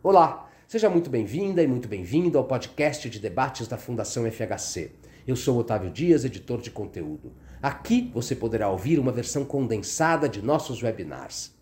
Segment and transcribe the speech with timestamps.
[0.00, 4.92] Olá, seja muito bem-vinda e muito bem-vindo ao podcast de debates da Fundação FHC.
[5.26, 7.32] Eu sou Otávio Dias, editor de conteúdo.
[7.60, 11.52] Aqui você poderá ouvir uma versão condensada de nossos webinars.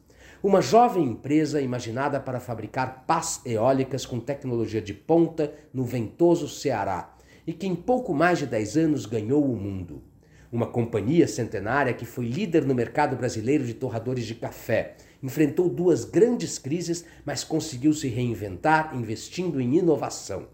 [0.43, 7.17] Uma jovem empresa imaginada para fabricar pás eólicas com tecnologia de ponta no ventoso Ceará
[7.47, 10.03] e que em pouco mais de 10 anos ganhou o mundo.
[10.53, 16.05] Uma companhia centenária que foi líder no mercado brasileiro de torradores de café enfrentou duas
[16.05, 20.49] grandes crises, mas conseguiu se reinventar investindo em inovação.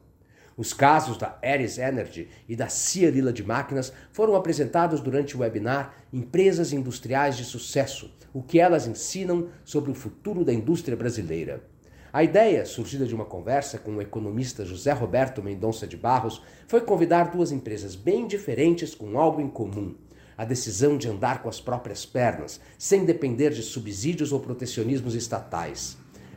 [0.57, 5.41] Os casos da Ares Energy e da Cia Lila de Máquinas foram apresentados durante o
[5.41, 11.65] webinar Empresas Industriais de Sucesso, o que elas ensinam sobre o futuro da indústria brasileira.
[12.13, 16.83] A ideia, surgida de uma conversa com o economista José Roberto Mendonça de Barros, foi
[16.83, 19.95] convidar duas empresas bem diferentes com algo em comum
[20.37, 25.97] a decisão de andar com as próprias pernas, sem depender de subsídios ou protecionismos estatais.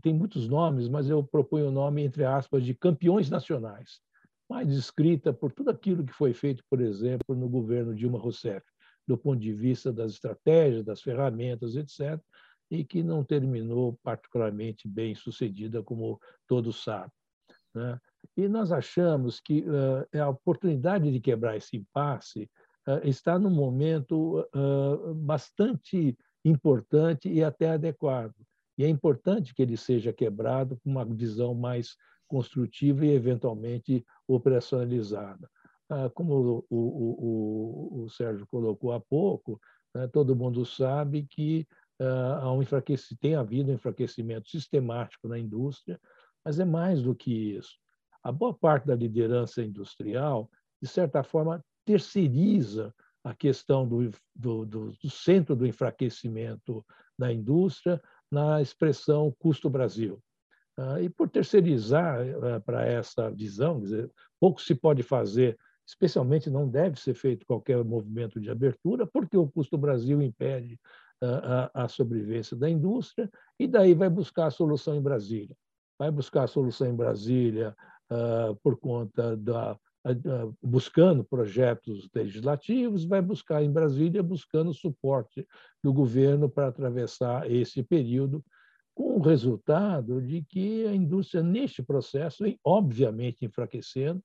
[0.01, 4.01] tem muitos nomes, mas eu proponho o nome, entre aspas, de campeões nacionais,
[4.49, 8.65] mais descrita por tudo aquilo que foi feito, por exemplo, no governo Dilma Rousseff,
[9.07, 12.21] do ponto de vista das estratégias, das ferramentas, etc.,
[12.73, 16.19] e que não terminou particularmente bem sucedida, como
[16.49, 17.13] todos sabem.
[17.75, 18.01] Né?
[18.35, 22.49] E nós achamos que uh, a oportunidade de quebrar esse impasse
[22.89, 28.35] uh, está num momento uh, bastante importante e até adequado.
[28.79, 31.95] E é importante que ele seja quebrado com uma visão mais
[32.27, 35.47] construtiva e, eventualmente, operacionalizada.
[36.15, 39.61] Como o, o, o, o Sérgio colocou há pouco,
[39.95, 41.67] né, todo mundo sabe que
[42.01, 46.01] há um enfraquecimento, tem havido um enfraquecimento sistemático na indústria,
[46.45, 47.77] mas é mais do que isso.
[48.23, 52.95] A boa parte da liderança industrial, de certa forma, terceiriza
[53.25, 56.85] a questão do, do, do, do centro do enfraquecimento
[57.19, 60.21] da indústria na expressão custo Brasil.
[61.01, 64.11] E por terceirizar eh, para essa visão, dizer,
[64.41, 69.47] pouco se pode fazer, especialmente não deve ser feito qualquer movimento de abertura, porque o
[69.47, 70.81] custo Brasil impede
[71.23, 75.57] a, a sobrevivência da indústria, e daí vai buscar a solução em Brasília.
[75.99, 77.77] Vai buscar a solução em Brasília
[78.11, 79.77] uh, por conta da.
[80.61, 85.47] Buscando projetos legislativos, vai buscar em Brasília, buscando suporte
[85.81, 88.45] do governo para atravessar esse período,
[88.97, 94.21] com o resultado de que a indústria, neste processo, vem obviamente enfraquecendo,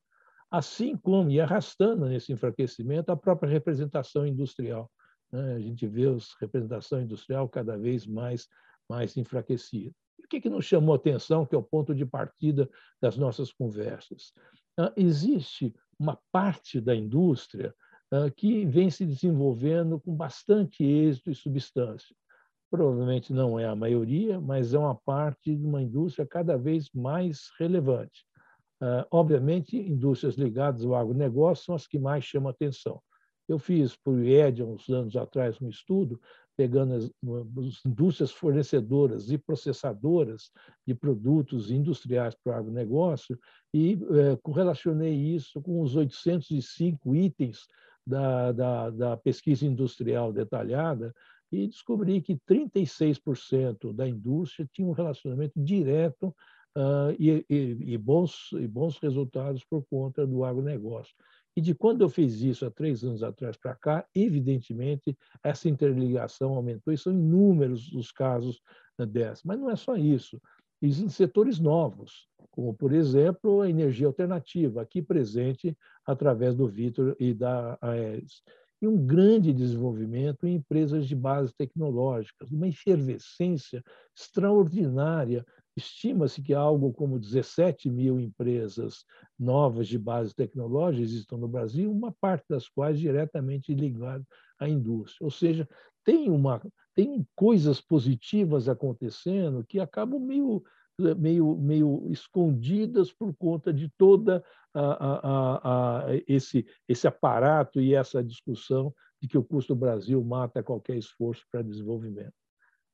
[0.49, 4.89] assim como e arrastando nesse enfraquecimento a própria representação industrial.
[5.31, 5.55] Né?
[5.55, 8.47] A gente vê a representação industrial cada vez mais,
[8.89, 9.93] mais enfraquecida.
[10.23, 12.69] o que, que nos chamou atenção, que é o ponto de partida
[13.01, 14.33] das nossas conversas?
[14.77, 17.73] Ah, existe uma parte da indústria
[18.11, 22.15] ah, que vem se desenvolvendo com bastante êxito e substância.
[22.69, 27.49] Provavelmente não é a maioria, mas é uma parte de uma indústria cada vez mais
[27.57, 28.25] relevante.
[28.81, 33.01] Ah, obviamente, indústrias ligadas ao agronegócio são as que mais chamam atenção.
[33.47, 36.19] Eu fiz para o IED, uns anos atrás, um estudo,
[36.57, 40.51] pegando as, as indústrias fornecedoras e processadoras
[40.85, 43.39] de produtos industriais para o agronegócio
[43.73, 47.67] e é, correlacionei isso com os 805 itens
[48.05, 51.13] da, da, da pesquisa industrial detalhada
[51.51, 56.35] e descobri que 36% da indústria tinha um relacionamento direto
[56.75, 61.15] uh, e, e, e, bons, e bons resultados por conta do agronegócio.
[61.57, 66.53] E de quando eu fiz isso há três anos atrás para cá, evidentemente, essa interligação
[66.53, 68.61] aumentou e são inúmeros os casos
[69.09, 69.41] dessa.
[69.43, 70.39] Mas não é só isso.
[70.79, 75.75] Existem setores novos, como, por exemplo, a energia alternativa, aqui presente
[76.05, 78.43] através do Vitor e da Aeres.
[78.79, 83.83] e um grande desenvolvimento em empresas de base tecnológicas, uma efervescência
[84.15, 85.43] extraordinária.
[85.77, 89.05] Estima-se que algo como 17 mil empresas
[89.37, 94.25] novas de base tecnológica existam no Brasil, uma parte das quais diretamente ligada
[94.59, 95.23] à indústria.
[95.23, 95.69] Ou seja,
[96.03, 96.59] tem, uma,
[96.95, 100.63] tem coisas positivas acontecendo que acabam meio
[101.15, 104.43] meio, meio escondidas por conta de toda
[104.73, 108.91] a, a, a, esse, esse aparato e essa discussão
[109.21, 112.33] de que o custo do Brasil mata qualquer esforço para desenvolvimento.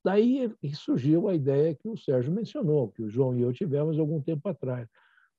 [0.03, 4.21] Daí surgiu a ideia que o Sérgio mencionou, que o João e eu tivemos algum
[4.21, 4.87] tempo atrás.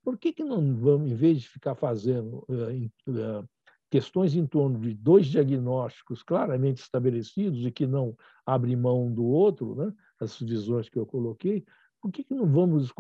[0.02, 3.49] Por que, que não vamos, em vez de ficar fazendo uh, uh,
[3.90, 9.75] questões em torno de dois diagnósticos claramente estabelecidos e que não abrem mão do outro,
[9.75, 11.64] né, as visões que eu coloquei,
[12.00, 12.93] por que, que não vamos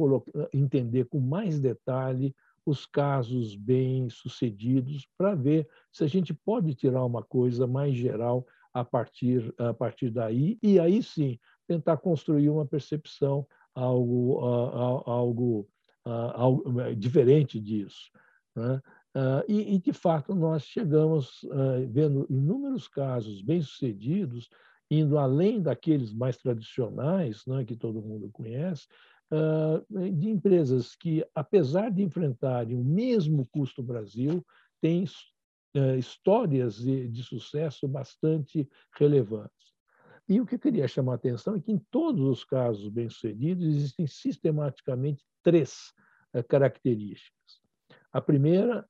[0.52, 2.34] entender com mais detalhe
[2.64, 8.84] os casos bem-sucedidos para ver se a gente pode tirar uma coisa mais geral a
[8.84, 15.68] partir, a partir daí e aí sim tentar construir uma percepção algo, algo,
[16.04, 18.10] algo é, diferente disso.
[18.54, 18.80] Né?
[19.48, 21.46] E, de fato, nós chegamos
[21.90, 24.48] vendo inúmeros casos bem-sucedidos
[24.90, 28.86] indo além daqueles mais tradicionais, né, que todo mundo conhece,
[29.90, 34.44] de empresas que, apesar de enfrentarem o mesmo custo Brasil,
[34.80, 35.04] têm
[35.98, 39.53] histórias de sucesso bastante relevantes.
[40.28, 43.66] E o que eu queria chamar a atenção é que, em todos os casos bem-sucedidos,
[43.66, 45.92] existem sistematicamente três
[46.48, 47.60] características.
[48.12, 48.86] A primeira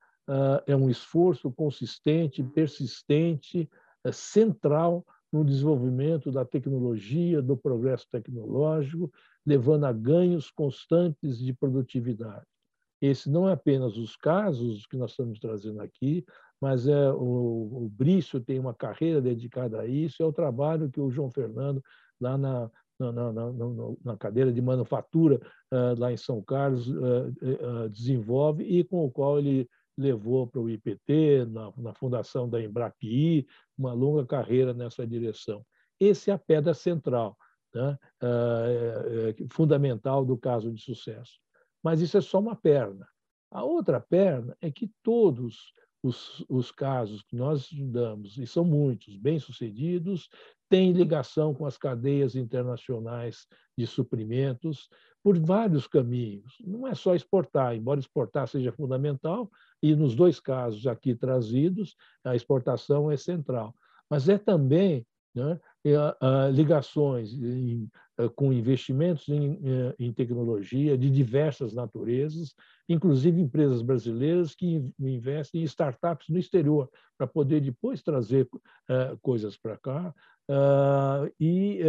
[0.65, 3.69] é um esforço consistente, persistente,
[4.13, 9.11] central no desenvolvimento da tecnologia, do progresso tecnológico,
[9.45, 12.45] levando a ganhos constantes de produtividade.
[13.01, 16.25] Esse não é apenas os casos que nós estamos trazendo aqui,
[16.61, 20.99] mas é o, o Brício tem uma carreira dedicada a isso, é o trabalho que
[20.99, 21.81] o João Fernando,
[22.19, 23.51] lá na, na, na, na,
[24.03, 25.39] na cadeira de manufatura,
[25.71, 27.27] uh, lá em São Carlos, uh,
[27.83, 31.45] uh, desenvolve e com o qual ele levou para o IPT,
[31.77, 33.47] na, fundação da Embrapi,
[33.77, 35.65] uma longa carreira nessa direção.
[35.99, 37.37] Esse é a pedra central,
[37.73, 37.97] né?
[38.21, 41.39] é, é, fundamental do caso de sucesso.
[41.81, 43.07] Mas isso é só uma perna.
[43.49, 45.71] A outra perna é que todos
[46.05, 50.29] os, os casos que nós estudamos, e são muitos, bem-sucedidos,
[50.69, 54.87] têm ligação com as cadeias internacionais de suprimentos
[55.23, 56.57] por vários caminhos.
[56.63, 59.49] Não é só exportar, embora exportar seja fundamental,
[59.81, 63.73] e nos dois casos aqui trazidos, a exportação é central.
[64.07, 65.59] Mas é também né,
[66.51, 67.89] ligações em,
[68.35, 69.59] com investimentos em,
[69.99, 72.55] em, tecnologia de diversas naturezas,
[72.89, 78.49] inclusive empresas brasileiras que investem em startups no exterior, para poder depois trazer
[79.21, 80.13] coisas para cá,
[81.39, 81.81] e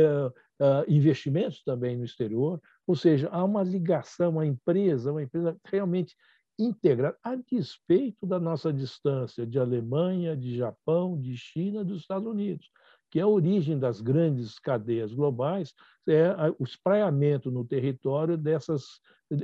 [0.88, 6.14] investimentos também no exterior, ou seja, há uma ligação, uma empresa, uma empresa realmente
[6.58, 12.70] integrada, a despeito da nossa distância de Alemanha, de Japão, de China, dos Estados Unidos,
[13.10, 15.74] que é a origem das grandes cadeias globais,
[16.08, 19.00] é o espraiamento no território dessas
[19.30, 19.38] é,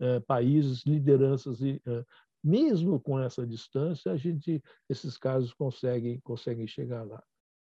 [0.00, 2.04] é, países, lideranças e é,
[2.42, 7.22] mesmo com essa distância, a gente esses casos conseguem conseguem chegar lá.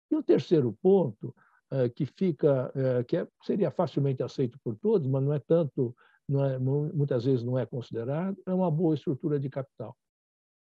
[0.10, 1.34] E o terceiro ponto
[1.96, 2.72] que fica
[3.08, 5.96] que seria facilmente aceito por todos, mas não é tanto
[6.28, 9.96] não é, muitas vezes não é considerado, é uma boa estrutura de capital.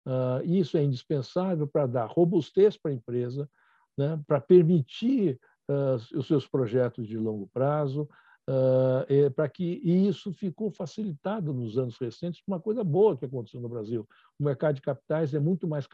[0.06, 3.49] Uh, isso é indispensável para dar robustez para a empresa,
[3.96, 8.08] né, para permitir uh, os seus projetos de longo prazo,
[8.48, 13.60] uh, para que e isso ficou facilitado nos anos recentes uma coisa boa que aconteceu
[13.60, 14.06] no Brasil.
[14.38, 15.88] O mercado de capitais é muito mais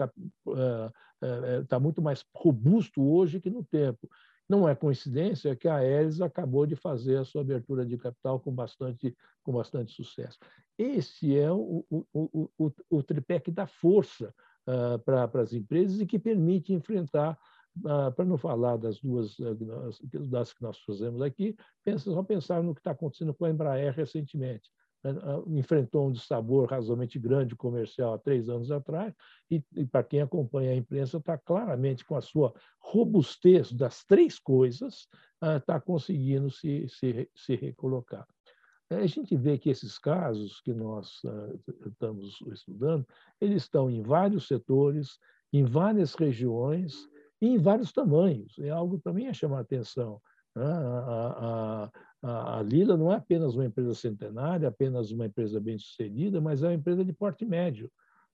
[1.63, 4.09] está muito mais robusto hoje que no tempo.
[4.49, 8.53] Não é coincidência que a Aeres acabou de fazer a sua abertura de capital com
[8.53, 10.39] bastante, com bastante sucesso.
[10.77, 14.35] Esse é o, o, o, o tripé que dá força
[14.67, 17.39] uh, para as empresas e que permite enfrentar, uh,
[17.81, 19.57] para não falar das duas uh,
[20.29, 23.95] das que nós fazemos aqui, pensa, só pensar no que está acontecendo com a Embraer
[23.95, 24.71] recentemente.
[25.03, 29.13] Né, ah, enfrentou um dissabor razoavelmente grande comercial há três anos atrás,
[29.51, 34.39] e, e para quem acompanha a imprensa, está claramente com a sua robustez das três
[34.39, 35.09] coisas,
[35.57, 38.27] está ah, conseguindo se, se, se recolocar.
[38.91, 41.53] É, a gente vê que esses casos que nós ah,
[41.87, 43.07] estamos estudando,
[43.41, 45.19] eles estão em vários setores,
[45.53, 47.09] em várias regiões
[47.47, 48.59] em vários tamanhos.
[48.59, 50.21] É algo também a chamar a atenção.
[50.55, 50.65] Né?
[50.65, 51.91] A,
[52.23, 56.69] a, a Lila não é apenas uma empresa centenária, apenas uma empresa bem-sucedida, mas é
[56.69, 57.91] uma empresa de porte médio,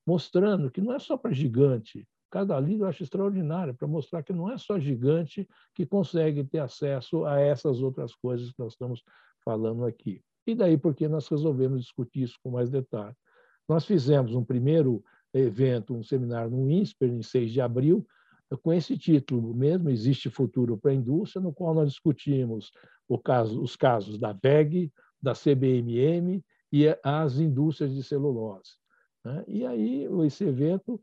[0.06, 4.32] mostrando que não é só para gigante cada livro eu acho extraordinário, para mostrar que
[4.32, 9.02] não é só gigante que consegue ter acesso a essas outras coisas que nós estamos
[9.44, 10.22] falando aqui.
[10.46, 13.14] E daí porque nós resolvemos discutir isso com mais detalhe.
[13.68, 18.06] Nós fizemos um primeiro evento, um seminário no INSPER, em 6 de abril,
[18.56, 22.72] com esse título mesmo, Existe Futuro para a Indústria, no qual nós discutimos
[23.22, 28.72] caso, os casos da VEG, da CBMM e as indústrias de celulose.
[29.24, 29.44] Né?
[29.46, 31.00] E aí esse evento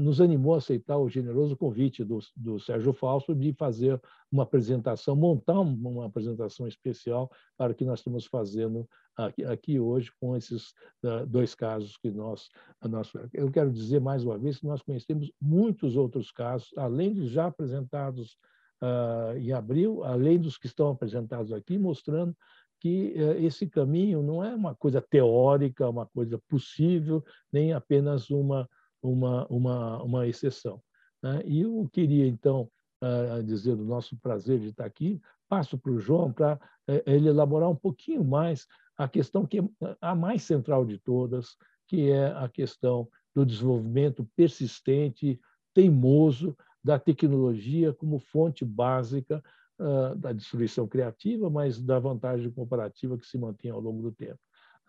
[0.00, 5.16] nos animou a aceitar o generoso convite do, do Sérgio Falso de fazer uma apresentação,
[5.16, 10.68] montar uma apresentação especial para o que nós estamos fazendo aqui, aqui hoje com esses
[11.04, 12.48] uh, dois casos que nós,
[12.82, 13.12] nós...
[13.32, 17.46] Eu quero dizer mais uma vez que nós conhecemos muitos outros casos, além dos já
[17.46, 18.36] apresentados
[18.80, 22.36] uh, em abril, além dos que estão apresentados aqui, mostrando
[22.78, 28.66] que esse caminho não é uma coisa teórica, uma coisa possível, nem apenas uma,
[29.02, 30.82] uma, uma, uma exceção.
[31.22, 31.42] Né?
[31.44, 32.70] E eu queria, então,
[33.02, 37.28] uh, dizer do nosso prazer de estar aqui, passo para o João para uh, ele
[37.28, 38.66] elaborar um pouquinho mais
[38.96, 39.62] a questão que é
[40.00, 41.56] a mais central de todas,
[41.88, 45.40] que é a questão do desenvolvimento persistente,
[45.72, 49.42] teimoso da tecnologia como fonte básica
[49.78, 54.38] uh, da destruição criativa, mas da vantagem comparativa que se mantém ao longo do tempo.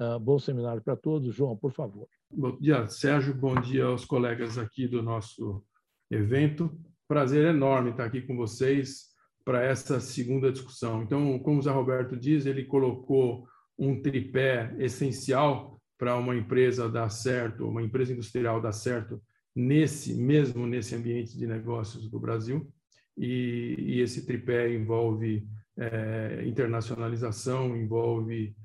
[0.01, 1.36] Uh, bom seminário para todos.
[1.36, 2.08] João, por favor.
[2.31, 3.36] Bom dia, Sérgio.
[3.36, 5.63] Bom dia aos colegas aqui do nosso
[6.10, 6.75] evento.
[7.08, 9.12] Prazer enorme estar aqui com vocês
[9.46, 11.03] para essa segunda discussão.
[11.03, 13.46] Então, como o Zé Roberto diz, ele colocou
[13.77, 19.22] um tripé essencial para uma empresa dar certo, uma empresa industrial dar certo
[19.55, 22.67] nesse mesmo nesse ambiente de negócios do Brasil
[23.15, 28.55] e, e esse tripé envolve é, internacionalização, envolve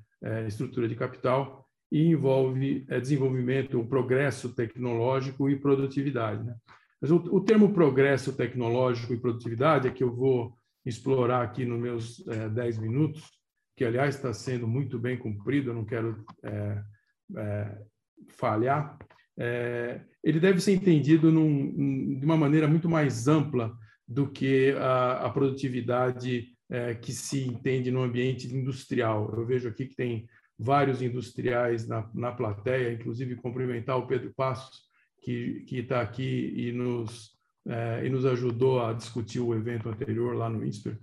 [0.47, 6.43] estrutura de capital e envolve é, desenvolvimento, progresso tecnológico e produtividade.
[6.43, 6.55] Né?
[7.01, 11.79] Mas o, o, termo progresso tecnológico e produtividade é que eu vou explorar aqui nos
[11.79, 13.23] meus 10 minutos,
[13.75, 16.25] que aliás está sendo muito bem cumprido, eu não quero
[18.29, 18.97] falhar,
[19.37, 25.25] é, ele deve ser entendido num, de uma maneira muito mais ampla do que a,
[25.25, 29.33] a produtividade é, que se entende no ambiente industrial.
[29.35, 34.87] Eu vejo aqui que tem vários industriais na, na plateia, inclusive cumprimentar o Pedro Passos,
[35.21, 37.31] que está aqui e nos,
[37.67, 40.97] é, e nos ajudou a discutir o evento anterior lá no INSPER.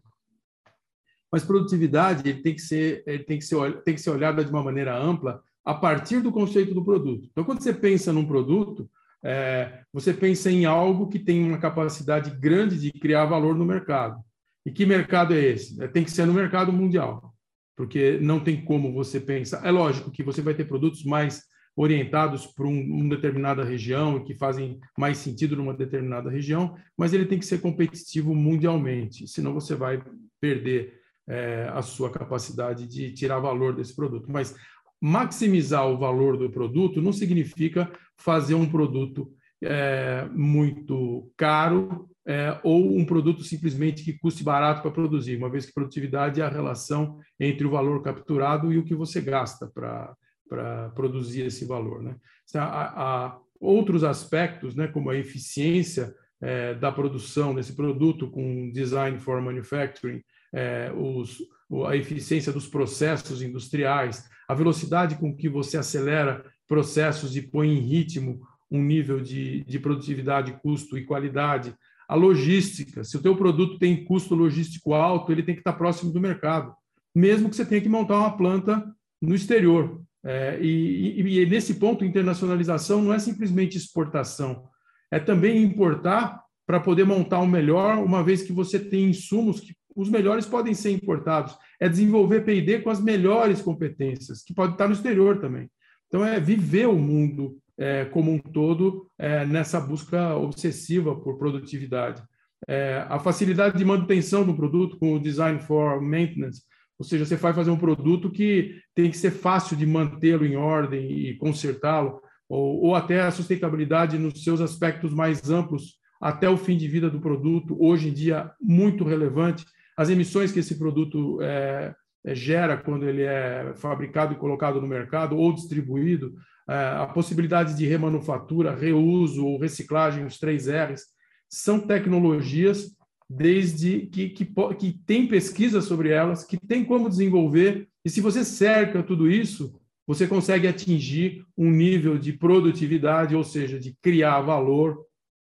[1.30, 4.50] Mas produtividade ele tem que ser, ele tem que ser, tem que ser olhada de
[4.50, 7.28] uma maneira ampla a partir do conceito do produto.
[7.30, 8.88] Então, quando você pensa num produto,
[9.22, 14.22] é, você pensa em algo que tem uma capacidade grande de criar valor no mercado.
[14.64, 15.82] E que mercado é esse?
[15.82, 17.34] É, tem que ser no mercado mundial,
[17.76, 19.64] porque não tem como você pensar.
[19.64, 21.42] É lógico que você vai ter produtos mais
[21.76, 27.12] orientados para um, uma determinada região e que fazem mais sentido numa determinada região, mas
[27.12, 30.02] ele tem que ser competitivo mundialmente, senão você vai
[30.40, 34.30] perder é, a sua capacidade de tirar valor desse produto.
[34.30, 34.54] Mas
[35.00, 39.30] maximizar o valor do produto não significa fazer um produto
[39.62, 45.66] é, muito caro é, ou um produto simplesmente que custe barato para produzir, uma vez
[45.66, 50.88] que produtividade é a relação entre o valor capturado e o que você gasta para
[50.94, 52.02] produzir esse valor.
[52.02, 52.16] Né?
[52.54, 59.18] Há, há outros aspectos, né, como a eficiência é, da produção desse produto com design
[59.18, 61.38] for manufacturing, é, os,
[61.86, 67.80] a eficiência dos processos industriais, a velocidade com que você acelera processos e põe em
[67.80, 68.40] ritmo
[68.70, 71.74] um nível de, de produtividade, custo e qualidade.
[72.08, 76.12] A logística, se o teu produto tem custo logístico alto, ele tem que estar próximo
[76.12, 76.74] do mercado,
[77.14, 78.84] mesmo que você tenha que montar uma planta
[79.20, 80.02] no exterior.
[80.24, 84.64] É, e, e, e nesse ponto, internacionalização não é simplesmente exportação,
[85.10, 89.74] é também importar para poder montar o melhor, uma vez que você tem insumos que
[89.94, 91.56] os melhores podem ser importados.
[91.78, 95.70] É desenvolver P&D com as melhores competências, que pode estar no exterior também.
[96.08, 102.22] Então, é viver o mundo é, como um todo é, nessa busca obsessiva por produtividade.
[102.68, 106.62] É, a facilidade de manutenção do produto com o Design for Maintenance,
[106.98, 110.56] ou seja, você vai fazer um produto que tem que ser fácil de mantê-lo em
[110.56, 116.56] ordem e consertá-lo, ou, ou até a sustentabilidade nos seus aspectos mais amplos, até o
[116.56, 119.64] fim de vida do produto, hoje em dia muito relevante
[119.96, 124.88] as emissões que esse produto é, é, gera quando ele é fabricado e colocado no
[124.88, 126.34] mercado ou distribuído,
[126.66, 131.06] a possibilidade de remanufatura, reuso ou reciclagem, os três R's,
[131.48, 132.96] são tecnologias
[133.28, 134.46] desde que, que,
[134.78, 139.78] que tem pesquisa sobre elas, que tem como desenvolver, e se você cerca tudo isso,
[140.06, 145.04] você consegue atingir um nível de produtividade, ou seja, de criar valor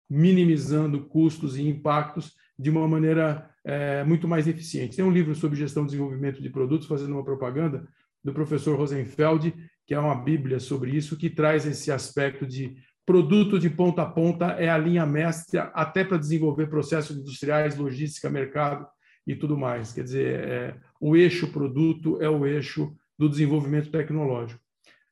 [0.10, 4.96] minimizando custos e impactos de uma maneira é, muito mais eficiente.
[4.96, 7.88] Tem um livro sobre gestão e desenvolvimento de produtos, fazendo uma propaganda,
[8.24, 9.54] do professor Rosenfeld,
[9.88, 12.76] que é uma bíblia sobre isso, que traz esse aspecto de
[13.06, 18.30] produto de ponta a ponta é a linha mestra até para desenvolver processos industriais, logística,
[18.30, 18.86] mercado
[19.26, 19.94] e tudo mais.
[19.94, 24.62] Quer dizer, é, o eixo produto é o eixo do desenvolvimento tecnológico.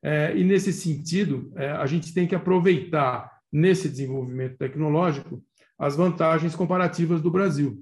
[0.04, 5.42] É, e nesse sentido, é, a gente tem que aproveitar nesse desenvolvimento tecnológico
[5.80, 7.82] as vantagens comparativas do Brasil.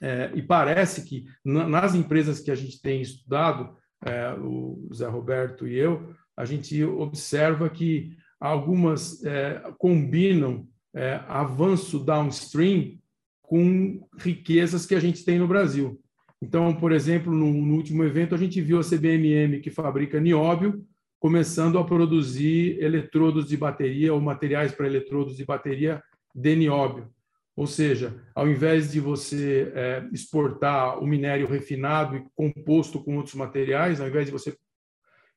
[0.00, 5.66] É, e parece que nas empresas que a gente tem estudado, é, o Zé Roberto
[5.66, 12.98] e eu, a gente observa que algumas é, combinam é, avanço downstream
[13.40, 16.00] com riquezas que a gente tem no Brasil.
[16.42, 20.84] Então, por exemplo, no, no, último evento, a gente viu a CBMM, que fabrica nióbio,
[21.20, 26.02] começando a produzir eletrodos de bateria ou materiais para eletrodos de bateria
[26.34, 27.08] de nióbio.
[27.54, 33.34] Ou seja, ao invés de você é, exportar o minério refinado e composto com outros
[33.34, 34.56] materiais, ao invés de você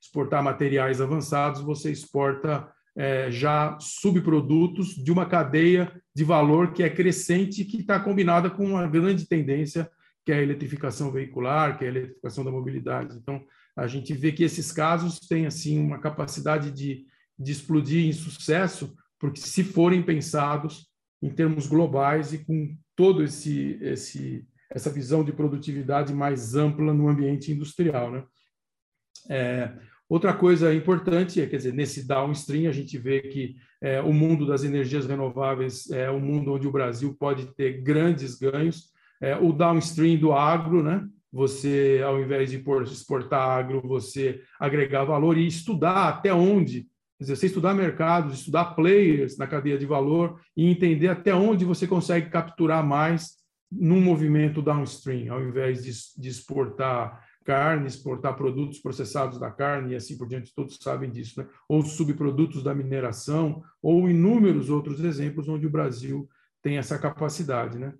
[0.02, 6.90] exportar materiais avançados, você exporta é, já subprodutos de uma cadeia de valor que é
[6.90, 9.90] crescente, que está combinada com uma grande tendência,
[10.24, 13.18] que é a eletrificação veicular, que é a eletrificação da mobilidade.
[13.18, 13.44] Então,
[13.76, 17.06] a gente vê que esses casos têm assim uma capacidade de,
[17.38, 20.88] de explodir em sucesso, porque se forem pensados
[21.22, 27.08] em termos globais e com todo esse esse essa visão de produtividade mais ampla no
[27.08, 28.24] ambiente industrial, né?
[29.30, 29.72] É,
[30.10, 34.46] outra coisa importante é, quer dizer, nesse downstream a gente vê que é, o mundo
[34.46, 38.92] das energias renováveis é um mundo onde o Brasil pode ter grandes ganhos.
[39.22, 41.08] É, o downstream do agro, né?
[41.32, 46.88] Você, ao invés de exportar agro, você agregar valor e estudar até onde
[47.20, 51.88] dizer, você estudar mercados, estudar players na cadeia de valor e entender até onde você
[51.88, 53.36] consegue capturar mais
[53.72, 55.92] num movimento downstream, ao invés de,
[56.22, 61.40] de exportar carne, exportar produtos processados da carne e assim por diante, todos sabem disso,
[61.40, 61.48] né?
[61.70, 66.28] ou subprodutos da mineração, ou inúmeros outros exemplos onde o Brasil
[66.62, 67.78] tem essa capacidade.
[67.78, 67.94] Né?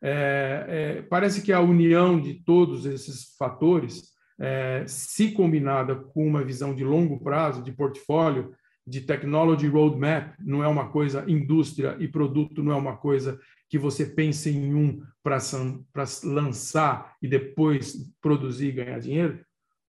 [0.00, 6.44] É, é, parece que a união de todos esses fatores, é, se combinada com uma
[6.44, 8.52] visão de longo prazo, de portfólio,
[8.86, 13.78] de technology roadmap, não é uma coisa indústria e produto, não é uma coisa que
[13.78, 15.38] você pense em um para
[16.24, 19.40] lançar e depois produzir e ganhar dinheiro.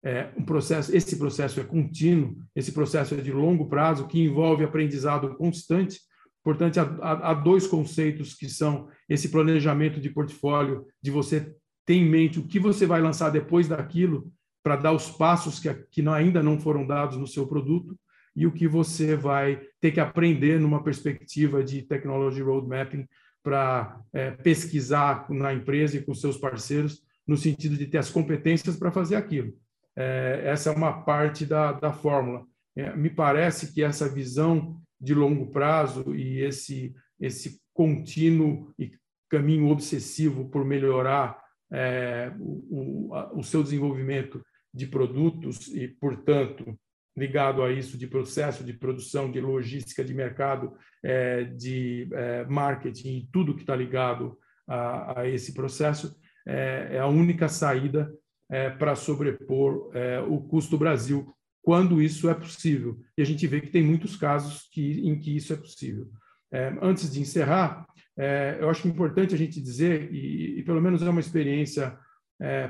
[0.02, 4.64] É um processo, esse processo é contínuo, esse processo é de longo prazo que envolve
[4.64, 6.00] aprendizado constante.
[6.42, 11.54] Portanto, há, há dois conceitos que são esse planejamento de portfólio, de você
[11.86, 15.72] ter em mente o que você vai lançar depois daquilo para dar os passos que,
[15.90, 17.96] que ainda não foram dados no seu produto
[18.34, 23.06] e o que você vai ter que aprender numa perspectiva de technology road mapping
[23.42, 28.76] para é, pesquisar na empresa e com seus parceiros, no sentido de ter as competências
[28.76, 29.52] para fazer aquilo.
[29.96, 32.44] É, essa é uma parte da, da fórmula.
[32.76, 38.92] É, me parece que essa visão de longo prazo e esse, esse contínuo e
[39.28, 41.40] caminho obsessivo por melhorar
[41.72, 46.78] é, o, o, o seu desenvolvimento de produtos e, portanto,
[47.16, 53.18] ligado a isso de processo de produção, de logística, de mercado, é, de é, marketing
[53.18, 58.12] e tudo que está ligado a, a, esse processo, é, é, a única saída
[58.80, 59.92] para sobrepor
[60.28, 62.98] o custo Brasil, quando isso é possível.
[63.16, 66.08] E a gente vê que tem muitos casos que, em que isso é possível.
[66.82, 67.86] Antes de encerrar,
[68.58, 71.96] eu acho importante a gente dizer, e, e pelo menos é uma experiência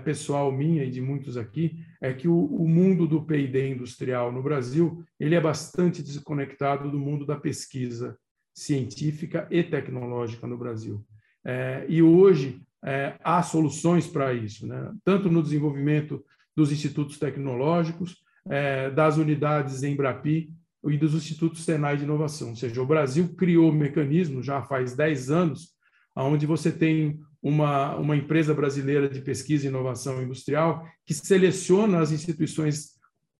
[0.05, 4.43] pessoal minha e de muitos aqui, é que o, o mundo do P&D industrial no
[4.43, 8.17] Brasil ele é bastante desconectado do mundo da pesquisa
[8.55, 11.05] científica e tecnológica no Brasil.
[11.45, 14.93] É, e hoje é, há soluções para isso, né?
[15.05, 16.25] tanto no desenvolvimento
[16.57, 20.51] dos institutos tecnológicos, é, das unidades Embrapi
[20.85, 22.51] e dos institutos Senai de inovação.
[22.51, 25.75] Ou seja, o Brasil criou mecanismos já faz 10 anos,
[26.17, 32.13] onde você tem uma, uma empresa brasileira de pesquisa e inovação industrial que seleciona as
[32.13, 32.99] instituições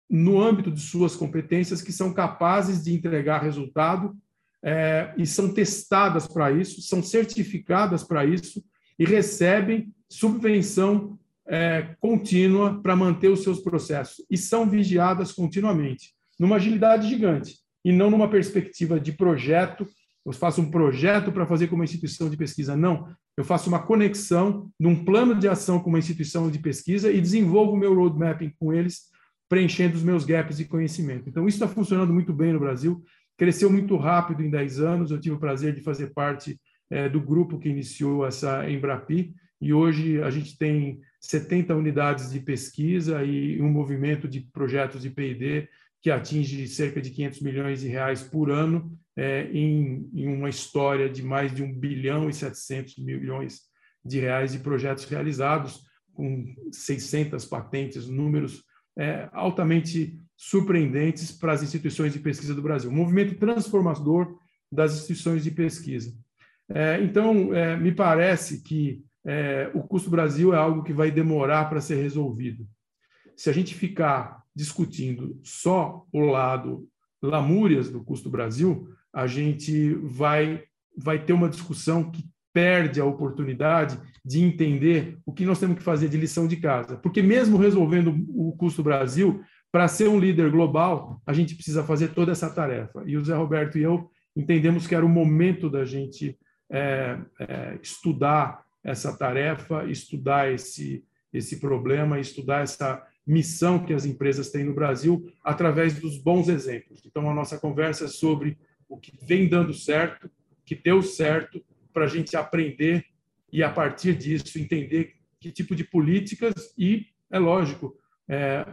[0.09, 4.17] no âmbito de suas competências que são capazes de entregar resultado
[4.63, 8.63] é, e são testadas para isso, são certificadas para isso
[8.99, 16.57] e recebem subvenção é, contínua para manter os seus processos e são vigiadas continuamente, numa
[16.57, 19.87] agilidade gigante e não numa perspectiva de projeto
[20.25, 22.77] eu faço um projeto para fazer com uma instituição de pesquisa.
[22.77, 23.09] Não,
[23.41, 27.73] eu faço uma conexão num plano de ação com uma instituição de pesquisa e desenvolvo
[27.73, 29.05] o meu roadmapping com eles,
[29.49, 31.27] preenchendo os meus gaps de conhecimento.
[31.27, 33.03] Então, isso está funcionando muito bem no Brasil,
[33.39, 35.11] cresceu muito rápido em 10 anos.
[35.11, 39.73] Eu tive o prazer de fazer parte é, do grupo que iniciou essa Embrapi, e
[39.73, 45.67] hoje a gente tem 70 unidades de pesquisa e um movimento de projetos de P&D
[46.03, 51.09] que atinge cerca de 500 milhões de reais por ano é, em, em, uma história
[51.09, 53.63] de mais de 1 bilhão e 700 milhões
[54.05, 58.65] de reais de projetos realizados, com 600 patentes, números
[58.99, 62.91] é, altamente surpreendentes para as instituições de pesquisa do Brasil.
[62.91, 64.39] Um movimento transformador
[64.73, 66.15] das instituições de pesquisa.
[66.69, 71.69] É, então, é, me parece que é, o custo Brasil é algo que vai demorar
[71.69, 72.67] para ser resolvido.
[73.37, 76.89] Se a gente ficar discutindo só o lado
[77.23, 80.63] lamúrias do custo Brasil, a gente vai,
[80.97, 85.83] vai ter uma discussão que perde a oportunidade de entender o que nós temos que
[85.83, 86.97] fazer de lição de casa.
[86.97, 89.43] Porque, mesmo resolvendo o custo Brasil,
[89.73, 93.03] para ser um líder global, a gente precisa fazer toda essa tarefa.
[93.07, 96.39] E o Zé Roberto e eu entendemos que era o momento da gente
[96.71, 104.51] é, é, estudar essa tarefa, estudar esse, esse problema, estudar essa missão que as empresas
[104.51, 107.03] têm no Brasil através dos bons exemplos.
[107.05, 108.59] Então, a nossa conversa é sobre
[108.91, 110.29] o que vem dando certo,
[110.67, 113.07] que deu certo, para a gente aprender
[113.53, 117.97] e, a partir disso, entender que tipo de políticas e, é lógico,
[118.29, 118.67] é,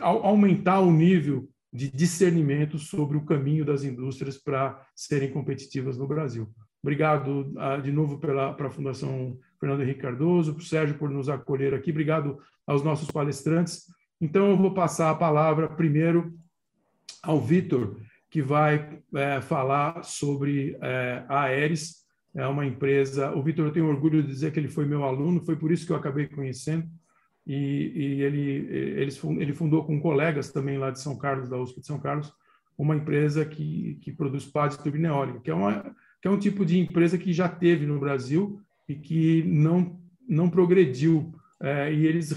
[0.00, 6.48] aumentar o nível de discernimento sobre o caminho das indústrias para serem competitivas no Brasil.
[6.82, 11.10] Obrigado ah, de novo pela para a Fundação Fernando Henrique Cardoso, para o Sérgio por
[11.10, 11.90] nos acolher aqui.
[11.90, 13.86] Obrigado aos nossos palestrantes.
[14.20, 16.38] Então, eu vou passar a palavra primeiro
[17.22, 18.00] ao Vitor,
[18.36, 22.04] que vai é, falar sobre é, a Aeres.
[22.34, 23.34] É uma empresa.
[23.34, 25.86] O Vitor, eu tenho orgulho de dizer que ele foi meu aluno, foi por isso
[25.86, 26.86] que eu acabei conhecendo.
[27.46, 28.40] E, e ele,
[29.00, 32.30] eles, ele fundou com colegas também lá de São Carlos, da USP de São Carlos,
[32.76, 36.38] uma empresa que, que produz pá de turbina eólica, que é uma que é um
[36.38, 41.32] tipo de empresa que já teve no Brasil e que não, não progrediu.
[41.62, 42.32] É, e eles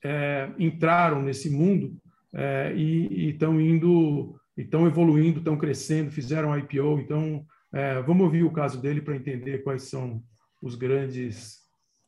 [0.00, 2.00] reentraram é, nesse mundo
[2.32, 7.00] é, e estão indo, estão evoluindo, estão crescendo, fizeram IPO.
[7.00, 10.22] Então, é, vamos ouvir o caso dele para entender quais são
[10.60, 11.62] os grandes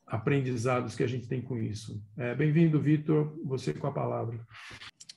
[0.06, 2.02] aprendizados que a gente tem com isso.
[2.16, 4.38] É, Bem-vindo, Vitor, você com a palavra.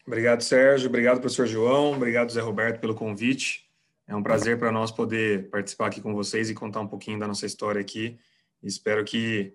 [0.06, 0.88] Obrigado, Sérgio.
[0.88, 1.94] Obrigado, professor João.
[1.94, 3.68] Obrigado, Zé Roberto, pelo convite.
[4.08, 7.28] É um prazer para nós poder participar aqui com vocês e contar um pouquinho da
[7.28, 8.18] nossa história aqui.
[8.64, 9.54] Espero que,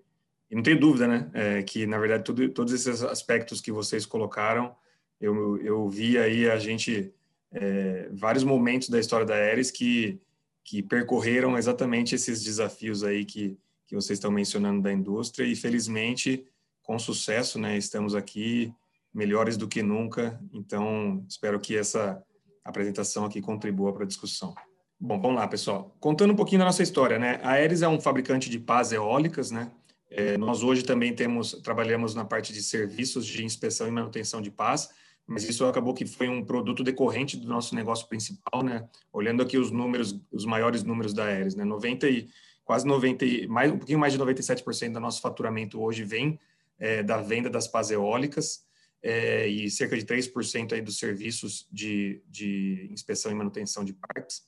[0.49, 4.05] e não tenho dúvida, né, é, que na verdade tudo, todos esses aspectos que vocês
[4.05, 4.75] colocaram,
[5.19, 7.11] eu, eu vi aí a gente
[7.53, 10.19] é, vários momentos da história da Ares que
[10.65, 16.45] que percorreram exatamente esses desafios aí que que vocês estão mencionando da indústria e felizmente
[16.81, 18.73] com sucesso, né, estamos aqui
[19.13, 20.39] melhores do que nunca.
[20.51, 22.21] Então espero que essa
[22.63, 24.53] apresentação aqui contribua para a discussão.
[24.99, 25.95] Bom, vamos lá, pessoal.
[25.99, 27.39] Contando um pouquinho da nossa história, né?
[27.43, 29.69] A Aeres é um fabricante de pás eólicas, né?
[30.09, 34.49] É, nós hoje também temos, trabalhamos na parte de serviços de inspeção e manutenção de
[34.49, 34.89] pás,
[35.27, 38.87] mas isso acabou que foi um produto decorrente do nosso negócio principal, né?
[39.11, 41.63] Olhando aqui os números, os maiores números da Aeres, né?
[41.63, 42.27] 90 e
[42.65, 46.39] quase 90, mais um pouquinho mais de 97% do nosso faturamento hoje vem
[46.79, 48.65] é, da venda das pás eólicas
[49.01, 54.43] é, e cerca de 3% aí dos serviços de, de inspeção e manutenção de parques.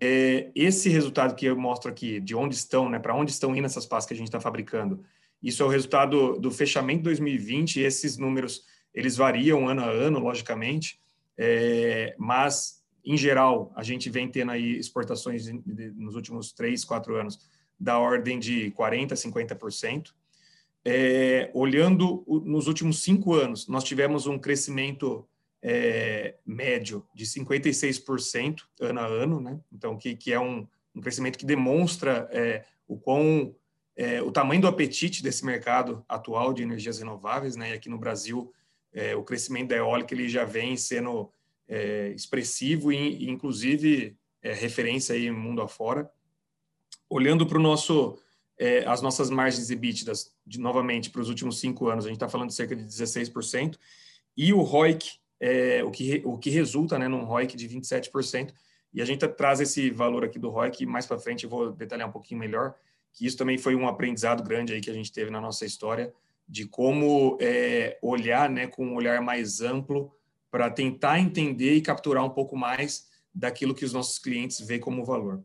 [0.00, 3.64] É, esse resultado que eu mostro aqui, de onde estão, né, para onde estão indo
[3.64, 5.02] essas pastas que a gente está fabricando,
[5.42, 8.64] isso é o resultado do fechamento de 2020, esses números,
[8.96, 10.98] eles variam ano a ano, logicamente,
[11.36, 15.46] é, mas, em geral, a gente vem tendo aí exportações
[15.94, 17.38] nos últimos três, quatro anos
[17.78, 20.12] da ordem de 40%, 50%,
[20.82, 25.28] é, olhando nos últimos cinco anos, nós tivemos um crescimento
[25.62, 29.60] é, médio de 56% ano a ano, né?
[29.70, 33.54] Então, que, que é um, um crescimento que demonstra é, o quão
[33.96, 37.70] é, o tamanho do apetite desse mercado atual de energias renováveis, né?
[37.70, 38.52] E aqui no Brasil,
[38.92, 41.30] é, o crescimento da eólica ele já vem sendo
[41.68, 46.08] é, expressivo e, inclusive, referência aí mundo afora.
[47.08, 48.16] Olhando para o nosso
[48.58, 52.28] é, as nossas margens ebítidas, de, novamente, para os últimos cinco anos, a gente está
[52.28, 53.78] falando de cerca de 16%,
[54.36, 58.52] e o ROIC, é, o, que, o que resulta né, num ROIC de 27%,
[58.92, 62.08] e a gente traz esse valor aqui do ROIC, mais para frente eu vou detalhar
[62.08, 62.74] um pouquinho melhor,
[63.12, 66.12] que isso também foi um aprendizado grande aí que a gente teve na nossa história,
[66.48, 70.12] de como é, olhar né, com um olhar mais amplo
[70.50, 75.04] para tentar entender e capturar um pouco mais daquilo que os nossos clientes veem como
[75.04, 75.42] valor.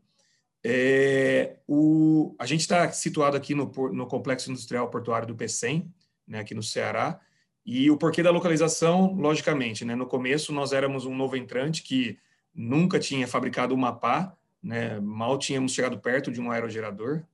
[0.64, 5.92] É, o, a gente está situado aqui no, no, Complexo Industrial Portuário do PECEM,
[6.26, 7.20] né, aqui no Ceará,
[7.66, 12.18] e o porquê da localização, logicamente, né, no começo nós éramos um novo entrante que
[12.54, 15.00] nunca tinha fabricado uma pá, né?
[15.00, 17.24] mal tínhamos chegado perto de um aerogerador,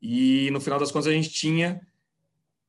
[0.00, 1.80] e no final das contas a gente tinha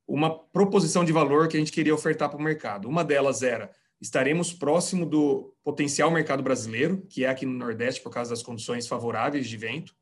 [0.08, 2.88] uma proposição de valor que a gente queria ofertar para o mercado.
[2.88, 8.12] Uma delas era estaremos próximo do potencial mercado brasileiro, que é aqui no Nordeste por
[8.12, 9.96] causa das condições favoráveis de vento,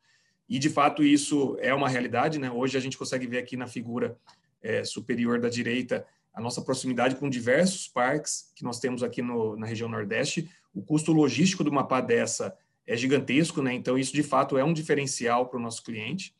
[0.48, 2.52] e de fato isso é uma realidade, né?
[2.52, 4.18] Hoje a gente consegue ver aqui na figura
[4.62, 9.56] é, superior da direita a nossa proximidade com diversos parques que nós temos aqui no,
[9.56, 10.50] na região Nordeste.
[10.74, 13.74] O custo logístico de uma pá dessa é gigantesco, né?
[13.74, 16.36] Então isso de fato é um diferencial para o nosso cliente.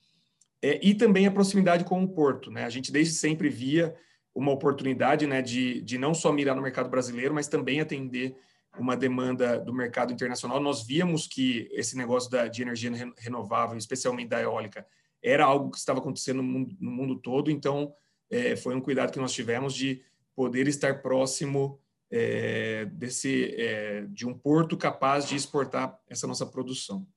[0.62, 2.50] É, e também a proximidade com o porto.
[2.50, 2.66] Né?
[2.66, 3.96] A gente desde sempre via
[4.34, 8.36] uma oportunidade né, de, de não só mirar no mercado brasileiro, mas também atender
[8.78, 10.60] uma demanda do mercado internacional.
[10.60, 14.86] Nós víamos que esse negócio da, de energia renovável, especialmente da eólica,
[15.24, 17.94] era algo que estava acontecendo no mundo, no mundo todo, então
[18.30, 20.04] é, foi um cuidado que nós tivemos de
[20.36, 21.80] poder estar próximo
[22.12, 27.08] é, desse é, de um porto capaz de exportar essa nossa produção.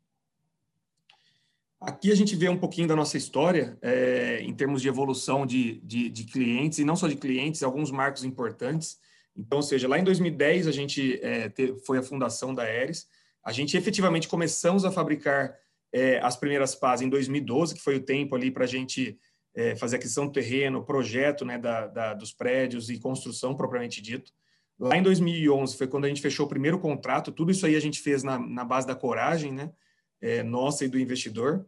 [1.80, 5.80] Aqui a gente vê um pouquinho da nossa história é, em termos de evolução de,
[5.80, 8.98] de, de, clientes, e não só de clientes, alguns marcos importantes.
[9.36, 13.06] Então, ou seja, lá em 2010 a gente é, te, foi a fundação da Aeres.
[13.44, 15.54] A gente efetivamente começamos a fabricar
[15.92, 19.16] é, as primeiras pás em 2012, que foi o tempo ali para a gente
[19.54, 24.32] é, fazer aquisição do terreno, projeto né, da, da, dos prédios e construção propriamente dito.
[24.80, 27.30] Lá em 2011 foi quando a gente fechou o primeiro contrato.
[27.30, 29.70] Tudo isso aí a gente fez na, na base da coragem, né?
[30.20, 31.66] É, nossa e do investidor.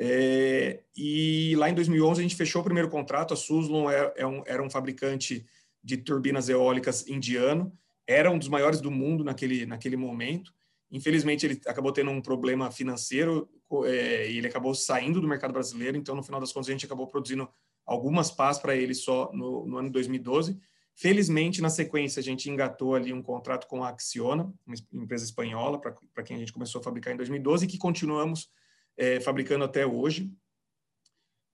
[0.00, 3.34] É, e lá em 2011 a gente fechou o primeiro contrato.
[3.34, 5.46] A Suzlon é, é um, era um fabricante
[5.82, 7.72] de turbinas eólicas indiano,
[8.06, 10.52] era um dos maiores do mundo naquele, naquele momento.
[10.90, 13.48] Infelizmente, ele acabou tendo um problema financeiro
[13.84, 15.96] é, e ele acabou saindo do mercado brasileiro.
[15.96, 17.48] Então, no final das contas, a gente acabou produzindo
[17.84, 20.58] algumas pás para ele só no, no ano 2012
[21.00, 25.80] Felizmente, na sequência, a gente engatou ali um contrato com a Acciona, uma empresa espanhola,
[25.80, 28.50] para quem a gente começou a fabricar em 2012 e que continuamos
[28.96, 30.28] é, fabricando até hoje.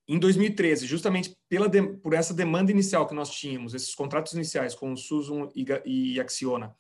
[0.08, 4.74] Em 2013, justamente pela de, por essa demanda inicial que nós tínhamos, esses contratos iniciais
[4.74, 6.74] com o Suzum e, e Acciona,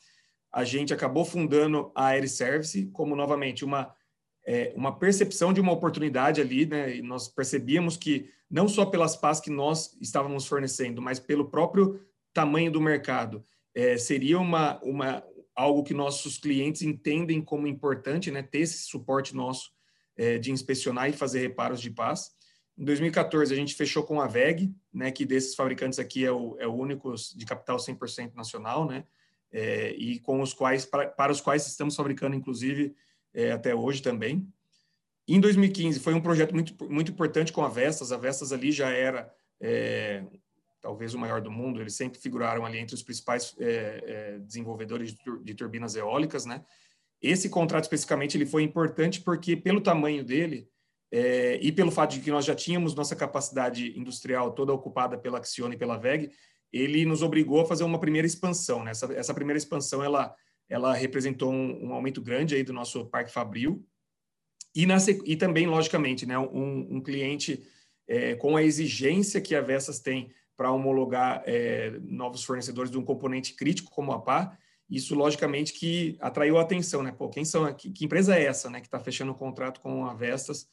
[0.50, 3.94] a gente acabou fundando a Air Service como, novamente, uma,
[4.42, 6.96] é, uma percepção de uma oportunidade ali, né?
[6.96, 12.00] E nós percebíamos que, não só pelas pás que nós estávamos fornecendo, mas pelo próprio
[12.34, 13.44] tamanho do mercado.
[13.74, 19.34] É, seria uma, uma, algo que nossos clientes entendem como importante, né, ter esse suporte
[19.34, 19.72] nosso
[20.16, 22.32] é, de inspecionar e fazer reparos de paz.
[22.76, 26.56] Em 2014, a gente fechou com a VEG, né, que desses fabricantes aqui é o,
[26.58, 29.04] é o único de capital 100% nacional, né,
[29.52, 32.94] é, e com os quais, para, para, os quais estamos fabricando, inclusive,
[33.32, 34.46] é, até hoje também.
[35.26, 38.12] Em 2015, foi um projeto muito, muito importante com a Vestas.
[38.12, 40.24] A Vestas ali já era é,
[40.84, 43.64] talvez o maior do mundo, eles sempre figuraram ali entre os principais é,
[44.06, 46.62] é, desenvolvedores de, tur de, turbinas eólicas, né?
[47.22, 50.68] Esse contrato especificamente ele foi importante porque pelo tamanho dele
[51.10, 55.38] é, e pelo fato de que nós já tínhamos nossa capacidade industrial toda ocupada pela
[55.38, 56.30] Acciona e pela VEG,
[56.70, 58.84] ele nos obrigou a fazer uma primeira expansão.
[58.84, 58.90] Né?
[58.90, 60.34] Essa, essa primeira expansão ela,
[60.68, 63.82] ela representou um, um, aumento grande aí do nosso parque fabril
[64.74, 67.66] e, na, e também, logicamente, né, um, um cliente
[68.38, 73.54] com a exigência que a Vestas tem para homologar é, novos fornecedores de um componente
[73.54, 74.56] crítico como a PA,
[74.88, 77.10] isso logicamente que atraiu a atenção, né?
[77.10, 80.06] Pô, quem são, que, que empresa é essa, né, que está fechando um contrato com
[80.06, 80.68] a Vestas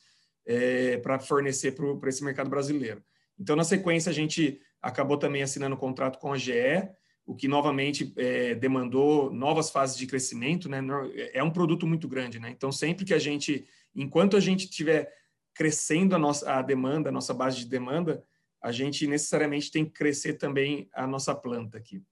[0.45, 3.03] é, para fornecer para esse mercado brasileiro?
[3.39, 6.51] Então, na sequência, a gente acabou também assinando um contrato com a GE,
[7.25, 10.79] o que novamente é, demandou novas fases de crescimento, né?
[11.33, 12.49] É um produto muito grande, né?
[12.49, 13.65] Então, sempre que a gente,
[13.95, 15.11] enquanto a gente estiver
[15.53, 18.23] crescendo a nossa a demanda, a nossa base de demanda,
[18.61, 22.03] a gente necessariamente tem que crescer também a nossa planta aqui.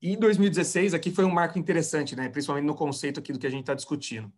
[0.00, 2.28] E 2016 aqui foi um marco interessante, né?
[2.28, 4.32] principalmente no conceito aqui do que a gente está discutindo.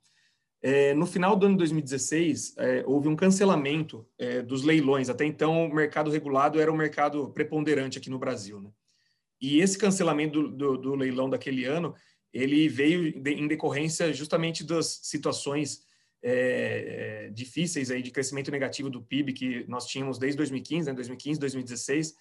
[0.63, 5.09] É, no final do ano de 2016, é, houve um cancelamento é, dos leilões.
[5.09, 8.61] Até então, o mercado regulado era o mercado preponderante aqui no Brasil.
[8.61, 8.71] Né?
[9.41, 11.95] E esse cancelamento do, do, do leilão daquele ano,
[12.33, 15.83] ele veio em decorrência justamente das situações
[16.23, 20.95] é, é, difíceis aí de crescimento negativo do PIB que nós tínhamos desde 2015, né,
[20.95, 22.15] 2015, 2016.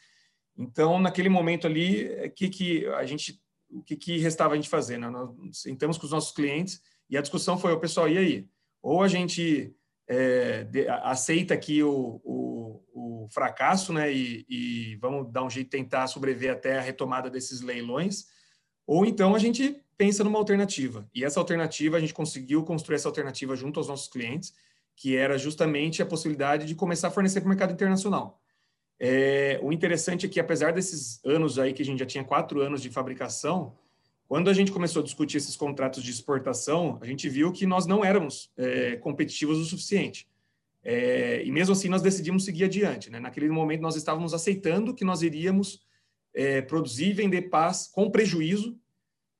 [0.58, 4.70] Então, naquele momento ali, é, que que a gente, o que, que restava a gente
[4.70, 4.98] fazer?
[4.98, 5.10] Né?
[5.10, 8.48] Nós sentamos com os nossos clientes e a discussão foi, o pessoal, e aí?
[8.82, 9.76] Ou a gente
[10.08, 15.68] é, de, aceita aqui o, o, o fracasso, né, e, e, vamos dar um jeito
[15.68, 18.26] de tentar sobreviver até a retomada desses leilões,
[18.88, 21.06] ou então a gente pensa numa alternativa.
[21.14, 24.54] E essa alternativa, a gente conseguiu construir essa alternativa junto aos nossos clientes,
[24.96, 28.42] que era justamente a possibilidade de começar a fornecer para o mercado internacional.
[28.98, 32.62] É, o interessante é que, apesar desses anos aí, que a gente já tinha quatro
[32.62, 33.76] anos de fabricação,
[34.30, 37.88] Quando a gente começou a discutir esses contratos de exportação, a gente viu que nós
[37.88, 40.30] não éramos é, competitivos o suficiente.
[40.84, 43.10] É, e mesmo assim nós decidimos seguir adiante.
[43.10, 43.20] Né?
[43.20, 45.82] Naquele momento nós estávamos aceitando que nós iríamos
[46.32, 48.78] é, produzir e vender paz com prejuízo,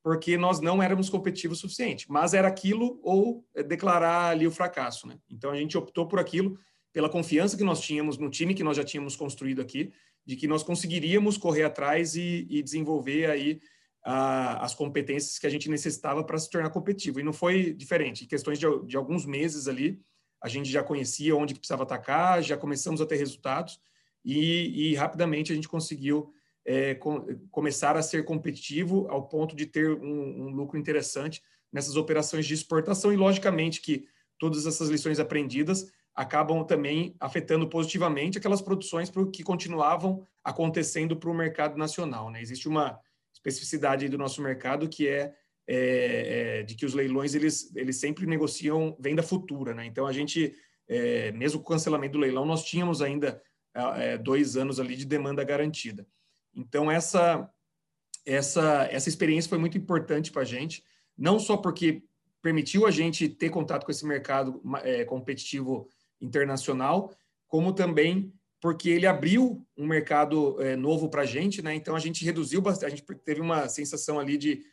[0.10, 2.08] porque nós não éramos competitivos o suficiente.
[2.10, 5.08] Mas era aquilo ou é, declarar ali o fracasso.
[5.08, 5.20] Né?
[5.30, 6.58] Então a gente optou por aquilo,
[6.92, 9.94] pela confiança que nós tínhamos no time que nós já tínhamos construído aqui,
[10.26, 13.60] de que nós conseguiríamos correr atrás e, e desenvolver aí
[14.04, 17.20] a, as competências que a gente necessitava para se tornar competitivo.
[17.20, 18.24] E não foi diferente.
[18.24, 20.02] Em questões de, de alguns meses ali,
[20.42, 23.80] a gente já conhecia onde precisava atacar, já começamos a ter resultados
[24.26, 26.34] e, e rapidamente a gente conseguiu
[26.66, 31.42] é, com, começar a ser competitivo ao ponto de ter um, um, lucro interessante
[31.72, 34.06] nessas operações de exportação e logicamente que
[34.38, 41.34] todas essas lições aprendidas acabam também afetando positivamente aquelas produções que continuavam acontecendo para o
[41.34, 42.30] mercado nacional.
[42.30, 42.42] Né?
[42.42, 43.00] Existe uma
[43.34, 45.34] especificidade do nosso mercado que é
[45.72, 49.86] é, é, de que os leilões eles, eles sempre negociam venda futura, né?
[49.86, 50.56] Então a gente,
[50.88, 53.40] é, mesmo com o cancelamento do leilão, nós tínhamos ainda
[53.76, 56.08] é, dois anos ali de demanda garantida.
[56.54, 57.50] Então essa
[58.26, 60.84] essa essa experiência foi muito importante para a gente,
[61.18, 62.04] não só porque
[62.42, 65.90] permitiu a gente ter contato com esse mercado é, competitivo
[66.22, 67.14] internacional,
[67.48, 71.74] como também porque ele abriu um mercado é, novo para a gente, né?
[71.74, 74.64] Então a gente reduziu bastante, a gente teve uma sensação ali de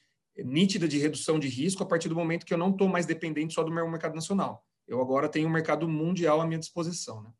[0.44, 3.54] nítida de redução de risco a partir do momento que eu não estou mais dependente
[3.54, 4.64] só do meu mercado nacional.
[4.86, 7.22] Eu agora tenho um mercado mundial à minha disposição.
[7.22, 7.30] Né?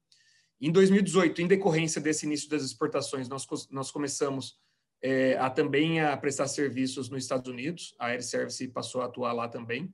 [0.61, 4.59] Em 2018, em decorrência desse início das exportações, nós, nós começamos
[5.03, 7.95] é, a também a prestar serviços nos Estados Unidos.
[7.99, 9.93] A Air Service passou a atuar lá também.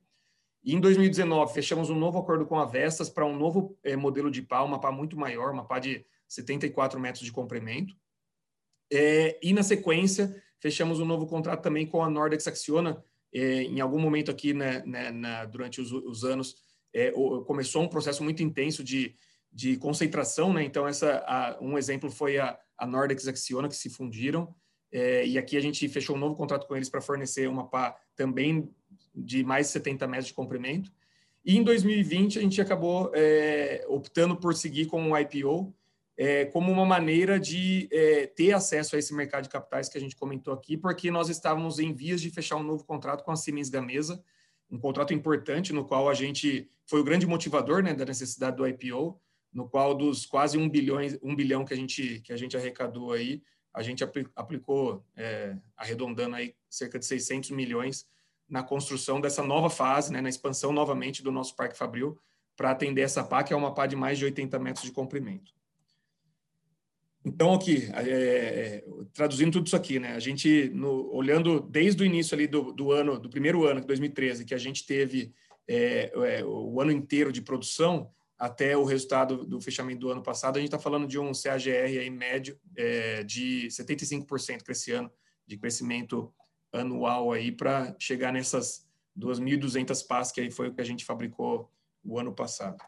[0.63, 4.31] E em 2019, fechamos um novo acordo com a Vestas para um novo é, modelo
[4.31, 7.93] de pá, uma pá muito maior, uma pá de 74 metros de comprimento.
[8.91, 13.03] É, e na sequência, fechamos um novo contrato também com a Nordex Acciona.
[13.33, 16.55] É, em algum momento aqui, né, né, na, durante os, os anos,
[16.93, 17.11] é,
[17.45, 19.15] começou um processo muito intenso de,
[19.53, 20.51] de concentração.
[20.51, 20.63] Né?
[20.63, 24.53] Então, essa, a, um exemplo foi a, a Nordex Acciona, que se fundiram.
[24.91, 27.95] É, e aqui a gente fechou um novo contrato com eles para fornecer uma pá
[28.15, 28.69] também
[29.13, 30.91] de mais de 70 metros de comprimento.
[31.45, 35.73] E em 2020 a gente acabou é, optando por seguir com o IPO,
[36.15, 37.89] é, como uma maneira de
[38.35, 41.79] ter acesso a esse mercado de capitais que a gente comentou aqui, porque nós estávamos
[41.79, 44.23] em vias de fechar um novo contrato com a Siemens Gamesa,
[44.69, 48.67] um contrato importante no qual a gente foi o grande motivador né, da necessidade do
[48.67, 49.19] IPO,
[49.53, 53.11] no qual dos quase um bilhão, um bilhão que a gente que a gente arrecadou
[53.11, 53.41] aí,
[53.73, 54.03] a gente
[54.35, 58.07] aplicou, é, arredondando aí cerca de 600 milhões
[58.47, 62.19] na construção dessa nova fase, né, na expansão novamente do nosso Parque Fabril,
[62.55, 65.53] para atender essa pá, que é uma pá de mais de 80 metros de comprimento.
[67.25, 70.13] Então, aqui, é, é, traduzindo tudo isso aqui, né?
[70.13, 74.43] A gente, no, olhando desde o início ali do, do ano, do primeiro ano, 2013,
[74.43, 75.33] que a gente teve
[75.65, 78.11] é, é, o ano inteiro de produção,
[78.43, 81.97] até o resultado do fechamento do ano passado, a gente está falando de um CAGR
[81.97, 85.09] aí médio é, de 75% para esse ano,
[85.47, 86.29] de crescimento
[86.73, 88.85] anual aí, para chegar nessas
[89.17, 91.71] 2.200 pás, que aí foi o que a gente fabricou
[92.03, 92.83] o ano passado.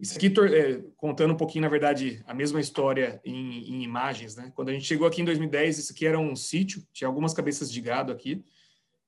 [0.00, 4.50] Isso aqui, é, contando um pouquinho, na verdade, a mesma história em, em, imagens, né?
[4.54, 7.70] Quando a gente chegou aqui em 2010, isso aqui era um sítio, tinha algumas cabeças
[7.70, 8.42] de gado aqui.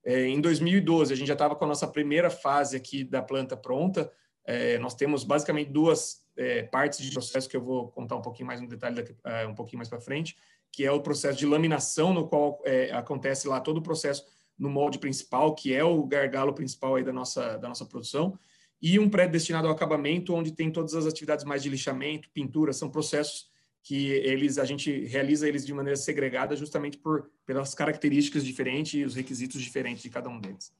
[0.04, 3.56] É, em 2012, a gente já estava com a nossa primeira fase aqui da planta
[3.56, 4.12] pronta.
[4.46, 8.46] É, nós temos basicamente duas é, partes de processo que eu vou contar um pouquinho
[8.46, 10.37] mais no detalhe daqui, é, um pouquinho mais para frente,
[10.70, 14.24] que é o processo de laminação, no qual é, acontece lá todo o processo
[14.59, 18.38] no molde principal, que é o gargalo principal aí da nossa, da nossa produção
[18.80, 22.72] e um prédio destinado ao acabamento, onde tem todas as atividades mais de lixamento, pintura,
[22.72, 23.48] são processos
[23.82, 29.04] que eles a gente realiza eles de maneira segregada justamente por pelas características diferentes e
[29.04, 30.72] os requisitos diferentes de cada um deles.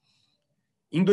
[0.91, 1.05] Em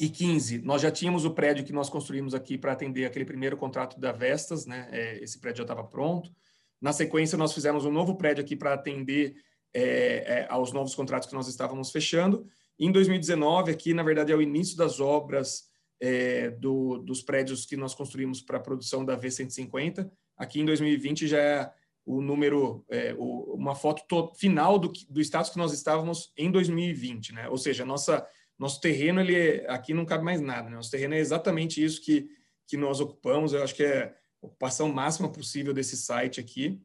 [0.00, 4.00] 2015, nós já tínhamos o prédio que nós construímos aqui para atender aquele primeiro contrato
[4.00, 4.88] da Vestas, né?
[4.90, 6.32] É, esse prédio já estava pronto.
[6.80, 9.36] Na sequência, nós fizemos um novo prédio aqui para atender
[9.74, 12.46] é, é, aos novos contratos que nós estávamos fechando.
[12.78, 15.64] Em 2019, aqui, na verdade, é o início das obras
[16.00, 20.10] é, do, dos prédios que nós construímos para a produção da V150.
[20.34, 21.72] Aqui em 2020 já é
[22.06, 27.34] o número, é, o, uma foto final do, do status que nós estávamos em 2020,
[27.34, 27.48] né?
[27.50, 28.26] Ou seja, nossa,
[28.60, 30.76] nosso terreno, ele é, aqui não cabe mais nada, né?
[30.76, 32.28] Nosso terreno é exatamente isso que,
[32.66, 33.54] que nós ocupamos.
[33.54, 36.78] Eu acho que é a ocupação máxima possível desse site aqui.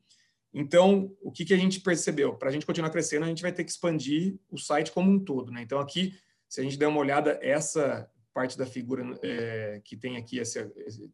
[0.53, 2.33] Então, o que, que a gente percebeu?
[2.33, 5.19] Para a gente continuar crescendo, a gente vai ter que expandir o site como um
[5.19, 5.51] todo.
[5.51, 5.63] Né?
[5.63, 6.17] Então, aqui,
[6.47, 10.65] se a gente der uma olhada, essa parte da figura é, que tem aqui, esse,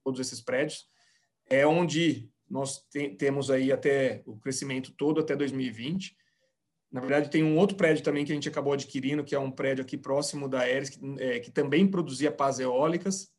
[0.04, 0.86] todos esses prédios,
[1.50, 6.16] é onde nós te, temos aí até o crescimento todo até 2020.
[6.92, 9.50] Na verdade, tem um outro prédio também que a gente acabou adquirindo, que é um
[9.50, 13.32] prédio aqui próximo da Aeres, que, é, que também produzia pás eólicas.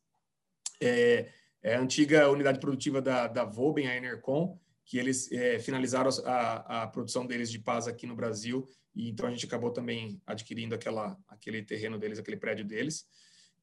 [0.80, 1.28] É,
[1.62, 6.82] é, a antiga unidade produtiva da, da Voben, a Enercon, que eles é, finalizaram a,
[6.82, 10.74] a, produção deles de paz aqui no Brasil, e então a gente acabou também adquirindo
[10.74, 13.04] aquela, aquele terreno deles, aquele prédio deles.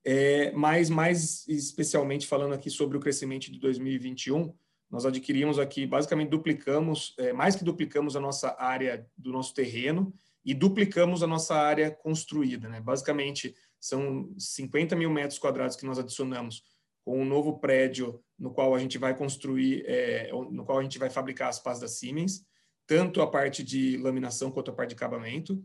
[0.05, 4.55] É, mas mais especialmente falando aqui sobre o crescimento de 2021,
[4.89, 10.11] nós adquirimos aqui, basicamente duplicamos, é, mais que duplicamos a nossa área do nosso terreno
[10.43, 12.67] e duplicamos a nossa área construída.
[12.67, 12.81] Né?
[12.81, 16.63] Basicamente, são 50 mil metros quadrados que nós adicionamos
[17.03, 20.97] com um novo prédio no qual a gente vai construir, é, no qual a gente
[20.97, 22.43] vai fabricar as pás da Siemens,
[22.87, 25.63] tanto a parte de laminação quanto a parte de acabamento.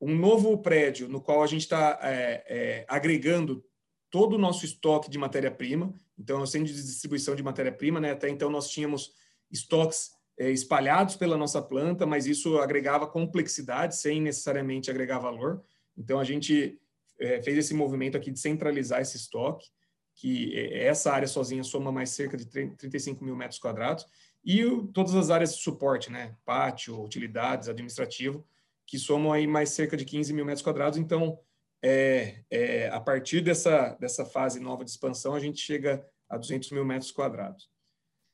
[0.00, 3.64] Um novo prédio no qual a gente está é, é, agregando
[4.10, 8.10] todo o nosso estoque de matéria-prima, então, é o centro de distribuição de matéria-prima, né?
[8.10, 9.12] Até então nós tínhamos
[9.50, 15.62] estoques é, espalhados pela nossa planta, mas isso agregava complexidade sem necessariamente agregar valor.
[15.96, 16.80] Então, a gente
[17.20, 19.68] é, fez esse movimento aqui de centralizar esse estoque,
[20.16, 24.04] que é, essa área sozinha soma mais cerca de 35 mil metros quadrados,
[24.44, 26.34] e o, todas as áreas de suporte, né?
[26.44, 28.44] Pátio, utilidades, administrativo,
[28.84, 30.98] que somam aí mais cerca de 15 mil metros quadrados.
[30.98, 31.38] Então,
[31.82, 36.70] é, é, a partir dessa, dessa fase nova de expansão, a gente chega a 200
[36.70, 37.68] mil metros quadrados.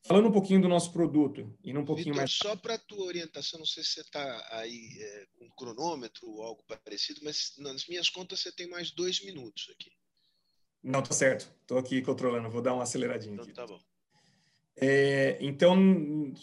[0.06, 2.32] Falando um pouquinho do nosso produto, e um pouquinho Victor, mais.
[2.32, 6.42] Só para a tua orientação, não sei se você está aí é, com cronômetro ou
[6.42, 9.90] algo parecido, mas nas minhas contas você tem mais dois minutos aqui.
[10.82, 11.50] Não, tá certo.
[11.62, 13.54] Estou aqui controlando, vou dar uma aceleradinha então, aqui.
[13.54, 13.80] Tá bom.
[14.76, 16.34] É, então,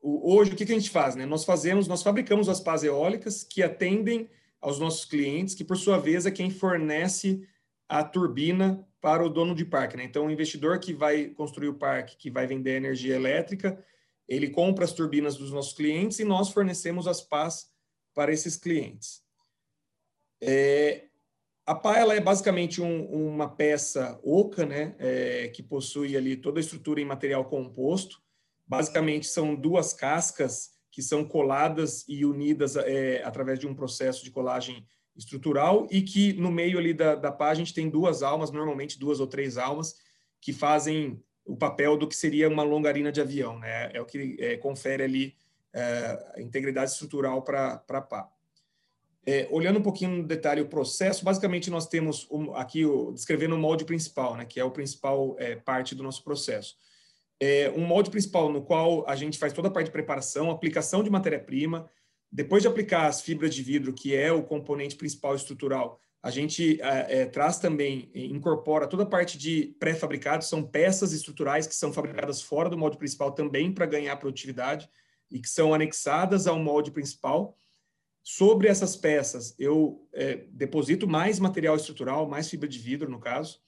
[0.00, 1.16] hoje o que, que a gente faz?
[1.16, 1.26] Né?
[1.26, 4.30] Nós fazemos, nós fabricamos as pás eólicas que atendem
[4.60, 7.46] aos nossos clientes, que por sua vez é quem fornece
[7.88, 9.96] a turbina para o dono de parque.
[9.96, 10.04] Né?
[10.04, 13.82] Então, o investidor que vai construir o parque, que vai vender energia elétrica,
[14.28, 17.68] ele compra as turbinas dos nossos clientes e nós fornecemos as pás
[18.14, 19.22] para esses clientes.
[20.40, 21.06] É,
[21.66, 26.58] a pá ela é basicamente um, uma peça oca, né, é, que possui ali toda
[26.58, 28.20] a estrutura em material composto.
[28.66, 34.30] Basicamente são duas cascas que são coladas e unidas é, através de um processo de
[34.30, 34.84] colagem
[35.16, 38.98] estrutural e que no meio ali da, da pá a gente tem duas almas, normalmente
[38.98, 39.94] duas ou três almas,
[40.40, 43.90] que fazem o papel do que seria uma longarina de avião, né?
[43.92, 45.36] É o que é, confere ali
[45.72, 48.28] é, a integridade estrutural para a pá.
[49.26, 53.54] É, olhando um pouquinho no detalhe o processo, basicamente nós temos um, aqui o, descrevendo
[53.54, 54.44] o molde principal, né?
[54.44, 56.76] Que é o principal é, parte do nosso processo
[57.40, 61.02] é, um molde principal no qual a gente faz toda a parte de preparação, aplicação
[61.02, 61.90] de matéria-prima.
[62.30, 66.80] Depois de aplicar as fibras de vidro, que é o componente principal estrutural, a gente
[66.82, 71.94] é, é, traz também, incorpora toda a parte de pré-fabricados, são peças estruturais que são
[71.94, 74.88] fabricadas fora do molde principal também para ganhar produtividade
[75.30, 77.56] e que são anexadas ao molde principal.
[78.22, 83.58] Sobre essas peças, eu é, deposito mais material estrutural, mais fibra de vidro, no caso,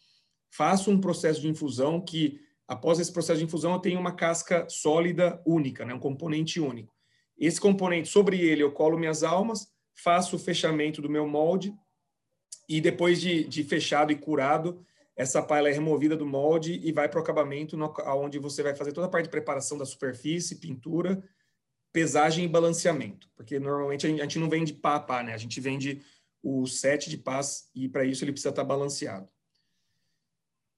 [0.51, 2.39] faço um processo de infusão que
[2.73, 6.95] após esse processo de infusão, eu tenho uma casca sólida única, né, um componente único.
[7.39, 11.75] Esse componente, sobre ele, eu colo minhas almas, faço o fechamento do meu molde
[12.69, 17.09] e depois de, de fechado e curado, essa palha é removida do molde e vai
[17.09, 20.57] para o acabamento, no, onde você vai fazer toda a parte de preparação da superfície,
[20.57, 21.23] pintura,
[21.93, 23.29] pesagem e balanceamento.
[23.37, 25.35] Porque normalmente a gente não vende pá a pá, né?
[25.35, 26.01] A gente vende
[26.43, 29.29] o set de pás e para isso ele precisa estar balanceado.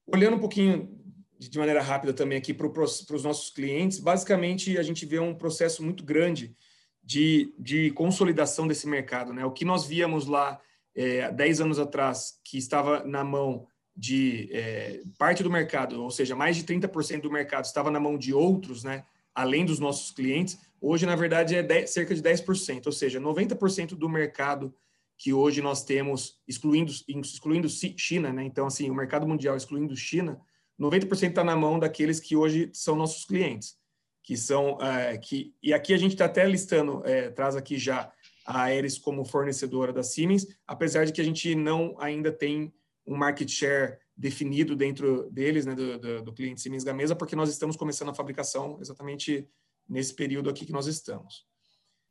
[0.06, 1.03] Olhando um pouquinho
[1.38, 5.82] de maneira rápida também aqui para os nossos clientes, basicamente a gente vê um processo
[5.82, 6.54] muito grande
[7.02, 9.32] de, de consolidação desse mercado.
[9.32, 9.44] Né?
[9.44, 10.60] O que nós víamos lá
[10.94, 13.66] é, 10 anos atrás, que estava na mão
[13.96, 18.18] de é, parte do mercado, ou seja, mais de 30% do mercado estava na mão
[18.18, 19.04] de outros, né,
[19.34, 23.94] além dos nossos clientes, hoje, na verdade, é 10, cerca de 10%, ou seja, 90%
[23.94, 24.74] do mercado
[25.16, 30.40] que hoje nós temos, excluindo, excluindo China, né, então, assim, o mercado mundial excluindo China,
[30.80, 33.76] 90% está na mão daqueles que hoje são nossos clientes,
[34.22, 38.12] que são é, que e aqui a gente está até listando, é, traz aqui já
[38.46, 42.72] a Aeres como fornecedora da Siemens, apesar de que a gente não ainda tem
[43.06, 47.50] um market share definido dentro deles, né, do, do, do cliente Siemens Gamesa, porque nós
[47.50, 49.48] estamos começando a fabricação exatamente
[49.88, 51.46] nesse período aqui que nós estamos.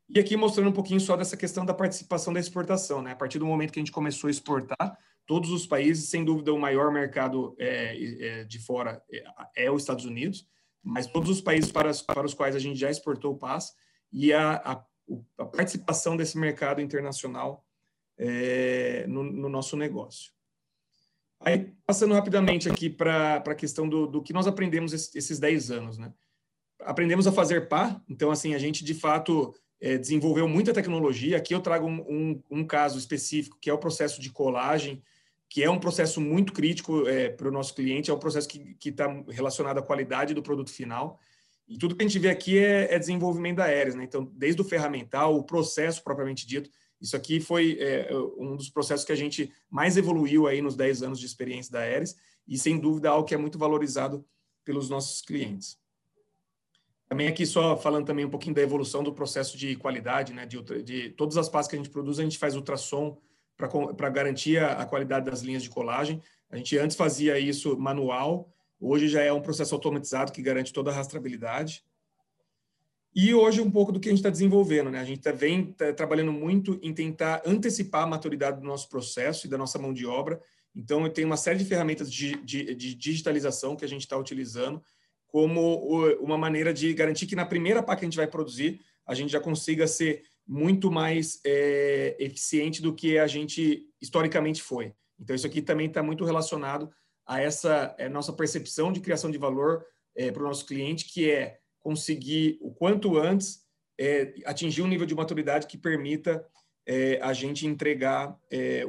[0.09, 3.11] E aqui mostrando um pouquinho só dessa questão da participação da exportação, né?
[3.11, 6.53] A partir do momento que a gente começou a exportar, todos os países, sem dúvida,
[6.53, 10.47] o maior mercado é, é, de fora é, é, os Estados Unidos,
[10.81, 13.73] mas todos os países para, para os quais a gente já exportou o PAS
[14.11, 14.85] e a, a,
[15.37, 17.65] a participação desse mercado internacional
[18.17, 20.31] é, no, no, nosso negócio.
[21.39, 25.97] Aí, passando rapidamente aqui para a questão do, do, que nós aprendemos esses 10 anos,
[25.97, 26.13] né?
[26.79, 29.53] Aprendemos a fazer pá, então, assim, a gente, de fato,
[29.83, 31.37] é, desenvolveu muita tecnologia.
[31.37, 35.03] Aqui eu trago um, um, um, caso específico, que é o processo de colagem,
[35.53, 38.89] que é um processo muito crítico é, para o nosso cliente, é um processo que
[38.89, 41.19] está relacionado à qualidade do produto final.
[41.67, 44.03] E tudo que a gente vê aqui é, é desenvolvimento da Aeres, né?
[44.03, 49.05] Então, desde o ferramental, o processo propriamente dito, isso aqui foi é, um dos processos
[49.05, 52.15] que a gente mais evoluiu aí nos 10 anos de experiência da Aeres
[52.47, 54.25] e, sem dúvida, algo que é muito valorizado
[54.65, 55.77] pelos nossos clientes.
[57.07, 60.47] Também aqui só falando também um pouquinho da evolução do processo de qualidade, né?
[60.47, 63.21] De, de todas as pastas que a gente produz, a gente faz ultrassom
[63.55, 66.21] para garantir a qualidade das linhas de colagem.
[66.49, 70.91] A gente antes fazia isso manual, hoje já é um processo automatizado que garante toda
[70.91, 71.83] a rastreabilidade.
[73.15, 74.99] E hoje um pouco do que a gente está desenvolvendo, né?
[74.99, 79.45] A gente tá, vem tá, trabalhando muito em tentar antecipar a maturidade do nosso processo
[79.45, 80.41] e da nossa mão de obra.
[80.75, 84.17] Então, eu tenho uma série de ferramentas de, de, de digitalização que a gente está
[84.17, 84.81] utilizando
[85.27, 89.15] como uma maneira de garantir que na primeira pá que a gente vai produzir, a
[89.15, 94.93] gente já consiga ser muito mais é, eficiente do que a gente historicamente foi.
[95.19, 96.89] Então, isso aqui também está muito relacionado
[97.25, 99.85] a essa é, nossa percepção de criação de valor
[100.15, 103.61] é, para o nosso cliente, que é conseguir, o quanto antes,
[103.99, 106.45] é, atingir um nível de maturidade que permita
[106.85, 108.37] é, a gente entregar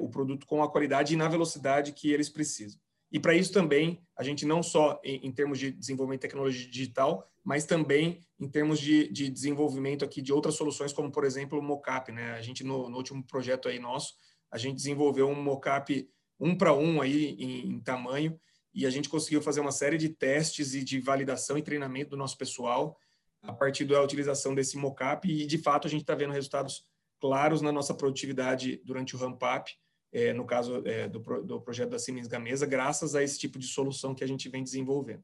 [0.01, 2.81] o produto com a qualidade e na velocidade que eles precisam.
[3.13, 6.69] E para isso também, a gente não só em, em, termos de desenvolvimento de tecnologia
[6.69, 11.59] digital, mas também em termos de, de desenvolvimento aqui de outras soluções, como, por exemplo,
[11.59, 12.11] o mocap.
[12.11, 12.32] Né?
[12.32, 14.14] A gente, no, no último projeto aí nosso,
[14.51, 16.09] a gente desenvolveu um mocap
[16.40, 18.38] um para um aí em, em tamanho,
[18.72, 22.16] e a gente conseguiu fazer uma série de testes e de validação e treinamento do
[22.16, 22.97] nosso pessoal
[23.40, 26.84] a partir da utilização desse mocap, e de fato a gente está vendo resultados
[27.20, 29.70] claros na nossa produtividade durante o ramp-up,
[30.12, 33.66] é, no caso é, do, do, projeto da Siemens Gamesa, graças a esse tipo de
[33.66, 35.22] solução que a gente vem desenvolvendo.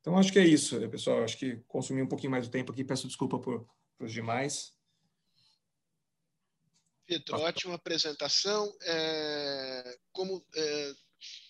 [0.00, 1.22] Então, acho que é isso, né, pessoal.
[1.22, 2.82] Acho que consumi um pouquinho mais do tempo aqui.
[2.82, 3.66] Peço desculpa por,
[3.98, 4.72] por os demais.
[7.08, 8.72] Vitor, ótima apresentação.
[8.82, 10.92] É, como é,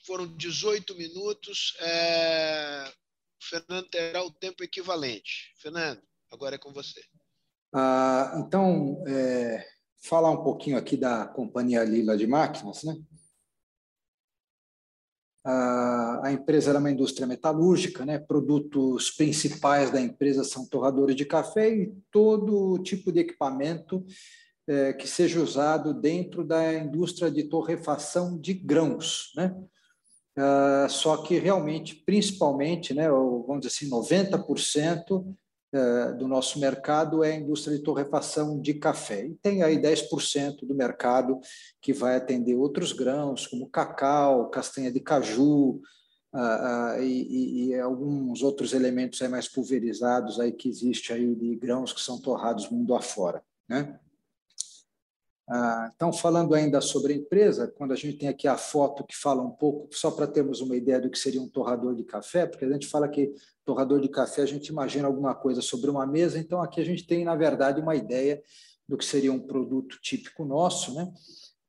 [0.06, 2.92] foram 18 minutos, é,
[3.40, 5.54] o Fernando terá o tempo equivalente.
[5.58, 7.04] Fernando, agora é com você.
[7.72, 9.64] Ah, então, é,
[10.02, 12.82] falar um pouquinho aqui da Companhia Lila de Máquinas.
[12.82, 12.96] Né?
[15.42, 18.18] A empresa era uma indústria metalúrgica, né?
[18.18, 24.04] produtos principais da empresa são torradores de café e todo tipo de equipamento
[24.68, 29.32] é, que seja usado dentro da indústria de torrefação de grãos.
[29.34, 29.54] Né?
[30.38, 35.34] Uh, só que realmente, principalmente, né, vamos dizer assim, 90% é,
[36.18, 39.24] do nosso mercado é a indústria de torrefação de café.
[39.26, 41.38] E tem aí 10% do mercado
[41.80, 45.80] que vai atender outros grãos, como cacau, castanha de caju,
[46.32, 51.56] ah, ah, e, e, alguns outros elementos aí mais pulverizados aí que existe aí de
[51.56, 53.98] grãos que são torrados mundo afora, né?
[55.48, 59.16] Ah, então, falando ainda sobre a empresa, quando a gente tem aqui a foto que
[59.16, 62.46] fala um pouco, só para termos uma ideia do que seria um torrador de café,
[62.46, 63.34] porque a gente fala que
[63.70, 67.06] torrador de café, a gente imagina alguma coisa sobre uma mesa, então aqui a gente
[67.06, 68.42] tem, na verdade, uma ideia
[68.88, 71.08] do que seria um produto típico nosso, né?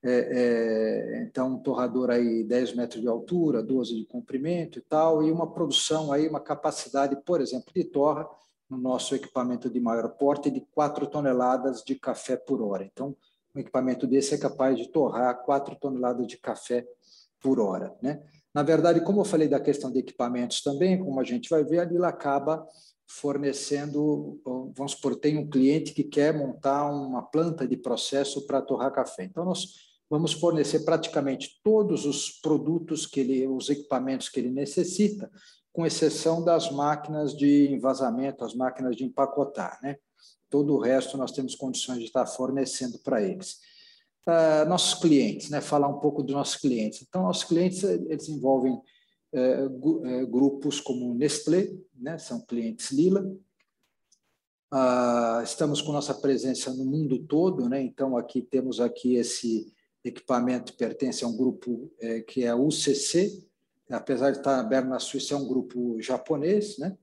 [0.03, 5.21] É, é, então, um torrador aí 10 metros de altura, 12 de comprimento e tal,
[5.21, 8.27] e uma produção aí, uma capacidade, por exemplo, de torra,
[8.67, 12.83] no nosso equipamento de maior porte, de 4 toneladas de café por hora.
[12.83, 13.15] Então,
[13.53, 16.83] um equipamento desse é capaz de torrar 4 toneladas de café
[17.39, 17.95] por hora.
[18.01, 18.23] Né?
[18.53, 21.79] Na verdade, como eu falei da questão de equipamentos também, como a gente vai ver,
[21.79, 22.65] a Lila acaba
[23.07, 24.39] fornecendo,
[24.75, 29.23] vamos supor, tem um cliente que quer montar uma planta de processo para torrar café.
[29.25, 29.67] Então, nós
[30.09, 35.29] vamos fornecer praticamente todos os produtos que ele, os equipamentos que ele necessita,
[35.73, 39.95] com exceção das máquinas de envasamento, as máquinas de empacotar, né?
[40.49, 43.59] todo o resto nós temos condições de estar fornecendo para eles.
[44.67, 45.61] Nossos clientes, né?
[45.61, 47.01] falar um pouco dos nossos clientes.
[47.01, 52.17] Então, nossos clientes eles envolvem uh, grupos como Nestlé, né?
[52.17, 53.21] são clientes Lila.
[54.73, 57.81] Uh, estamos com nossa presença no mundo todo, né?
[57.81, 63.45] então aqui temos aqui esse equipamento pertence a um grupo eh, que é a UCC,
[63.89, 66.97] apesar de estar aberto na Suíça, é um grupo japonês, né?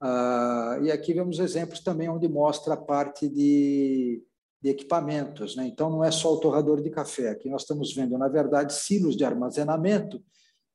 [0.00, 4.20] Ah, e aqui vemos exemplos também onde mostra a parte de,
[4.62, 5.56] de equipamentos.
[5.56, 5.66] Né?
[5.66, 7.30] Então, não é só o torrador de café.
[7.30, 10.22] Aqui nós estamos vendo, na verdade, silos de armazenamento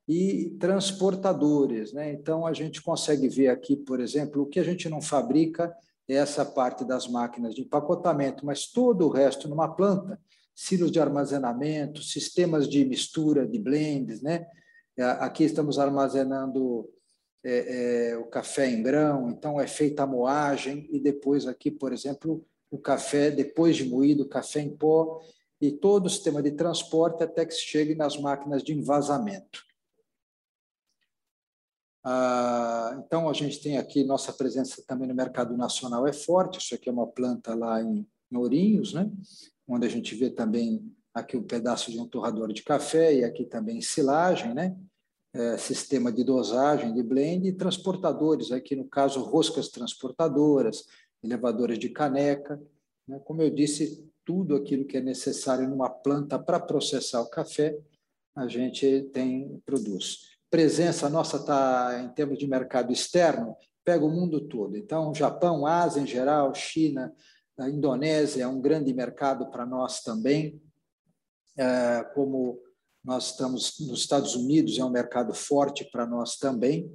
[0.08, 1.94] e transportadores.
[1.94, 2.12] Né?
[2.12, 5.74] Então, a gente consegue ver aqui, por exemplo, o que a gente não fabrica
[6.08, 10.20] é essa parte das máquinas de empacotamento, mas todo o resto numa planta,
[10.56, 14.48] silos de armazenamento, sistemas de mistura de blends, né?
[15.20, 16.90] Aqui estamos armazenando
[17.44, 21.94] é, é, o café em grão, então é feita a moagem e depois aqui, por
[21.94, 25.22] exemplo, o café depois de moído, o café em pó
[25.59, 29.65] e todo o sistema de transporte até que chegue nas máquinas de envasamento.
[32.03, 36.57] Ah, então, a gente tem aqui, nossa presença também no mercado nacional é forte.
[36.57, 39.09] Isso aqui é uma planta lá em, Ourinhos, né?
[39.68, 40.82] onde a gente vê também
[41.13, 44.78] aqui um pedaço de um torrador de café e aqui também silagem, né?
[45.34, 50.86] É, sistema de dosagem, de blend e transportadores, aqui no caso roscas transportadoras,
[51.24, 52.61] elevadores de caneca.
[53.07, 53.20] Né?
[53.26, 57.78] Como eu disse, tudo aquilo que é necessário numa planta para processar o café,
[58.36, 60.38] a gente tem produz.
[60.49, 64.78] Presença nossa está em termos de mercado externo, pega o mundo todo.
[64.78, 67.13] Então, Japão, Ásia em geral, China,
[67.57, 70.61] a Indonésia é um grande mercado para nós também.
[71.57, 72.61] É, como
[73.03, 76.93] nós estamos nos Estados Unidos, é um mercado forte para nós também.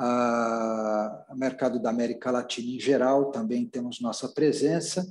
[0.00, 5.06] O mercado da América Latina em geral também temos nossa presença.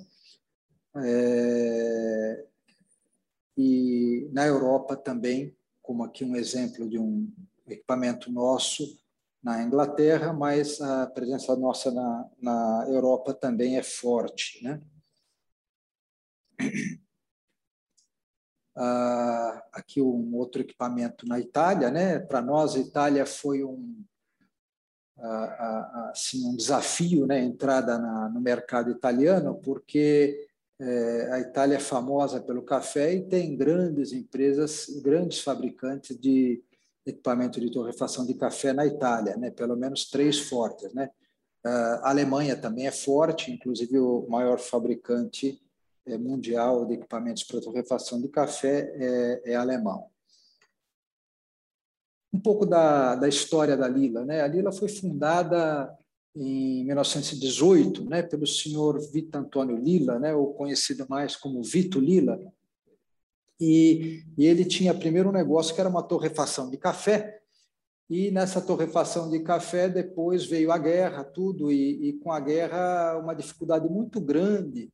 [0.95, 2.45] É,
[3.55, 7.31] e na Europa também, como aqui um exemplo de um
[7.67, 8.83] equipamento nosso
[9.43, 14.63] na Inglaterra, mas a presença nossa na, na Europa também é forte.
[14.63, 14.81] Né?
[18.75, 22.17] Ah, aqui um outro equipamento na Itália, né?
[22.17, 24.03] Para nós, a Itália foi um
[26.11, 27.39] assim um desafio, né?
[27.39, 30.47] Entrada na, no mercado italiano, porque
[30.79, 36.63] é, a Itália é famosa pelo café e tem grandes empresas, grandes fabricantes de
[37.05, 39.51] equipamento de torrefação de café na Itália, né?
[39.51, 41.09] Pelo menos três fortes, né?
[41.63, 45.61] A Alemanha também é forte, inclusive o maior fabricante
[46.05, 50.07] é, mundial de equipamentos para torrefação de café é, é alemão.
[52.31, 54.25] Um pouco da, da história da Lila.
[54.25, 54.41] Né?
[54.41, 55.89] A Lila foi fundada
[56.35, 62.39] em 1918 né, pelo senhor Vito Antônio Lila, né, ou conhecido mais como Vito Lila,
[63.59, 67.41] e, e, ele tinha primeiro um negócio que era uma torrefação de café,
[68.09, 73.17] e nessa torrefação de café depois veio a guerra, tudo, e, e com a guerra
[73.17, 74.89] uma dificuldade muito grande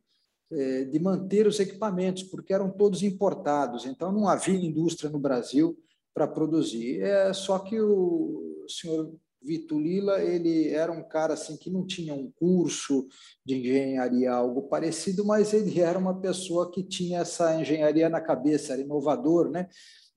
[0.51, 5.77] é, de manter os equipamentos, porque eram todos importados, então não havia indústria no Brasil
[6.15, 7.01] para produzir.
[7.01, 9.13] É, só que o senhor
[9.43, 13.07] Vitor Lila, ele era um cara assim que não tinha um curso
[13.45, 18.73] de engenharia, algo parecido, mas ele era uma pessoa que tinha essa engenharia na cabeça,
[18.73, 19.67] era inovador, né?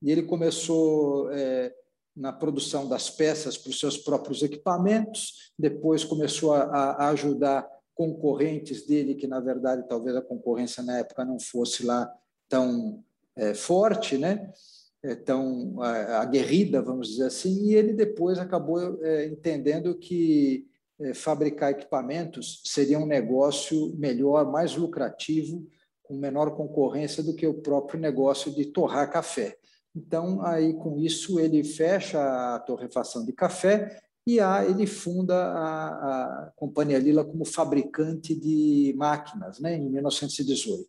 [0.01, 1.75] E ele começou é,
[2.17, 8.87] na produção das peças para os seus próprios equipamentos, depois começou a, a ajudar concorrentes
[8.87, 12.11] dele, que na verdade talvez a concorrência na época não fosse lá
[12.49, 13.05] tão
[13.37, 14.53] é, forte, né?
[15.01, 20.67] É, tão aguerrida, vamos dizer assim, e ele depois acabou é, entendendo que
[21.01, 25.65] é, fabricar equipamentos seria um negócio melhor, mais lucrativo,
[26.03, 29.57] com menor concorrência do que o próprio negócio de torrar café.
[29.95, 32.19] Então, aí com isso ele fecha
[32.55, 38.95] a torrefação de café e a, ele funda a, a Companhia Lila como fabricante de
[38.97, 40.87] máquinas, né, em 1918.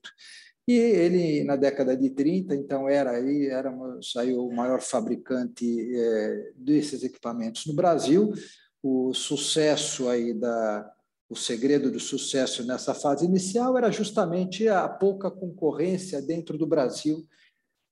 [0.70, 5.66] E ele, na década de 30, então era aí, era saiu o maior fabricante
[5.96, 8.32] é, desses equipamentos no Brasil.
[8.80, 10.88] O sucesso aí da
[11.28, 17.28] o segredo do sucesso nessa fase inicial era justamente a pouca concorrência dentro do Brasil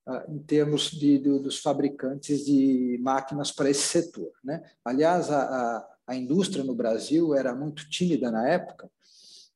[0.05, 4.31] ah, em termos de, de, dos fabricantes de máquinas para esse setor.
[4.43, 4.61] Né?
[4.85, 8.87] Aliás, a, a, a indústria no Brasil era muito tímida na época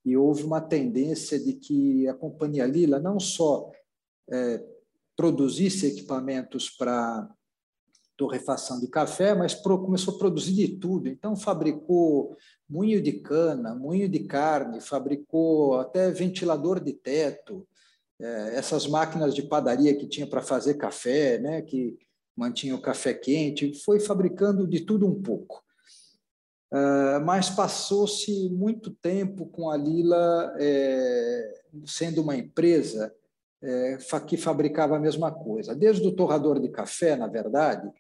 [0.04, 3.72] e houve uma tendência de que a companhia Lila não só
[4.30, 4.64] é,
[5.16, 7.30] produzisse equipamentos para
[8.18, 11.10] torrefação de café, mas pro, começou a produzir de tudo.
[11.10, 12.38] Então, fabricou
[12.70, 17.68] moinho de cana, moinho de carne, fabricou até ventilador de teto,
[18.20, 21.98] é, essas máquinas de padaria que tinha para fazer café, né, que
[22.36, 25.64] mantinha o café quente, foi fabricando de tudo um pouco.
[26.72, 33.14] Uh, mas passou-se muito tempo com a Lila é, sendo uma empresa
[33.62, 35.76] é, que fabricava a mesma coisa.
[35.76, 37.92] Desde o torrador de café, na verdade,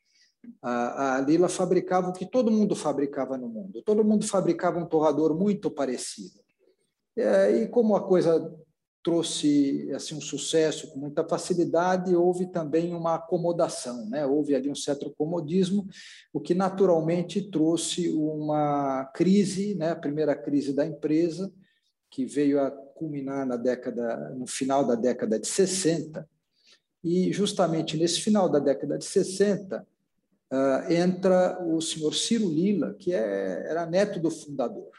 [0.61, 3.81] a, Lila fabricava o que todo mundo fabricava no mundo.
[3.83, 6.39] Todo mundo fabricava um torrador muito parecido.
[7.15, 8.51] É, e como a coisa
[9.03, 14.25] trouxe assim um sucesso com muita facilidade, houve também uma acomodação, né?
[14.25, 15.87] Houve ali um certo comodismo,
[16.31, 19.91] o que naturalmente trouxe uma crise, né?
[19.91, 21.51] A primeira crise da empresa,
[22.09, 26.27] que veio a culminar na década no final da década de 60.
[27.03, 29.87] E justamente nesse final da década de 60,
[30.51, 34.91] uh, entra o senhor Ciro Lila, que é, era neto do fundador.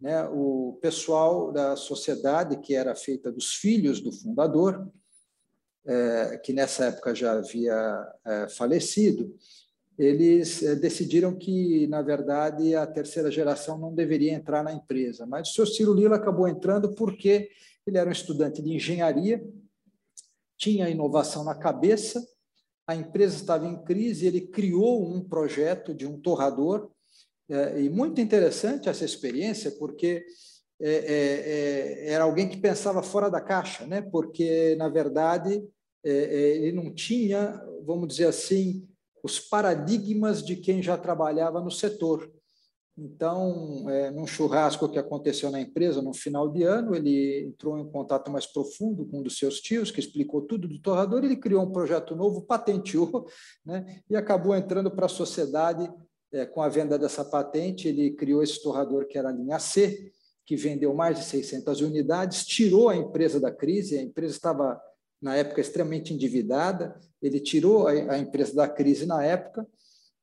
[0.00, 4.88] Né, o pessoal da sociedade, que era feita dos filhos do fundador,
[5.84, 9.34] é, que nessa época já havia é, falecido,
[9.98, 15.26] eles é, decidiram que, na verdade, a terceira geração não deveria entrar na empresa.
[15.26, 17.50] Mas o senhor Ciro Lila acabou entrando porque
[17.86, 19.44] ele era um estudante de engenharia,
[20.56, 22.24] tinha inovação na cabeça,
[22.86, 26.90] a empresa estava em crise, ele criou um projeto de um torrador,
[27.50, 30.24] é, e muito interessante essa experiência, porque
[30.80, 34.02] é, é, é era alguém que pensava fora da caixa, né?
[34.02, 35.62] porque, na verdade,
[36.04, 38.86] é, é, ele não tinha, vamos dizer assim,
[39.22, 42.30] os paradigmas de quem já trabalhava no setor.
[42.96, 47.88] Então, é, num churrasco que aconteceu na empresa no final de ano, ele entrou em
[47.88, 51.62] contato mais profundo com um dos seus tios, que explicou tudo do torrador, ele criou
[51.62, 53.26] um projeto novo, patenteou,
[53.64, 55.88] né, e acabou entrando para a sociedade
[56.32, 57.88] é, com a venda dessa patente.
[57.88, 60.12] Ele criou esse torrador que era a linha C,
[60.46, 64.80] que vendeu mais de 600 unidades, tirou a empresa da crise, a empresa estava,
[65.20, 69.66] na época, extremamente endividada, ele tirou a, a empresa da crise na época,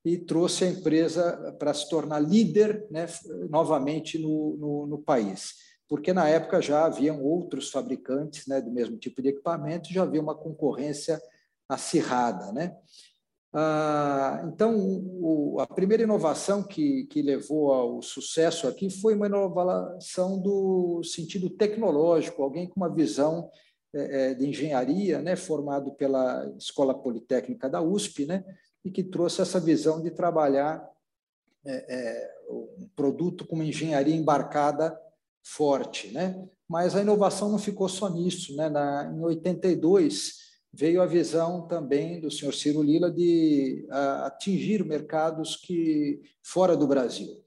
[0.06, 3.08] e trouxe a empresa para se tornar líder né,
[3.50, 5.56] novamente no, no, no, país.
[5.90, 10.22] Porque na época já haviam outros fabricantes né, do mesmo tipo de equipamento, já havia
[10.22, 11.20] uma concorrência
[11.68, 12.52] acirrada.
[12.52, 12.76] Né?
[13.58, 20.38] Ah, então, o, a primeira inovação que, que levou ao sucesso aqui foi uma inovação
[20.38, 23.50] do sentido tecnológico, alguém com uma visão
[23.94, 28.44] é, de engenharia, né, formado pela Escola Politécnica da USP, né,
[28.84, 30.86] e que trouxe essa visão de trabalhar
[31.66, 35.00] é, é, um produto com uma engenharia embarcada
[35.42, 36.12] forte.
[36.12, 36.46] Né?
[36.68, 38.54] Mas a inovação não ficou só nisso.
[38.58, 38.68] Né?
[38.68, 40.45] Na, em 82,
[40.76, 43.88] veio a visão também do senhor Ciro Lila de
[44.24, 47.42] atingir mercados que fora do Brasil.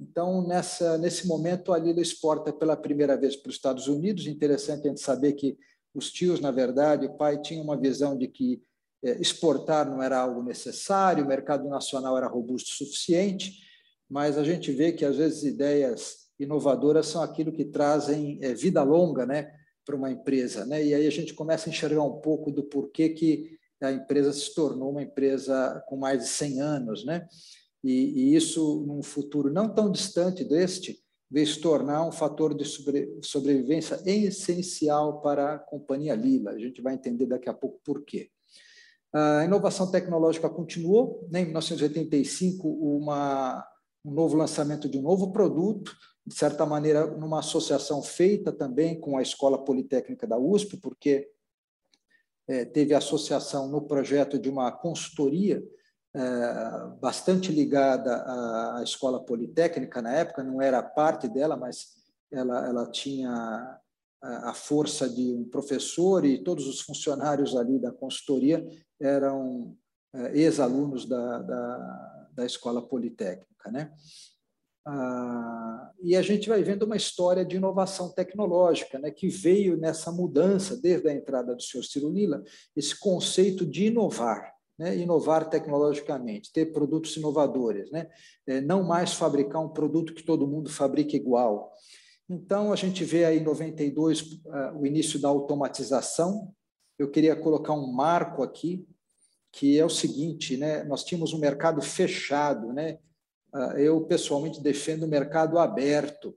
[0.00, 4.26] Então, nessa, nesse momento, a Lila exporta pela primeira vez para os Estados Unidos.
[4.26, 5.56] Interessante a gente saber que
[5.94, 8.60] os tios, na verdade, o pai tinha uma visão de que
[9.04, 13.60] é, exportar não era algo necessário, o mercado nacional era robusto o suficiente,
[14.10, 18.82] mas a gente vê que às vezes ideias inovadoras são aquilo que trazem é, vida
[18.82, 19.52] longa, né,
[19.84, 20.84] para uma empresa, né?
[20.84, 24.54] E aí a gente começa a enxergar um pouco do porquê que a empresa se
[24.54, 27.26] tornou uma empresa com mais de 100 anos, né?
[27.82, 32.64] E, e isso, num futuro não tão distante deste, veio se tornar um fator de
[32.64, 36.52] sobre, sobrevivência essencial para a companhia Lila.
[36.52, 38.30] A gente vai entender daqui a pouco por quê.
[39.12, 41.40] A inovação tecnológica continuou, né?
[41.40, 43.66] em 1985, uma,
[44.04, 45.96] um novo lançamento de um novo produto,
[46.26, 51.28] de certa maneira, numa associação feita também com a Escola Politécnica da USP, porque
[52.48, 55.62] é, teve associação no projeto de uma consultoria
[56.14, 56.20] é,
[57.00, 61.94] bastante ligada à, à, Escola Politécnica na época, não era parte dela, mas
[62.30, 63.80] ela, ela tinha
[64.22, 68.64] a força de um professor e todos os funcionários ali da consultoria
[69.00, 69.76] eram
[70.14, 73.70] é, ex-alunos da, da, da, Escola Politécnica.
[73.70, 73.92] Né?
[74.84, 80.10] Ah, e a gente vai vendo uma história de inovação tecnológica, né, que veio nessa
[80.10, 82.42] mudança, desde a entrada do senhor Ciro Lila,
[82.76, 84.52] esse conceito de inovar.
[84.78, 88.08] Né, inovar tecnologicamente, ter produtos inovadores, né,
[88.46, 91.70] é, não mais fabricar um produto que todo mundo fabrica igual,
[92.32, 96.50] então, a gente vê aí em 92 uh, o início da automatização.
[96.98, 98.86] Eu queria colocar um marco aqui,
[99.52, 100.82] que é o seguinte, né?
[100.84, 102.98] nós tínhamos um mercado fechado, né?
[103.54, 106.34] Uh, eu pessoalmente defendo o mercado aberto.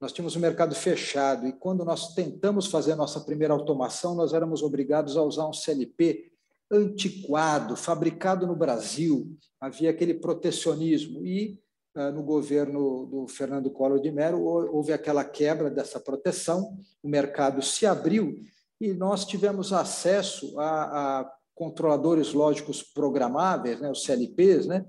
[0.00, 4.32] Nós tínhamos um mercado fechado e quando nós tentamos fazer a nossa primeira automação, nós
[4.32, 6.32] éramos obrigados a usar um CLP
[6.70, 9.36] antiquado, fabricado no Brasil.
[9.60, 11.60] Havia aquele protecionismo e
[11.94, 14.40] ah, no governo do Fernando Collor de Mello,
[14.72, 18.40] houve aquela quebra dessa proteção, o mercado se abriu
[18.80, 24.86] e nós tivemos acesso a, a controladores lógicos programáveis, né, os CLPs, né,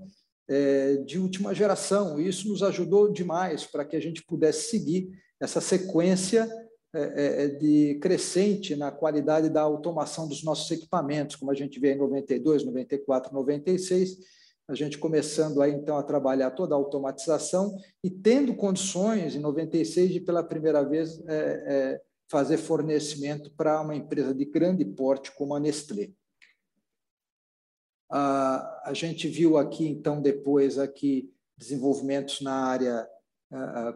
[1.06, 2.20] de última geração.
[2.20, 5.08] E isso nos ajudou demais para que a gente pudesse seguir
[5.40, 6.48] essa sequência
[6.94, 11.94] é, é, de crescente na qualidade da automação dos nossos equipamentos, como a gente vê
[11.94, 14.18] em 92, 94, 96
[14.68, 20.12] a gente começando aí então a trabalhar toda a automatização e tendo condições em 96
[20.12, 25.54] de pela primeira vez é, é, fazer fornecimento para uma empresa de grande porte como
[25.54, 26.10] a Nestlé.
[28.12, 33.08] A, a gente viu aqui então depois aqui desenvolvimentos na área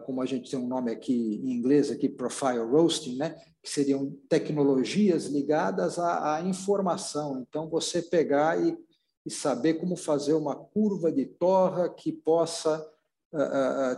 [0.05, 4.15] como a gente tem um nome aqui em inglês aqui profile roasting, né, que seriam
[4.29, 7.41] tecnologias ligadas à, à informação.
[7.41, 8.77] Então você pegar e
[9.27, 12.89] e saber como fazer uma curva de torra que possa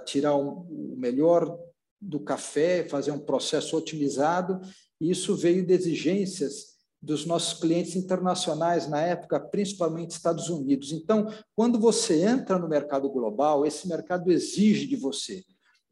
[0.04, 1.56] tirar o um, melhor
[2.02, 4.60] do café, fazer um processo otimizado,
[5.00, 6.69] e isso veio de exigências
[7.02, 10.92] dos nossos clientes internacionais na época, principalmente Estados Unidos.
[10.92, 15.44] Então, quando você entra no mercado global, esse mercado exige de você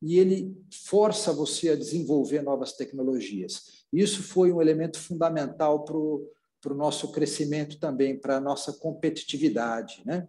[0.01, 0.55] e ele
[0.85, 3.85] força você a desenvolver novas tecnologias.
[3.91, 10.03] Isso foi um elemento fundamental para o nosso crescimento também, para a nossa competitividade.
[10.05, 10.27] Né?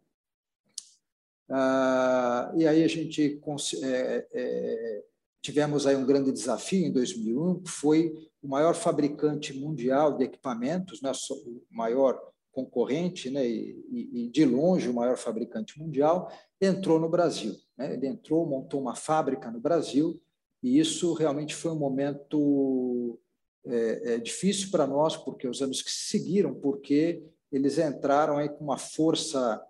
[1.51, 3.41] Ah, e aí a gente
[3.83, 5.05] é, é,
[5.43, 11.03] tivemos aí um grande desafio em 2001, que foi o maior fabricante mundial de equipamentos,
[11.03, 12.21] né, o maior
[12.53, 16.31] concorrente, né, e, e, de longe o maior fabricante mundial,
[16.61, 17.55] entrou no Brasil.
[17.77, 17.95] Né?
[17.95, 20.21] Ele entrou, montou uma fábrica no Brasil,
[20.63, 23.19] e isso realmente foi um momento
[23.65, 27.23] é, é, difícil para nós, porque os anos que se seguiram, porque
[27.53, 29.63] eles entraram aí com uma força,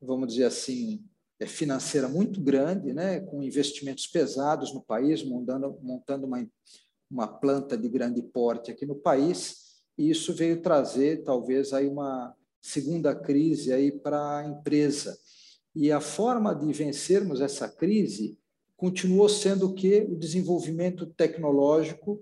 [0.00, 1.04] vamos dizer assim,
[1.40, 6.46] é, financeira muito grande, né, com investimentos pesados no país, montando, montando uma,
[7.10, 12.34] uma planta de grande porte aqui no país, e isso veio trazer talvez aí uma
[12.60, 15.16] segunda crise aí para a empresa.
[15.74, 18.38] E a forma de vencermos essa crise
[18.76, 22.20] continuou sendo o que o desenvolvimento tecnológico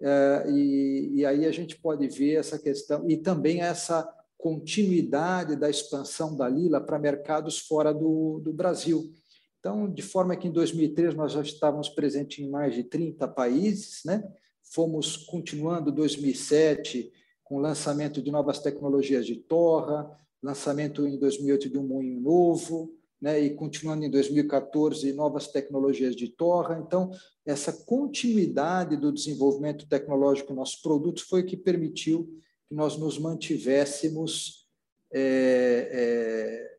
[0.00, 5.68] é, e, e aí a gente pode ver essa questão e também essa continuidade da
[5.68, 9.12] expansão da Lila para mercados fora do, do Brasil.
[9.58, 14.02] Então, de forma que em 2003 nós já estávamos presentes em mais de 30 países,
[14.04, 14.22] né?
[14.62, 20.08] fomos continuando 2007 com o lançamento de novas tecnologias de torra,
[20.42, 26.28] lançamento em 2008 de um moinho novo, né, e continuando em 2014 novas tecnologias de
[26.28, 26.78] torra.
[26.78, 27.10] Então,
[27.44, 32.28] essa continuidade do desenvolvimento tecnológico dos nossos produtos foi o que permitiu
[32.68, 34.68] que nós nos mantivéssemos
[35.10, 36.77] é, é,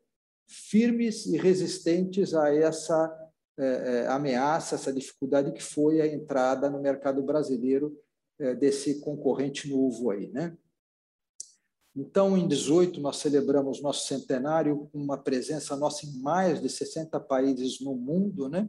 [0.50, 3.16] firmes e resistentes a essa
[3.62, 7.94] é ameaça, essa dificuldade que foi a entrada no mercado brasileiro
[8.38, 10.56] é, desse concorrente novo aí, né?
[11.94, 17.20] Então, em 18, nós celebramos nosso centenário com uma presença nossa em mais de 60
[17.20, 18.66] países no mundo, né?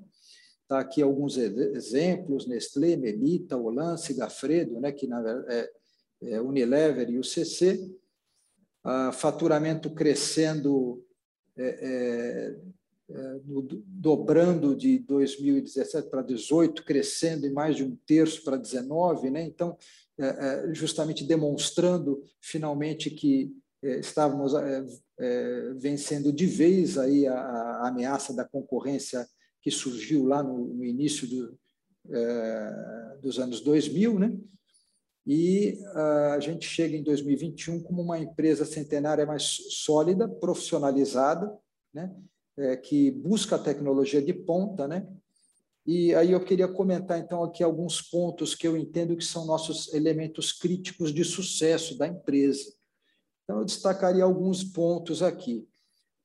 [0.68, 4.92] Tá aqui alguns exemplos: Nestlé, Melita, Olance, Gafredo, né?
[4.92, 5.72] Que na é,
[6.24, 7.96] é Unilever e o CC.
[8.84, 11.06] Ah, faturamento crescendo,
[11.58, 12.56] é, é,
[13.10, 13.40] é
[13.86, 19.44] dobrando de 2017 para 18, crescendo em mais de um terço para 19, né?
[19.44, 19.78] Então,
[20.18, 20.26] é,
[20.70, 24.54] é, justamente demonstrando finalmente que é, estávamos
[25.78, 29.28] vencendo de vez aí a, ameaça da concorrência
[29.62, 31.60] que surgiu lá no, início do,
[33.22, 34.36] dos anos 2000, né?
[35.26, 35.80] E
[36.34, 41.56] a gente chega em 2021 como uma empresa centenária mais sólida, profissionalizada,
[41.94, 42.12] né?
[42.84, 45.08] que busca a tecnologia de ponta, né?
[45.86, 49.92] E aí eu queria comentar então aqui alguns pontos que eu entendo que são nossos
[49.94, 52.72] elementos críticos de sucesso da empresa.
[53.44, 55.68] Então eu destacaria alguns pontos aqui.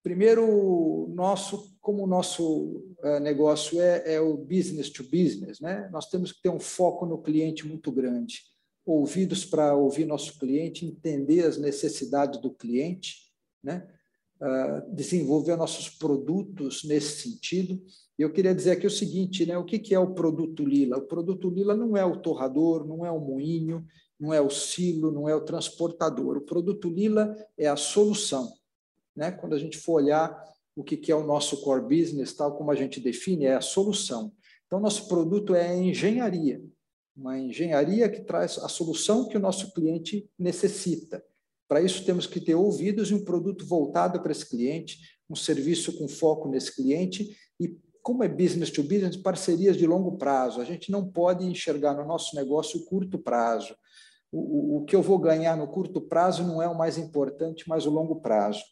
[0.03, 5.88] Primeiro, nosso como o nosso é, negócio é, é o business to business, né?
[5.92, 8.42] Nós temos que ter um foco no cliente muito grande,
[8.87, 13.32] ouvidos para ouvir nosso cliente, entender as necessidades do cliente,
[13.62, 13.87] né?
[14.41, 17.82] Uh, desenvolver nossos produtos nesse sentido
[18.18, 19.59] eu queria dizer aqui o seguinte, né?
[19.59, 20.97] O que é o produto Lila?
[20.97, 23.84] O produto Lila não é o torrador, não é o moinho,
[24.18, 26.39] não é o silo, não é o transportador.
[26.39, 28.51] O produto Lila é a solução,
[29.14, 29.30] né?
[29.30, 30.43] Quando a gente for olhar
[30.74, 34.32] o que é o nosso core business, tal como a gente define, é a solução.
[34.66, 36.62] Então, nosso produto é a engenharia,
[37.16, 41.24] uma engenharia que traz a solução que o nosso cliente necessita.
[41.66, 44.98] Para isso, temos que ter ouvidos e um produto voltado para esse cliente,
[45.28, 50.16] um serviço com foco nesse cliente e como é business to business, parcerias de longo
[50.16, 50.60] prazo.
[50.60, 53.74] A gente não pode enxergar no nosso negócio o curto prazo.
[54.30, 57.64] O, o, o que eu vou ganhar no curto prazo não é o mais importante,
[57.68, 58.62] mas o longo prazo.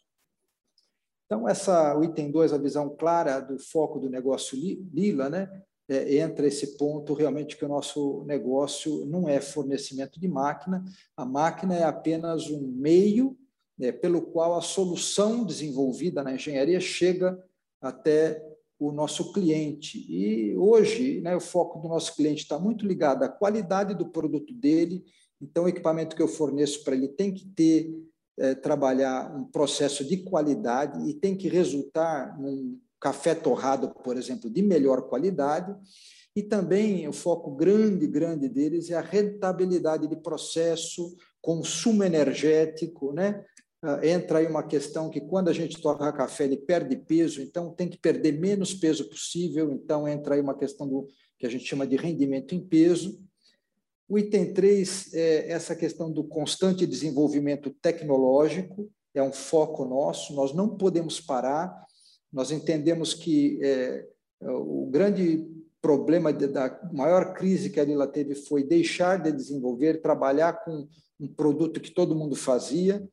[1.25, 5.49] Então, essa, o item 2, a visão clara do foco do negócio Lila, né?
[5.87, 10.83] É, entra esse ponto realmente que o nosso negócio não é fornecimento de máquina,
[11.15, 13.37] a máquina é apenas um meio
[13.79, 17.37] é, pelo qual a solução desenvolvida na engenharia chega
[17.81, 18.43] até
[18.79, 20.05] o nosso cliente.
[20.09, 24.53] E hoje, né, o foco do nosso cliente está muito ligado à qualidade do produto
[24.53, 25.03] dele.
[25.41, 27.93] Então, o equipamento que eu forneço para ele tem que ter,
[28.37, 34.49] é, trabalhar um processo de qualidade e tem que resultar num café torrado, por exemplo,
[34.49, 35.75] de melhor qualidade.
[36.35, 43.43] E também o foco grande, grande deles é a rentabilidade de processo, consumo energético, né?
[43.81, 47.71] Ah, entra aí uma questão que quando a gente torra café ele perde peso, então
[47.71, 51.05] tem que perder menos peso possível, então entra aí uma questão do
[51.37, 53.19] que que a gente chama de rendimento em peso.
[54.07, 60.53] O item 3 é essa questão do constante desenvolvimento tecnológico, é um foco nosso, nós
[60.53, 61.84] não podemos parar,
[62.35, 64.05] nós entendemos que é,
[64.41, 65.47] o grande
[65.81, 70.85] problema da maior crise que a Lila teve foi deixar de desenvolver, trabalhar com
[71.17, 73.07] um produto que todo mundo fazia,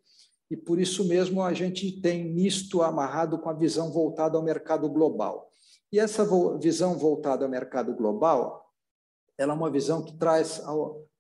[0.51, 4.89] e por isso mesmo a gente tem nisto amarrado com a visão voltada ao mercado
[4.89, 5.53] global.
[5.93, 6.27] E essa
[6.59, 8.73] visão voltada ao mercado global,
[9.39, 10.61] ela é uma visão que traz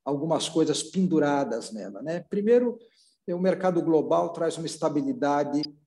[0.04, 2.02] algumas coisas penduradas nela.
[2.02, 2.18] Né?
[2.28, 2.80] Primeiro,
[3.28, 5.81] o mercado global traz uma estabilidade é,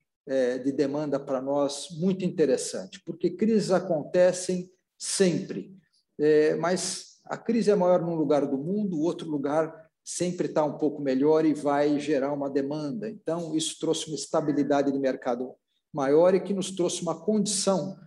[0.59, 5.75] de demanda para nós muito interessante, porque crises acontecem sempre,
[6.19, 10.63] é, mas a crise é maior num lugar do mundo, o outro lugar sempre está
[10.63, 13.09] um pouco melhor e vai gerar uma demanda.
[13.09, 15.53] Então, isso trouxe uma estabilidade de mercado
[15.91, 17.97] maior e que nos trouxe uma condição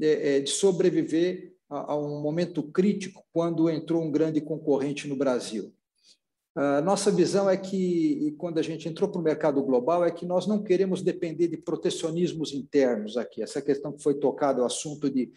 [0.00, 5.72] é, de sobreviver a um momento crítico quando entrou um grande concorrente no Brasil.
[6.56, 10.24] A nossa visão é que, quando a gente entrou para o mercado global, é que
[10.24, 13.42] nós não queremos depender de protecionismos internos aqui.
[13.42, 15.30] Essa questão que foi tocada, o assunto de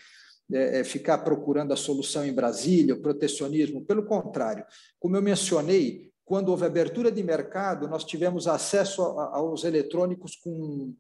[0.50, 3.84] é, é, ficar procurando a solução em Brasília, o protecionismo.
[3.84, 4.64] Pelo contrário,
[4.98, 10.94] como eu mencionei, quando houve abertura de mercado, nós tivemos acesso aos eletrônicos com,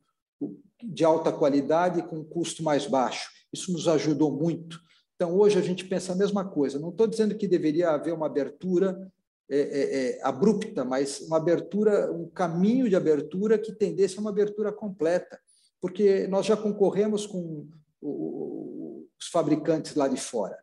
[0.83, 3.29] de alta qualidade com custo mais baixo.
[3.53, 4.77] Isso nos ajudou muito.
[5.15, 6.77] Então, hoje a gente pensa a mesma coisa.
[6.77, 9.09] Não estou dizendo que deveria haver uma abertura
[9.51, 14.29] é, é, é, abrupta, mas uma abertura, um caminho de abertura que tendesse a uma
[14.29, 15.39] abertura completa,
[15.81, 17.67] porque nós já concorremos com
[18.01, 20.57] os fabricantes lá de fora.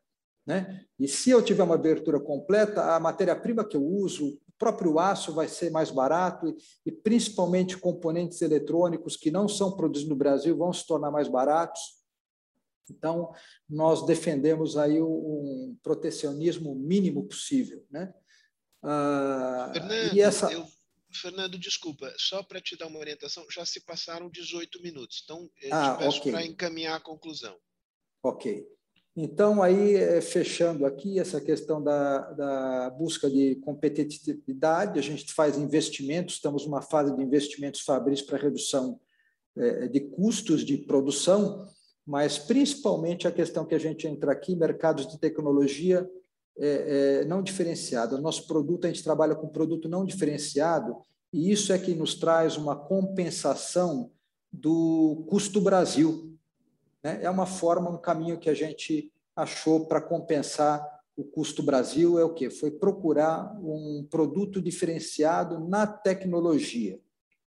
[0.47, 0.85] Né?
[1.01, 5.33] E se eu tiver uma abertura completa, a matéria-prima que eu uso, o próprio aço
[5.33, 6.57] vai ser mais barato e,
[6.87, 11.81] e, principalmente componentes eletrônicos que não são produzidos no Brasil vão se tornar mais baratos.
[12.89, 13.33] Então,
[13.69, 18.15] nós defendemos aí um protecionismo mínimo possível, né?
[18.87, 20.53] Ah, Fernando, essa...
[20.53, 20.65] eu,
[21.13, 25.75] Fernando, desculpa, só para te dar uma orientação, já se passaram 18 minutos, então eu
[25.75, 26.33] ah, te peço okay.
[26.33, 27.57] para encaminhar a conclusão.
[28.23, 28.65] Ok.
[29.19, 35.57] Então, aí, eh, fechando aqui essa questão da, da busca de competitividade, a gente faz
[35.57, 39.01] investimentos, estamos numa fase de investimentos fabris para redução
[39.57, 41.67] eh, de custos de produção,
[42.07, 46.07] mas principalmente a questão que a gente entra aqui, mercados de tecnologia,
[46.59, 48.21] é, é, não diferenciado.
[48.21, 50.97] Nosso produto, a gente trabalha com produto não diferenciado,
[51.33, 54.11] e isso é que nos traz uma compensação
[54.53, 56.35] do custo Brasil.
[57.03, 57.21] Né?
[57.23, 60.85] É uma forma, um caminho que a gente achou para compensar
[61.17, 62.51] o custo Brasil é o que?
[62.51, 67.01] Foi procurar um produto diferenciado na tecnologia.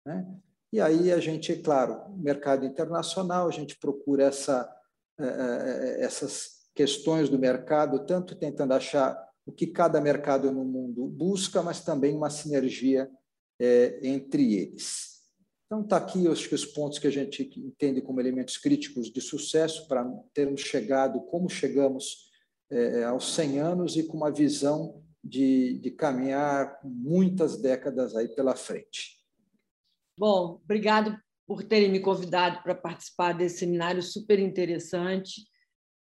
[0.04, 0.26] Né?
[0.72, 4.70] E aí a gente, é claro, mercado internacional, a gente procura essa,
[5.18, 11.08] é, é, essas questões do mercado, tanto tentando achar o que cada mercado no mundo
[11.08, 13.10] busca, mas também uma sinergia
[13.60, 15.18] é, entre eles.
[15.66, 19.20] Então, está aqui acho que os pontos que a gente entende como elementos críticos de
[19.20, 22.30] sucesso para termos chegado, como chegamos
[22.70, 28.54] é, aos 100 anos e com uma visão de, de caminhar muitas décadas aí pela
[28.54, 29.18] frente.
[30.16, 35.47] Bom, obrigado por terem me convidado para participar desse seminário super interessante.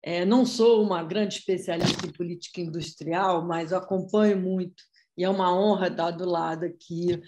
[0.01, 4.81] É, não sou uma grande especialista em política industrial, mas acompanho muito
[5.17, 7.21] e é uma honra estar do lado aqui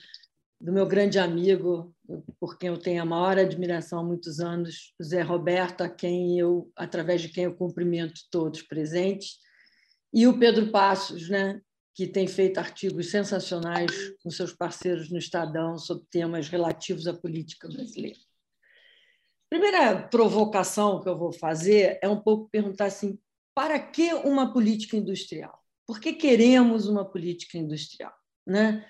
[0.62, 1.94] do meu grande amigo,
[2.40, 6.72] por quem eu tenho a maior admiração há muitos anos, Zé Roberto, a quem eu,
[6.76, 9.40] através de quem eu cumprimento todos presentes,
[10.14, 11.60] e o Pedro Passos, né,
[11.94, 13.92] que tem feito artigos sensacionais
[14.24, 18.20] com seus parceiros no Estadão sobre temas relativos à política brasileira
[19.52, 23.20] primeira provocação que eu vou fazer é um pouco perguntar assim:
[23.54, 25.60] para que uma política industrial?
[25.86, 28.14] Por que queremos uma política industrial?
[28.48, 28.86] Né?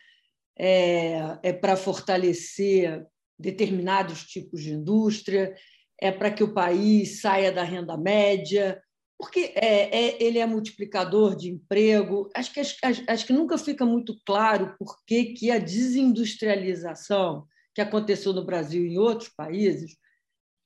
[0.57, 3.03] É, é para fortalecer
[3.39, 5.55] determinados tipos de indústria?
[5.99, 8.79] É para que o país saia da renda média?
[9.17, 12.29] Porque é, é, ele é multiplicador de emprego.
[12.35, 17.81] Acho que, acho, acho que nunca fica muito claro por que, que a desindustrialização que
[17.81, 20.00] aconteceu no Brasil e em outros países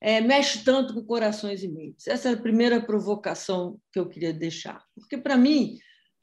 [0.06, 2.06] é, mexe tanto com corações e mentes?
[2.06, 4.80] Essa é a primeira provocação que eu queria deixar.
[4.94, 5.78] Porque, para mim,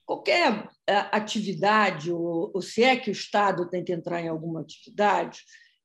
[0.06, 4.62] qualquer é, atividade, ou, ou, se é que o Estado tem que entrar em alguma
[4.62, 5.42] atividade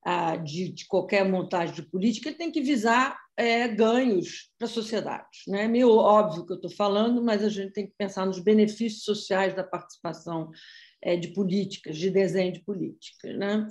[0.07, 4.71] ah, de, de, qualquer montagem de política, ele tem que visar é, ganhos para a
[4.71, 5.27] sociedade.
[5.49, 5.65] Né?
[5.65, 9.03] É meio óbvio que eu estou falando, mas a gente tem que pensar nos benefícios
[9.03, 10.53] sociais da participação
[11.03, 13.37] é, de políticas, de desenho de políticas.
[13.37, 13.67] Né?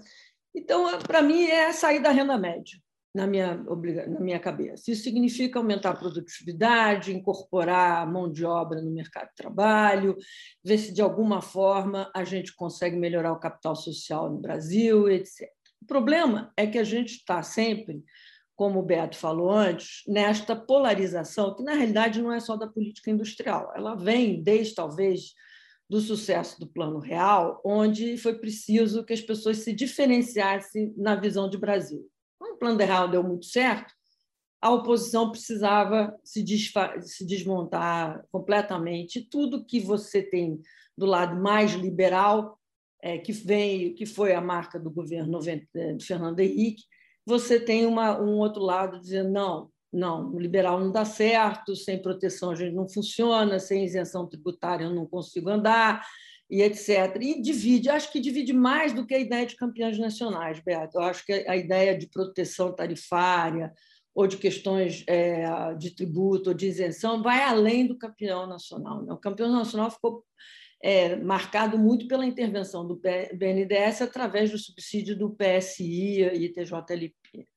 [0.53, 2.77] Então, para mim, é sair da renda média.
[3.13, 4.91] Na minha, na minha cabeça.
[4.91, 10.15] Isso significa aumentar a produtividade, incorporar a mão de obra no mercado de trabalho,
[10.63, 15.49] ver se de alguma forma a gente consegue melhorar o capital social no Brasil, etc.
[15.81, 18.03] O problema é que a gente está sempre,
[18.55, 23.09] como o Beto falou antes, nesta polarização, que na realidade não é só da política
[23.09, 25.33] industrial, ela vem desde talvez
[25.89, 31.49] do sucesso do Plano Real, onde foi preciso que as pessoas se diferenciassem na visão
[31.49, 32.05] de Brasil.
[32.39, 33.93] Como o plano de Real deu muito certo,
[34.61, 36.43] a oposição precisava se,
[37.01, 39.27] se desmontar completamente.
[39.29, 40.59] Tudo que você tem
[40.97, 42.59] do lado mais liberal,
[43.01, 46.83] é, que vem, que foi a marca do governo de Fernando Henrique,
[47.25, 52.01] você tem uma, um outro lado dizendo não, não, o liberal não dá certo, sem
[52.01, 56.05] proteção a gente não funciona, sem isenção tributária eu não consigo andar,
[56.49, 57.17] e etc.
[57.21, 60.97] E divide, acho que divide mais do que a ideia de campeões nacionais, Beto.
[60.97, 63.73] Eu acho que a ideia de proteção tarifária
[64.15, 69.03] ou de questões é, de tributo ou de isenção vai além do campeão nacional.
[69.03, 69.13] Né?
[69.13, 70.23] O campeão nacional ficou
[70.81, 77.47] é, marcado muito pela intervenção do BNDES através do subsídio do PSI e TJLP.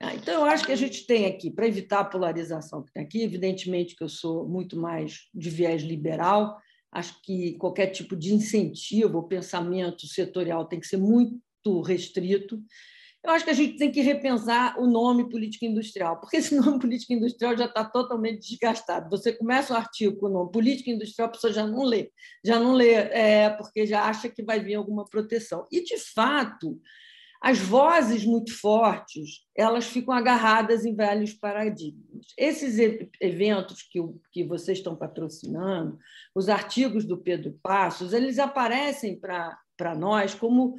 [0.00, 3.04] Ah, então, eu acho que a gente tem aqui, para evitar a polarização que tem
[3.04, 6.58] aqui, evidentemente que eu sou muito mais de viés liberal,
[6.92, 12.62] Acho que qualquer tipo de incentivo ou pensamento setorial tem que ser muito restrito.
[13.24, 16.78] Eu acho que a gente tem que repensar o nome política industrial, porque esse nome
[16.80, 19.08] política industrial já está totalmente desgastado.
[19.10, 22.10] Você começa o artigo com o nome política industrial, a pessoa já não lê,
[22.44, 25.66] já não lê, é, porque já acha que vai vir alguma proteção.
[25.70, 26.80] E, de fato,
[27.42, 32.26] as vozes muito fortes, elas ficam agarradas em velhos paradigmas.
[32.38, 32.78] Esses
[33.20, 33.98] eventos que,
[34.30, 35.98] que vocês estão patrocinando,
[36.36, 40.76] os artigos do Pedro Passos, eles aparecem para nós como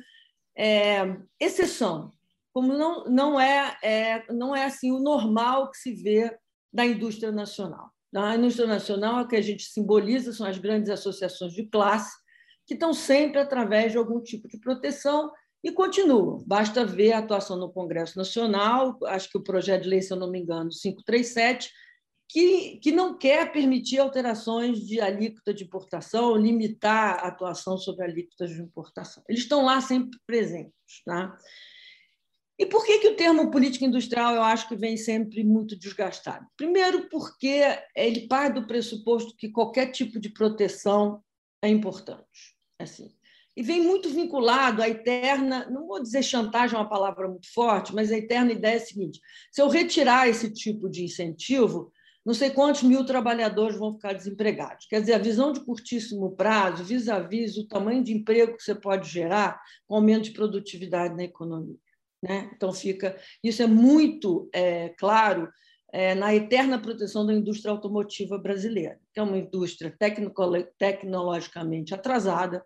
[0.58, 2.14] é, exceção,
[2.54, 6.34] como não, não, é, é, não é assim o normal que se vê
[6.72, 7.92] da indústria nacional.
[8.16, 12.16] A indústria nacional, o que a gente simboliza são as grandes associações de classe,
[12.66, 15.30] que estão sempre através de algum tipo de proteção
[15.64, 16.44] e continuam.
[16.46, 20.18] Basta ver a atuação no Congresso Nacional, acho que o projeto de lei, se eu
[20.18, 21.72] não me engano, 537,
[22.28, 28.50] que, que não quer permitir alterações de alíquota de importação, limitar a atuação sobre alíquotas
[28.50, 29.24] de importação.
[29.30, 30.74] Eles estão lá sempre presentes.
[31.06, 31.38] Tá?
[32.58, 36.46] E por que, que o termo política industrial eu acho que vem sempre muito desgastado?
[36.58, 37.62] Primeiro, porque
[37.96, 41.24] ele parte do pressuposto que qualquer tipo de proteção
[41.62, 42.56] é importante.
[42.80, 43.14] Assim,
[43.56, 47.94] e vem muito vinculado à eterna, não vou dizer chantagem é uma palavra muito forte,
[47.94, 49.20] mas a eterna ideia é a seguinte:
[49.52, 51.92] se eu retirar esse tipo de incentivo,
[52.26, 54.86] não sei quantos mil trabalhadores vão ficar desempregados.
[54.88, 59.10] Quer dizer, a visão de curtíssimo prazo, vis-à-vis o tamanho de emprego que você pode
[59.10, 61.78] gerar com aumento de produtividade na economia.
[62.24, 62.50] Né?
[62.56, 63.18] Então, fica.
[63.44, 65.50] Isso é muito é, claro
[65.92, 69.96] é, na eterna proteção da indústria automotiva brasileira, que é uma indústria
[70.80, 72.66] tecnologicamente atrasada,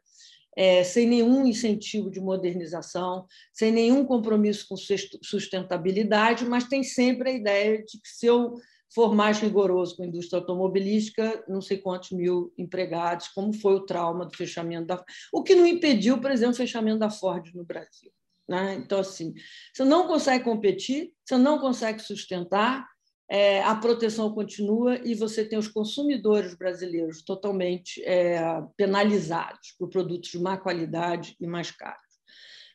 [0.58, 4.76] é, sem nenhum incentivo de modernização, sem nenhum compromisso com
[5.22, 8.55] sustentabilidade, mas tem sempre a ideia de que se eu
[8.91, 13.86] for mais rigoroso com a indústria automobilística, não sei quantos mil empregados, como foi o
[13.86, 15.03] trauma do fechamento da.
[15.32, 18.12] O que não impediu, por exemplo, o fechamento da Ford no Brasil.
[18.49, 18.76] Né?
[18.76, 19.36] Então, assim,
[19.72, 22.88] você não consegue competir, você não consegue sustentar,
[23.30, 28.39] é, a proteção continua e você tem os consumidores brasileiros totalmente é,
[28.78, 32.08] penalizados por produtos de má qualidade e mais caros.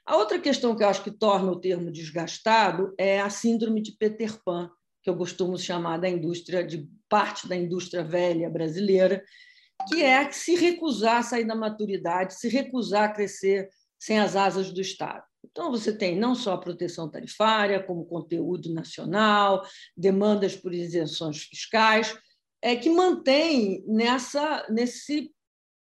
[0.04, 3.92] A outra questão que eu acho que torna o termo desgastado é a síndrome de
[3.92, 4.70] Peter Pan,
[5.02, 9.24] que eu costumo chamar da indústria, de parte da indústria velha brasileira,
[9.88, 13.68] que é se recusar a sair da maturidade, se recusar a crescer
[13.98, 15.24] sem as asas do Estado.
[15.52, 19.62] Então, você tem não só a proteção tarifária, como conteúdo nacional,
[19.96, 22.16] demandas por isenções fiscais,
[22.62, 25.30] é, que mantém nessa, nesse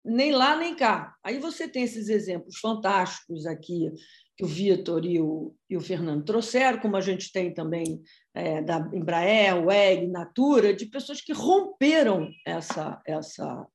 [0.03, 1.15] nem lá nem cá.
[1.23, 3.89] Aí você tem esses exemplos fantásticos aqui
[4.35, 8.01] que o Vitor e o, e o Fernando trouxeram, como a gente tem também
[8.33, 13.67] é, da Embraer, WEG, Natura, de pessoas que romperam essa, essa,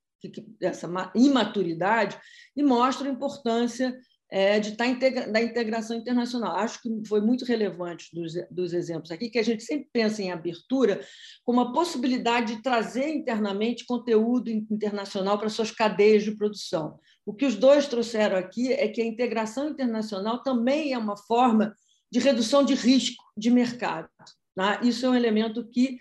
[0.60, 2.18] essa imaturidade
[2.56, 3.96] e mostram a importância
[4.30, 6.56] é, de tá integra da integração internacional.
[6.56, 10.30] Acho que foi muito relevante dos, dos exemplos aqui, que a gente sempre pensa em
[10.30, 11.00] abertura
[11.44, 16.98] como a possibilidade de trazer internamente conteúdo internacional para suas cadeias de produção.
[17.24, 21.74] O que os dois trouxeram aqui é que a integração internacional também é uma forma
[22.10, 24.08] de redução de risco de mercado.
[24.54, 24.80] Tá?
[24.82, 25.98] Isso é um elemento que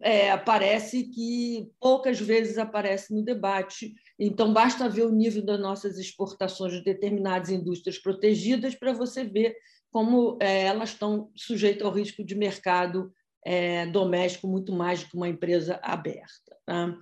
[0.00, 3.94] é, parece que poucas vezes aparece no debate
[4.26, 9.56] então, basta ver o nível das nossas exportações de determinadas indústrias protegidas para você ver
[9.90, 13.12] como é, elas estão sujeitas ao risco de mercado
[13.44, 16.56] é, doméstico muito mais do que uma empresa aberta.
[16.64, 16.96] Tá?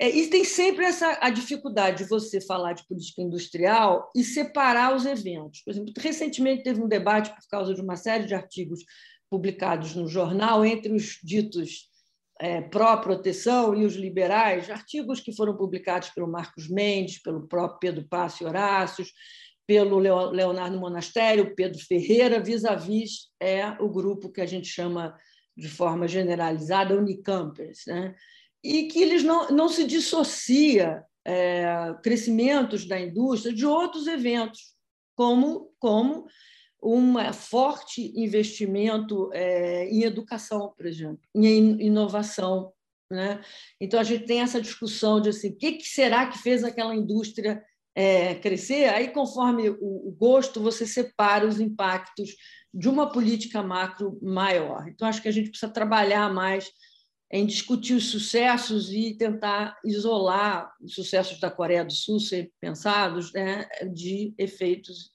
[0.00, 4.94] É, e tem sempre essa a dificuldade de você falar de política industrial e separar
[4.94, 5.62] os eventos.
[5.62, 8.80] Por exemplo, recentemente teve um debate por causa de uma série de artigos
[9.30, 11.88] publicados no jornal entre os ditos
[12.40, 18.08] é, pró-proteção e os liberais, artigos que foram publicados pelo Marcos Mendes, pelo próprio Pedro
[18.08, 19.12] Passo e Horácios,
[19.66, 25.16] pelo Leonardo Monastério, Pedro Ferreira, vis-à-vis é o grupo que a gente chama
[25.56, 28.14] de forma generalizada Unicampers, né?
[28.62, 34.74] e que eles não, não se dissocia é, crescimentos da indústria de outros eventos,
[35.16, 36.26] como, como
[36.86, 42.72] um forte investimento é, em educação, por exemplo, em inovação.
[43.10, 43.40] Né?
[43.80, 46.94] Então, a gente tem essa discussão de assim, o que, que será que fez aquela
[46.94, 47.62] indústria
[47.94, 48.88] é, crescer?
[48.88, 52.34] Aí, conforme o, o gosto, você separa os impactos
[52.72, 54.86] de uma política macro maior.
[54.88, 56.70] Então, acho que a gente precisa trabalhar mais
[57.30, 63.32] em discutir os sucessos e tentar isolar os sucessos da Coreia do Sul, ser pensados,
[63.32, 65.10] né, de efeitos.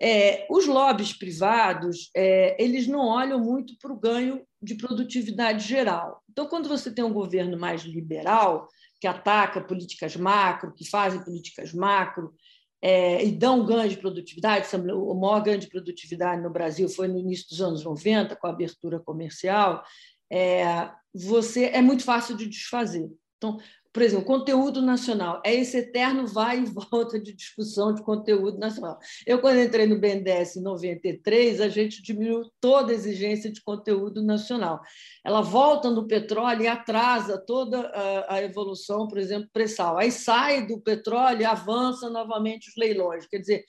[0.00, 6.22] É, os lobbies privados é, eles não olham muito para o ganho de produtividade geral.
[6.30, 8.68] Então, quando você tem um governo mais liberal,
[9.00, 12.32] que ataca políticas macro, que fazem políticas macro,
[12.80, 14.68] é, e dão ganho de produtividade.
[14.94, 18.50] O maior ganho de produtividade no Brasil foi no início dos anos 90, com a
[18.50, 19.84] abertura comercial
[20.30, 23.08] é, você é muito fácil de desfazer.
[23.36, 23.58] Então,
[23.92, 28.98] por exemplo, conteúdo nacional é esse eterno vai e volta de discussão de conteúdo nacional.
[29.26, 34.22] Eu, quando entrei no BNDES em 93, a gente diminuiu toda a exigência de conteúdo
[34.22, 34.80] nacional.
[35.24, 37.90] Ela volta no petróleo e atrasa toda
[38.28, 39.96] a, evolução, por exemplo, pré-sal.
[39.96, 43.26] Aí sai do petróleo e avança novamente os leilões.
[43.26, 43.64] Quer dizer,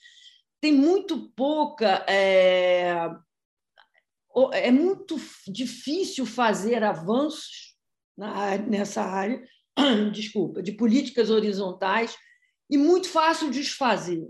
[0.60, 3.08] tem muito pouca é,
[4.52, 5.16] é muito
[5.48, 7.74] difícil fazer avanços
[8.68, 9.42] nessa área,
[10.12, 12.16] desculpa, de políticas horizontais
[12.68, 14.26] e muito fácil desfazer.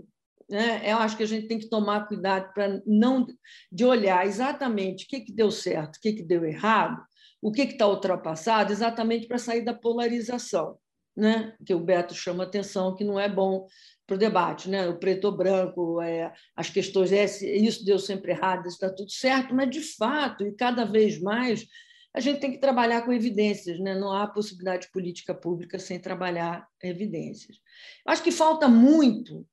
[0.49, 0.81] Né?
[0.91, 3.25] Eu acho que a gente tem que tomar cuidado para não
[3.71, 7.01] de olhar exatamente o que, que deu certo, o que, que deu errado,
[7.41, 10.77] o que está ultrapassado, exatamente para sair da polarização,
[11.15, 11.55] né?
[11.65, 13.65] que o Beto chama atenção, que não é bom
[14.05, 14.89] para o debate, né?
[14.89, 19.55] o preto ou branco, é, as questões, é, isso deu sempre errado, está tudo certo,
[19.55, 21.65] mas, de fato, e cada vez mais,
[22.13, 23.95] a gente tem que trabalhar com evidências, né?
[23.95, 27.57] não há possibilidade de política pública sem trabalhar evidências.
[28.05, 29.47] Acho que falta muito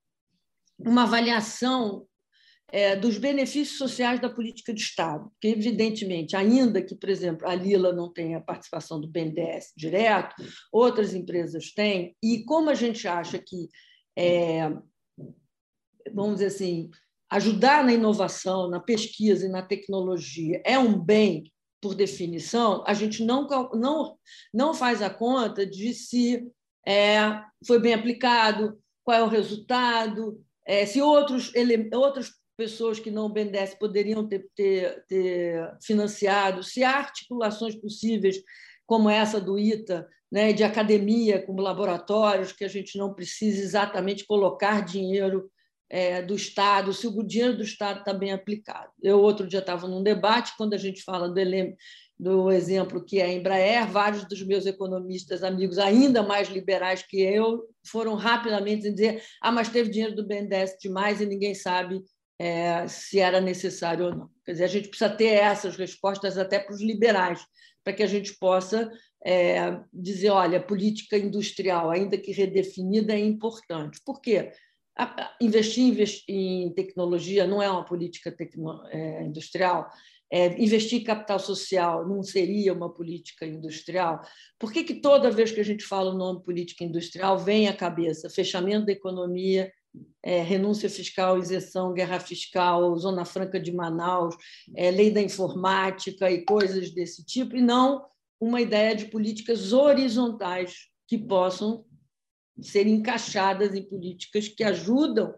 [0.79, 2.07] uma avaliação
[2.71, 7.55] é, dos benefícios sociais da política de Estado, porque, evidentemente, ainda que, por exemplo, a
[7.55, 10.35] Lila não tenha participação do BNDES direto,
[10.71, 13.69] outras empresas têm, e como a gente acha que
[14.17, 14.69] é,
[16.13, 16.91] vamos dizer assim,
[17.31, 23.25] ajudar na inovação, na pesquisa e na tecnologia é um bem por definição, a gente
[23.25, 24.17] não, não,
[24.53, 26.47] não faz a conta de se
[26.87, 33.11] é, foi bem aplicado, qual é o resultado, é, se outros, ele, outras pessoas que
[33.11, 38.37] não obedecem poderiam ter, ter, ter financiado, se há articulações possíveis
[38.85, 44.27] como essa do ITA, né, de academia, com laboratórios, que a gente não precisa exatamente
[44.27, 45.51] colocar dinheiro
[45.91, 48.91] é, do Estado, se o dinheiro do Estado está bem aplicado.
[49.03, 51.35] Eu, outro dia, estava num debate, quando a gente fala do,
[52.19, 57.21] do exemplo que é a Embraer, vários dos meus economistas amigos, ainda mais liberais que
[57.21, 62.03] eu, foram rapidamente dizer ah, mas teve dinheiro do BNDES demais e ninguém sabe
[62.39, 64.31] é, se era necessário ou não.
[64.45, 67.41] Quer dizer, a gente precisa ter essas respostas até para os liberais,
[67.83, 68.91] para que a gente possa
[69.25, 74.01] é, dizer, olha, política industrial, ainda que redefinida, é importante.
[74.05, 74.53] Por quê?
[75.41, 78.35] Investir, em tecnologia não é uma política
[78.91, 79.89] é, industrial.
[80.31, 84.21] É, investir em capital social não seria uma política industrial?
[84.59, 87.75] Por que, que toda vez que a gente fala o nome política industrial vem à
[87.75, 89.73] cabeça fechamento da economia,
[90.23, 94.37] é, renúncia fiscal, isenção, guerra fiscal, Zona Franca de Manaus,
[94.77, 98.05] é, lei da informática e coisas desse tipo, e não
[98.41, 101.85] uma ideia de políticas horizontais que possam
[102.61, 105.35] ser encaixadas em políticas que ajudam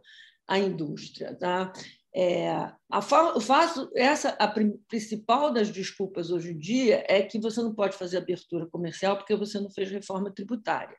[0.47, 1.35] a indústria.
[1.35, 1.73] Tá?
[2.13, 2.51] É,
[2.91, 4.49] a, faço, essa a
[4.89, 9.37] principal das desculpas hoje em dia é que você não pode fazer abertura comercial porque
[9.37, 10.97] você não fez reforma tributária.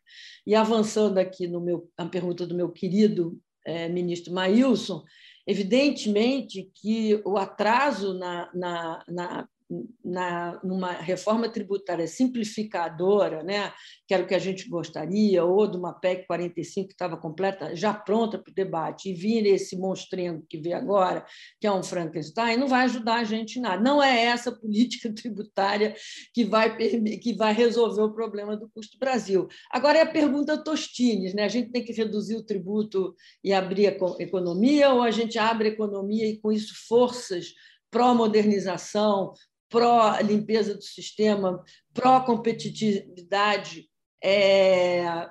[0.47, 5.03] E avançando aqui no meu, a pergunta do meu querido é, ministro Maílson,
[5.45, 9.49] evidentemente que o atraso na, na, na
[10.03, 13.71] na, numa reforma tributária simplificadora, né,
[14.07, 17.75] que era o que a gente gostaria, ou de uma PEC 45 que estava completa,
[17.75, 21.25] já pronta para o debate, e vir esse monstrengo que vê agora,
[21.59, 23.81] que é um Frankenstein, não vai ajudar a gente em nada.
[23.81, 25.95] Não é essa política tributária
[26.33, 29.47] que vai, que vai resolver o problema do custo Brasil.
[29.71, 31.43] Agora é a pergunta Tostines, né?
[31.43, 35.69] a gente tem que reduzir o tributo e abrir a economia, ou a gente abre
[35.69, 37.53] a economia e, com isso, forças
[37.91, 39.33] pró-modernização,
[39.71, 43.89] pró-limpeza do sistema, pró-competitividade,
[44.23, 45.27] é,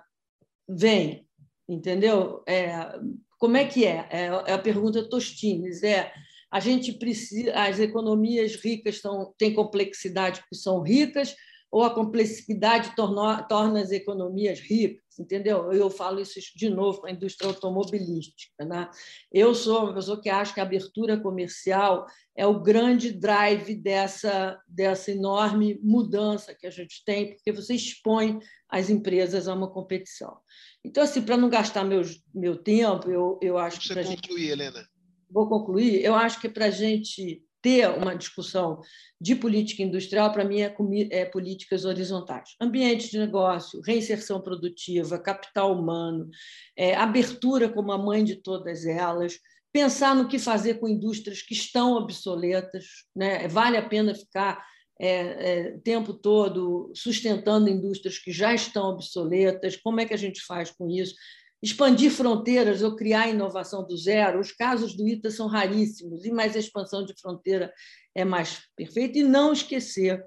[0.68, 1.28] vem,
[1.68, 2.42] entendeu?
[2.48, 2.98] É,
[3.38, 4.08] como é que é?
[4.10, 4.24] é?
[4.24, 4.52] é?
[4.52, 5.82] a pergunta Tostines.
[5.82, 6.12] É,
[6.50, 9.00] a gente precisa, as economias ricas
[9.38, 11.36] têm complexidade porque são ricas,
[11.70, 15.72] ou a complexidade torna, torna as economias ricas, entendeu?
[15.72, 18.64] Eu falo isso de novo com a indústria automobilística.
[18.64, 18.88] Né?
[19.32, 22.06] Eu sou uma pessoa que acha que a abertura comercial
[22.36, 28.38] é o grande drive dessa, dessa enorme mudança que a gente tem, porque você expõe
[28.68, 30.38] as empresas a uma competição.
[30.84, 32.02] Então, assim, para não gastar meu,
[32.34, 34.02] meu tempo, eu, eu acho você que.
[34.02, 34.52] Você concluir, gente...
[34.52, 34.88] Helena.
[35.30, 36.04] Vou concluir.
[36.04, 38.80] Eu acho que para a gente ter uma discussão
[39.20, 40.74] de política industrial, para mim, é,
[41.10, 42.54] é, políticas horizontais.
[42.60, 46.28] Ambiente de negócio, reinserção produtiva, capital humano,
[46.76, 49.38] é, abertura como a mãe de todas elas,
[49.72, 52.86] pensar no que fazer com indústrias que estão obsoletas.
[53.14, 53.46] Né?
[53.48, 54.64] Vale a pena ficar
[55.00, 60.44] é, é, tempo todo sustentando indústrias que já estão obsoletas, como é que a gente
[60.44, 61.14] faz com isso?
[61.62, 64.40] Expandir fronteiras ou criar inovação do zero.
[64.40, 67.72] Os casos do ITA são raríssimos, e mais a expansão de fronteira
[68.14, 69.18] é mais perfeita.
[69.18, 70.24] E não esquecer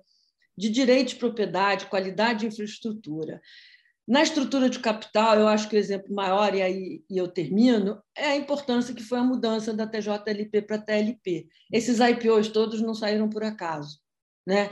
[0.58, 3.42] de direito de propriedade, qualidade de infraestrutura.
[4.08, 8.02] Na estrutura de capital, eu acho que o exemplo maior, e aí e eu termino,
[8.16, 11.48] é a importância que foi a mudança da TJLP para a TLP.
[11.72, 14.00] Esses IPOs todos não saíram por acaso.
[14.46, 14.70] Né?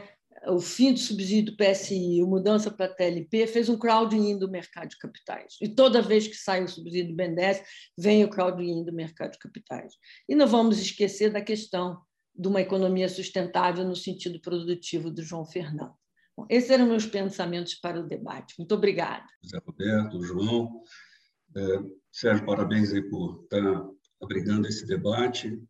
[0.47, 4.49] O fim do subsídio do PSI, a mudança para a TLP, fez um crowding do
[4.49, 5.55] mercado de capitais.
[5.61, 7.61] E toda vez que sai o subsídio do BNDES,
[7.97, 9.93] vem o crowding do mercado de capitais.
[10.27, 12.01] E não vamos esquecer da questão
[12.35, 15.93] de uma economia sustentável no sentido produtivo do João Fernando.
[16.35, 18.55] Bom, esses eram meus pensamentos para o debate.
[18.57, 19.26] Muito obrigada.
[19.43, 20.81] José Roberto, João.
[21.55, 21.80] É,
[22.11, 23.85] Sérgio, parabéns aí por estar
[24.22, 25.61] abrigando esse debate.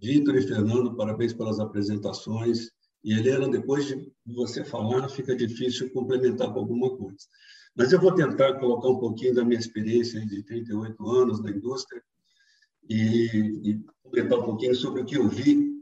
[0.00, 6.52] Vitor e Fernando, parabéns pelas apresentações e, Helena, depois de você falar, fica difícil complementar
[6.52, 7.26] com alguma coisa.
[7.76, 12.02] Mas eu vou tentar colocar um pouquinho da minha experiência de 38 anos na indústria
[12.88, 15.76] e, e comentar um pouquinho sobre o que eu vi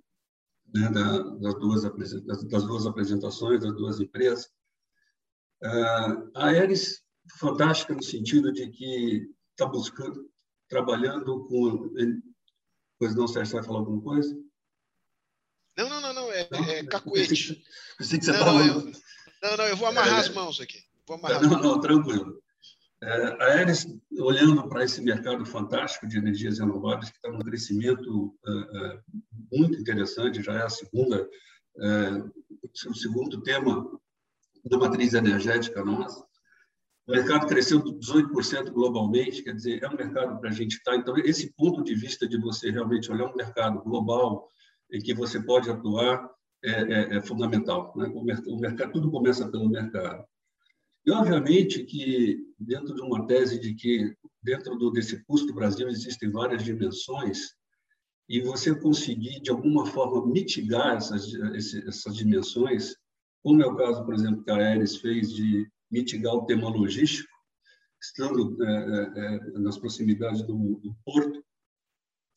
[0.75, 4.47] né, das, duas, das duas apresentações das duas empresas.
[5.63, 7.03] Uh, a Aeres,
[7.39, 10.29] fantástica no sentido de que está buscando,
[10.69, 11.91] trabalhando com...
[12.99, 14.37] Pois não, Sérgio, vai falar alguma coisa?
[15.77, 17.63] Não, não, não, não, é, é cacuete.
[17.99, 18.93] Pensei que você não, não, eu,
[19.43, 20.79] não, não, eu vou amarrar é, as mãos aqui.
[21.07, 22.43] Vou amarrar não, não, tranquilo.
[23.03, 23.87] É, a Aeres,
[24.19, 29.01] olhando para esse mercado fantástico de energias renováveis, que está num crescimento é, é,
[29.53, 31.29] muito interessante, já é a segunda,
[31.79, 34.01] é, o segundo tema
[34.65, 36.25] da matriz energética nossa.
[37.07, 40.93] O mercado cresceu 18% globalmente, quer dizer, é um mercado para a gente estar.
[40.93, 44.49] Tá, então, esse ponto de vista de você realmente olhar um mercado global,
[44.91, 46.31] em que você pode atuar
[46.63, 47.93] é, é, é fundamental.
[47.97, 48.07] Né?
[48.15, 50.25] O, o mercado, tudo começa pelo mercado.
[51.07, 56.31] E, obviamente, que dentro de uma tese de que dentro do, desse custo Brasil existem
[56.31, 57.55] várias dimensões,
[58.29, 61.35] e você conseguir, de alguma forma, mitigar essas,
[61.87, 62.97] essas dimensões,
[63.43, 67.29] como é o caso, por exemplo, que a Aeres fez de mitigar o tema logístico,
[68.01, 71.45] estando é, é, é nas proximidades do, do porto,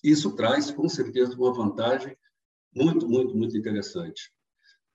[0.03, 2.15] isso traz, com certeza, uma vantagem
[2.77, 4.31] muito, muito, muito interessante.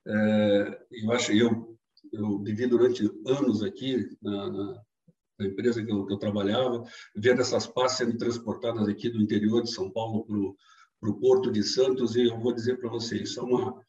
[0.07, 1.77] É, eu acho, eu,
[2.11, 4.81] eu vivi durante anos aqui na, na,
[5.39, 6.83] na empresa que eu, que eu, trabalhava,
[7.15, 10.25] vendo essas pás sendo transportadas aqui do interior de São Paulo
[10.99, 13.81] para o Porto de Santos, e eu vou dizer para vocês, isso, é uma,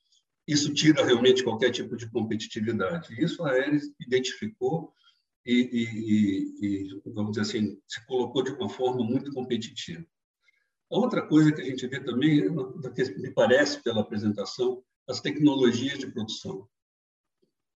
[0.47, 3.15] isso tira realmente qualquer tipo de competitividade.
[3.23, 4.93] Isso a Aeres identificou
[5.47, 10.05] e, e, e, vamos dizer assim, se colocou de uma forma muito competitiva.
[10.95, 16.69] Outra coisa que a gente vê também, me parece pela apresentação, as tecnologias de produção,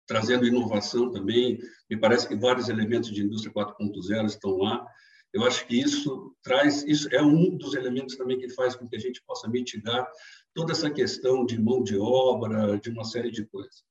[0.06, 1.60] trazendo inovação também.
[1.90, 4.86] Me parece que vários elementos de indústria 4.0 estão lá.
[5.34, 8.96] Eu acho que isso traz, isso é um dos elementos também que faz com que
[8.96, 10.08] a gente possa mitigar
[10.54, 13.84] toda essa questão de mão de obra, de uma série de coisas.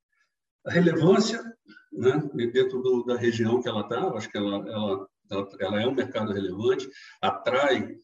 [0.65, 1.43] A relevância,
[1.93, 5.09] né, dentro do, da região que ela está, acho que ela, ela,
[5.59, 6.89] ela, é um mercado relevante,
[7.21, 7.99] atrai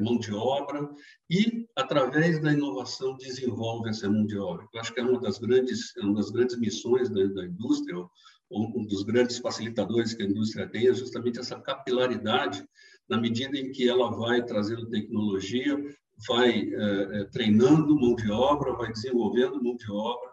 [0.00, 0.88] mão de obra
[1.30, 4.66] e, através da inovação, desenvolve essa mão de obra.
[4.72, 7.96] Eu acho que é uma das grandes, uma das grandes missões da, da indústria,
[8.50, 12.64] um dos grandes facilitadores que a indústria tem, é justamente essa capilaridade,
[13.08, 15.76] na medida em que ela vai trazendo tecnologia,
[16.26, 20.30] vai é, treinando mão de obra, vai desenvolvendo mão de obra,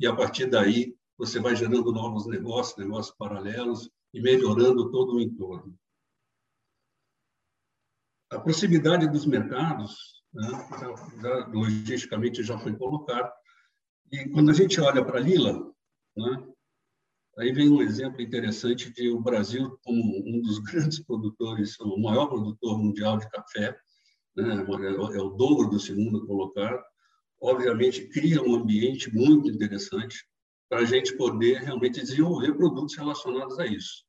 [0.00, 5.20] e a partir daí você vai gerando novos negócios, negócios paralelos e melhorando todo o
[5.20, 5.74] entorno.
[8.30, 9.96] A proximidade dos mercados,
[10.32, 10.48] né,
[10.80, 13.30] já, já, logisticamente já foi colocado,
[14.12, 15.72] e quando a gente olha para Lila,
[16.16, 16.48] né,
[17.38, 22.26] aí vem um exemplo interessante de o Brasil como um dos grandes produtores, o maior
[22.26, 23.76] produtor mundial de café,
[24.36, 26.82] né, é o dobro do segundo colocado,
[27.40, 30.26] obviamente cria um ambiente muito interessante
[30.68, 34.04] para a gente poder realmente desenvolver produtos relacionados a isso.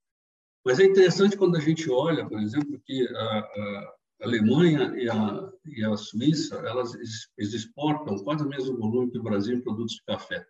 [0.66, 5.50] Mas é interessante quando a gente olha, por exemplo, que a, a Alemanha e a,
[5.66, 6.94] e a Suíça elas
[7.38, 10.46] exportam quase o mesmo volume que o Brasil em produtos de café.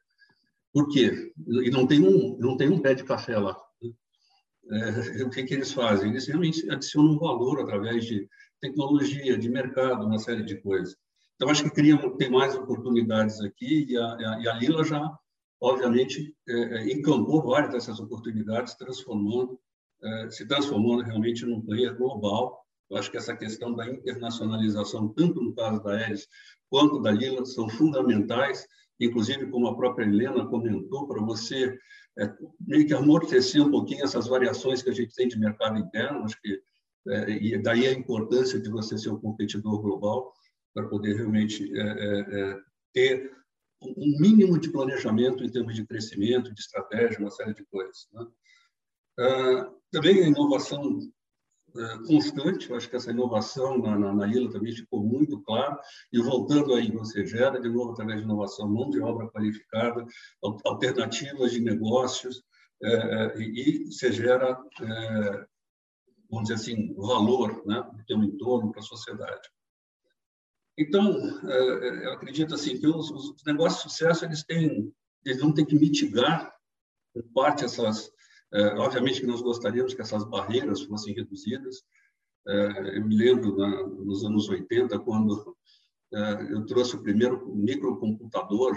[0.73, 1.33] Por quê?
[1.63, 3.57] E não tem um, não tem um pé de café lá.
[4.69, 6.09] É, o que, que eles fazem?
[6.09, 8.27] Eles realmente adicionam valor através de
[8.59, 10.95] tecnologia, de mercado, uma série de coisas.
[11.35, 15.17] Então, acho que cria, tem mais oportunidades aqui e a, e a Lila já,
[15.61, 19.59] obviamente, é, é, encampou várias dessas oportunidades, transformando,
[20.03, 22.59] é, se transformando realmente num player global.
[22.89, 26.27] Eu acho que essa questão da internacionalização, tanto no caso da Aeres
[26.69, 28.65] quanto da Lila, são fundamentais,
[28.99, 31.77] inclusive, como a própria Helena comentou, para você
[32.19, 36.23] é, meio que amortecer um pouquinho essas variações que a gente tem de mercado interno,
[36.23, 36.61] acho que
[37.09, 40.33] é, e daí a importância de você ser um competidor global
[40.73, 42.59] para poder realmente é, é, é,
[42.93, 43.31] ter
[43.81, 48.07] um mínimo de planejamento em termos de crescimento, de estratégia, uma série de coisas.
[48.11, 48.27] Né?
[49.19, 50.99] Ah, também a inovação
[52.07, 55.79] constante, eu acho que essa inovação na, na, na ilha também ficou muito clara,
[56.11, 60.05] e voltando aí, você gera de novo através de inovação mão de obra qualificada,
[60.65, 62.43] alternativas de negócios,
[62.81, 65.45] é, é e você gera, é,
[66.29, 69.49] vamos dizer assim, valor né, para o teu entorno, para a sociedade.
[70.77, 71.17] Então,
[71.49, 74.93] é, eu acredito assim que os, os negócios de sucesso eles têm,
[75.25, 76.53] eles vão ter que mitigar
[77.15, 78.11] em parte essas, é,
[78.77, 81.83] obviamente que nós gostaríamos que essas barreiras fossem reduzidas.
[82.47, 85.55] É, eu me lembro na, nos anos 80 quando
[86.49, 88.73] eu trouxe o primeiro microcomputador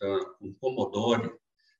[0.00, 1.30] da um Commodore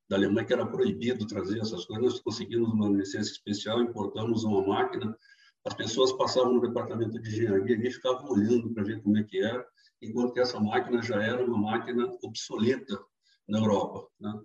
[0.07, 2.05] da Alemanha que era proibido trazer essas coisas.
[2.05, 5.17] Nós conseguimos uma licença especial, importamos uma máquina
[5.65, 9.43] as pessoas passavam no departamento de engenharia e ficavam olhando para ver como é que
[9.43, 9.67] era,
[10.01, 12.99] enquanto que essa máquina já era uma máquina obsoleta
[13.47, 14.09] na Europa.
[14.19, 14.41] Né?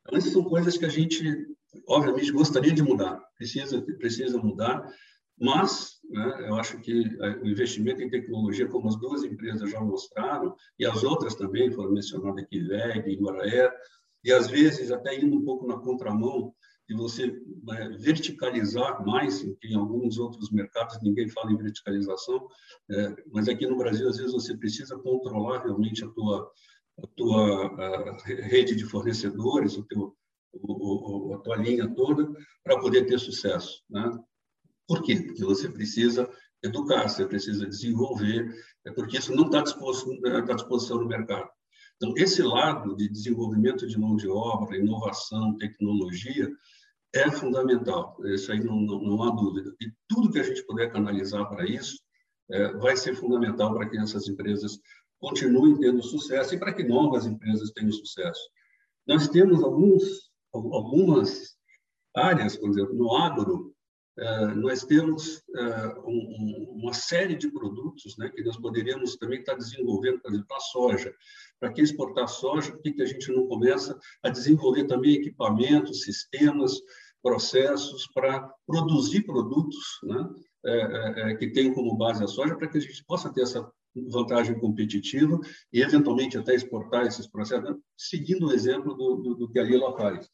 [0.00, 1.22] Então, essas são coisas que a gente,
[1.88, 4.86] obviamente, gostaria de mudar, precisa, precisa mudar,
[5.38, 6.92] mas né, eu acho que
[7.42, 11.92] o investimento em tecnologia, como as duas empresas já mostraram, e as outras também foram
[11.92, 13.72] mencionadas aqui, VEG, Embraer,
[14.22, 16.52] e às vezes até indo um pouco na contramão
[16.90, 17.28] de você
[17.62, 22.48] né, verticalizar mais, em alguns outros mercados ninguém fala em verticalização,
[22.90, 26.50] é, mas aqui no Brasil, às vezes, você precisa controlar realmente a tua,
[26.98, 30.16] a tua a rede de fornecedores, o teu,
[30.54, 32.28] a tua linha toda,
[32.64, 33.82] para poder ter sucesso.
[33.88, 34.10] Né?
[34.86, 35.16] Por quê?
[35.16, 36.28] Porque você precisa
[36.62, 38.52] educar, você precisa desenvolver,
[38.84, 41.48] é porque isso não está à disposição no mercado.
[41.96, 46.50] Então, esse lado de desenvolvimento de mão de obra, inovação, tecnologia,
[47.12, 49.74] é fundamental, isso aí não, não, não, há dúvida.
[49.80, 51.98] E tudo que a gente puder canalizar para isso
[52.50, 54.78] é, vai ser fundamental para que essas empresas
[55.18, 58.40] continuem tendo sucesso e para que novas empresas tenham sucesso.
[59.06, 61.56] Nós temos alguns, algumas
[62.14, 63.74] áreas, por exemplo, no agro,
[64.18, 65.42] é, nós temos
[66.04, 70.60] um, uma série de produtos né, que nós poderíamos também estar desenvolvendo, por exemplo, a
[70.60, 71.14] soja.
[71.58, 76.80] Para que exportar soja, por que, a gente não começa a desenvolver também equipamentos, sistemas,
[77.22, 80.28] processos para produzir produtos né,
[80.64, 83.70] é, que tenham como base a soja, para que a gente possa ter essa
[84.08, 85.38] vantagem competitiva
[85.72, 89.96] e, eventualmente, até exportar esses processos, seguindo o exemplo do, do, do que a Lila
[89.96, 90.30] faz.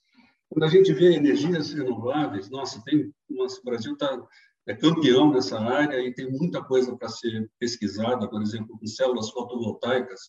[0.49, 4.27] Quando a gente vê energias renováveis, nossa, tem, nossa, o Brasil está
[4.67, 9.31] é campeão nessa área e tem muita coisa para ser pesquisada, por exemplo, com células
[9.31, 10.21] fotovoltaicas.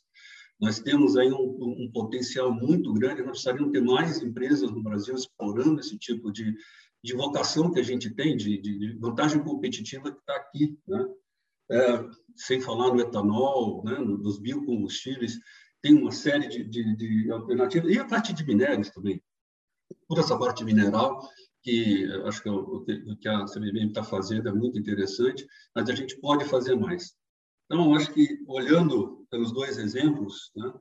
[0.60, 5.16] Nós temos aí um, um, potencial muito grande, nós precisaríamos ter mais empresas no Brasil
[5.16, 6.56] explorando esse tipo de,
[7.04, 10.78] de vocação que a gente tem, de, de vantagem competitiva que está aqui.
[10.88, 11.06] Né?
[11.70, 15.38] É, sem falar no etanol, né, nos biocombustíveis,
[15.82, 19.22] tem uma série de, de, de alternativas, e a parte de minérios também
[20.08, 21.28] toda essa parte mineral,
[21.62, 22.86] que acho que o,
[23.20, 25.46] que a CBM está fazendo é muito interessante,
[25.76, 27.14] mas a gente pode fazer mais.
[27.66, 30.74] Então, acho que olhando pelos dois exemplos, né,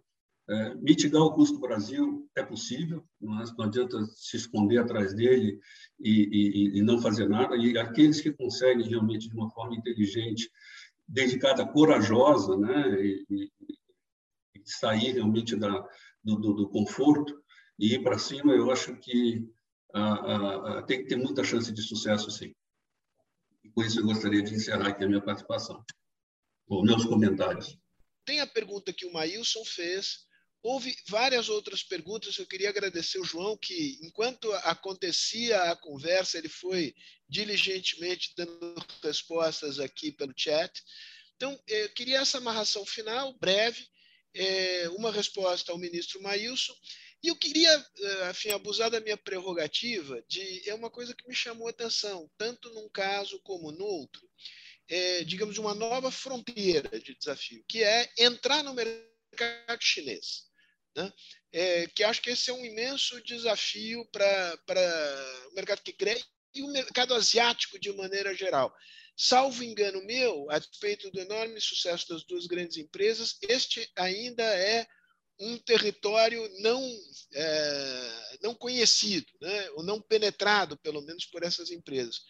[0.48, 5.58] é, mitigar o custo do Brasil é possível, mas não adianta se esconder atrás dele
[5.98, 7.56] e, e, e, não fazer nada.
[7.56, 10.48] E aqueles que conseguem realmente, de uma forma inteligente,
[11.08, 13.50] dedicada, corajosa, né, e, e
[14.64, 15.84] sair realmente da,
[16.22, 17.34] do, do, do, conforto
[17.78, 19.48] e ir para cima, eu acho que
[19.94, 22.54] ah, ah, tem que ter muita chance de sucesso, sim.
[23.64, 25.84] E com isso eu gostaria de encerrar aqui a minha participação,
[26.68, 27.78] os meus comentários.
[28.24, 30.26] Tem a pergunta que o Maílson fez
[30.68, 32.36] Houve várias outras perguntas.
[32.36, 36.92] Eu queria agradecer o João, que enquanto acontecia a conversa, ele foi
[37.28, 40.82] diligentemente dando respostas aqui pelo chat.
[41.36, 43.86] Então, eu queria essa amarração final, breve,
[44.34, 46.74] é, uma resposta ao ministro Maílson.
[47.22, 47.86] E eu queria,
[48.30, 52.72] enfim, abusar da minha prerrogativa de é uma coisa que me chamou a atenção, tanto
[52.74, 54.28] num caso como no outro,
[54.88, 60.46] é, digamos, uma nova fronteira de desafio, que é entrar no mercado chinês
[60.96, 61.12] né?
[61.52, 64.58] É, que acho que esse é um imenso desafio para
[65.50, 66.24] o mercado que cresce
[66.54, 68.74] e o mercado asiático de maneira geral.
[69.16, 74.86] Salvo engano meu, a despeito do enorme sucesso das duas grandes empresas, este ainda é
[75.40, 76.82] um território não,
[77.34, 79.70] é, não conhecido, né?
[79.70, 82.20] ou não penetrado, pelo menos, por essas empresas.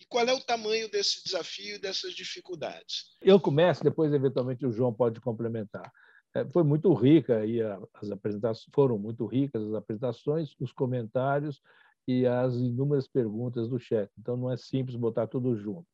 [0.00, 3.16] E qual é o tamanho desse desafio e dessas dificuldades?
[3.22, 5.90] Eu começo, depois, eventualmente, o João pode complementar.
[6.34, 11.62] É, foi muito rica e as apresentações foram muito ricas as apresentações, os comentários
[12.06, 14.10] e as inúmeras perguntas do chat.
[14.18, 15.86] Então não é simples botar tudo junto.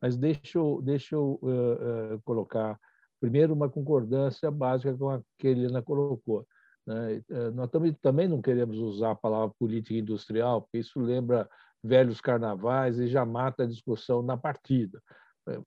[0.00, 2.80] Mas deixa eu, deixa eu uh, uh, colocar
[3.22, 6.44] primeiro uma concordância básica com a que a Helena colocou.
[6.84, 7.22] Né?
[7.54, 11.48] Nós também, também não queremos usar a palavra política industrial, porque isso lembra
[11.84, 15.00] velhos carnavais e já mata a discussão na partida.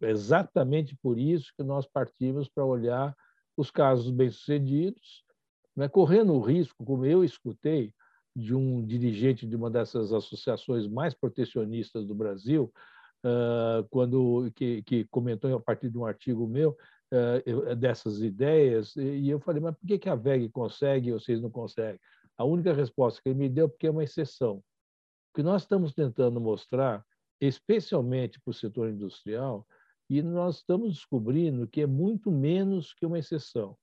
[0.02, 3.16] É exatamente por isso que nós partimos para olhar
[3.56, 5.24] os casos bem-sucedidos,
[5.78, 7.94] né, correndo o risco, como eu escutei,
[8.36, 12.70] de um dirigente de uma dessas associações mais protecionistas do Brasil,
[13.26, 16.76] uh, quando que, que, comentou a partir de um artigo meu
[17.78, 22.00] dessas ideias, e eu falei, mas por que, a VEG consegue e vocês não conseguem?
[22.38, 24.58] A única resposta que ele me deu é porque é uma exceção.
[24.58, 24.64] O
[25.36, 27.06] que nós estamos tentando mostrar,
[27.40, 29.66] especialmente para o setor industrial,
[30.10, 33.78] e nós estamos descobrindo que é muito menos que uma exceção.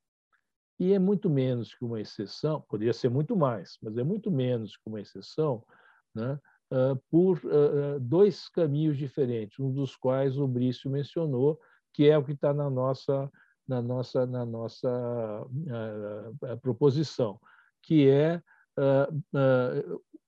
[0.78, 4.76] E é muito menos que uma exceção, poderia ser muito mais, mas é muito menos
[4.76, 5.64] que uma exceção,
[6.14, 6.38] né,
[7.10, 7.40] por
[8.00, 11.60] dois caminhos diferentes, um dos quais o Brício mencionou,
[11.92, 13.30] que é o que está na nossa,
[13.66, 15.46] na nossa, na nossa
[16.60, 17.38] proposição,
[17.82, 18.42] que é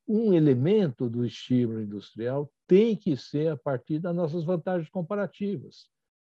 [0.07, 5.89] um elemento do estímulo industrial tem que ser a partir das nossas vantagens comparativas.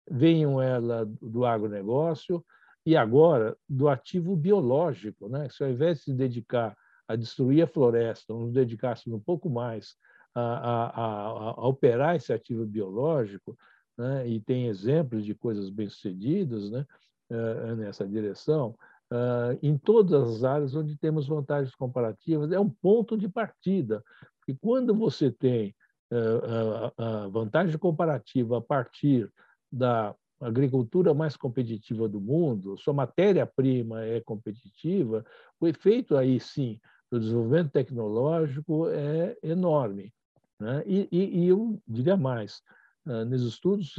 [0.10, 2.46] Venham ela do agronegócio
[2.86, 5.50] e agora do ativo biológico, né?
[5.50, 6.78] Se ao invés de se dedicar
[7.08, 9.96] a destruir a floresta, nos dedicássemos um pouco mais
[10.34, 13.58] a, a, a, a operar esse ativo biológico,
[13.98, 14.28] né?
[14.28, 16.86] e tem exemplos de coisas bem-sucedidas né?
[17.28, 18.76] Eh, nessa direção,
[19.12, 24.04] uh, em todas as áreas onde temos vantagens comparativas, é um ponto de partida.
[24.38, 25.76] Porque quando você tem
[26.12, 29.28] uh, vantagem comparativa a partir
[29.72, 35.26] da agricultura mais competitiva do mundo, sua matéria-prima é competitiva,
[35.60, 36.80] o efeito aí sim
[37.12, 40.14] do desenvolvimento tecnológico é enorme.
[40.60, 40.84] Né?
[40.86, 42.62] E, e, e eu diria mais, uh,
[43.06, 43.94] nos estudos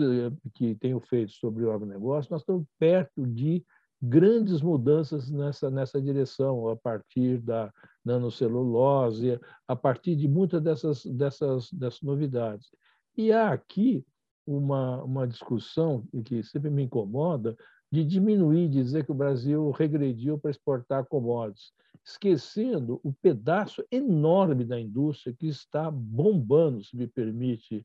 [0.55, 3.65] que tenho feito sobre o agronegócio, nós estamos perto de
[4.01, 7.73] grandes mudanças nessa, nessa direção, a partir da
[8.05, 12.69] nanocelulose, a partir de muitas dessas, dessas, dessas novidades.
[13.17, 14.05] E há aqui
[14.47, 17.57] uma, uma discussão que sempre me incomoda
[17.91, 21.73] de diminuir, dizer que o Brasil regrediu para exportar commodities,
[22.05, 27.85] esquecendo o pedaço enorme da indústria que está bombando, se me permite,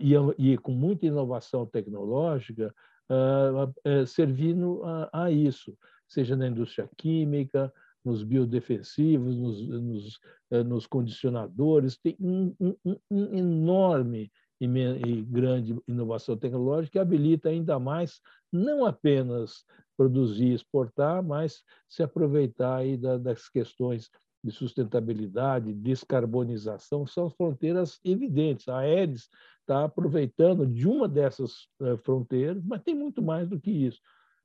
[0.00, 0.14] e,
[0.52, 2.74] e com muita inovação tecnológica,
[3.10, 5.76] uh, servindo a, a, isso,
[6.08, 7.72] seja na indústria química,
[8.04, 10.20] nos biodefensivos, nos, nos,
[10.66, 11.98] nos condicionadores.
[11.98, 14.30] Tem um, um, um enorme
[14.60, 18.20] e grande inovação tecnológica que habilita ainda mais
[18.52, 19.64] não apenas
[19.96, 24.10] produzir e exportar, mas se aproveitar aí das questões
[24.42, 28.68] de sustentabilidade, descarbonização, são fronteiras evidentes.
[28.68, 29.28] A Aedes
[29.68, 34.00] está aproveitando de uma dessas eh, fronteiras, mas tem muito mais do que isso.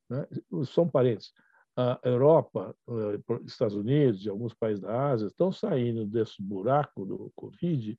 [0.10, 0.28] Né?
[0.66, 1.32] São parentes.
[1.78, 7.32] A Europa, eh, Estados Unidos e alguns países da Ásia estão saindo desse buraco do
[7.36, 7.98] Covid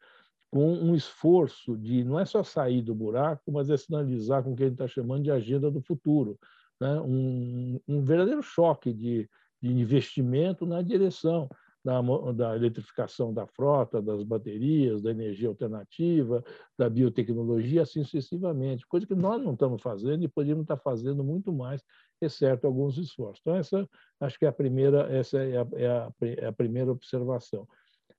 [0.51, 4.57] com um esforço de não é só sair do buraco, mas é sinalizar com o
[4.57, 6.39] que a gente está chamando de agenda do futuro,
[6.81, 7.01] né?
[7.01, 9.29] um, um verdadeiro choque de,
[9.61, 11.49] de investimento na direção
[11.85, 12.01] da,
[12.33, 16.43] da, eletrificação da frota, das baterias, da energia alternativa,
[16.79, 21.53] da biotecnologia, assim sucessivamente, coisa que nós não estamos fazendo e poderíamos estar fazendo muito
[21.53, 21.85] mais,
[22.21, 23.41] exceto alguns esforços.
[23.43, 23.89] Então, essa
[24.19, 27.69] acho que é a primeira, essa é a, é a, é a primeira observação.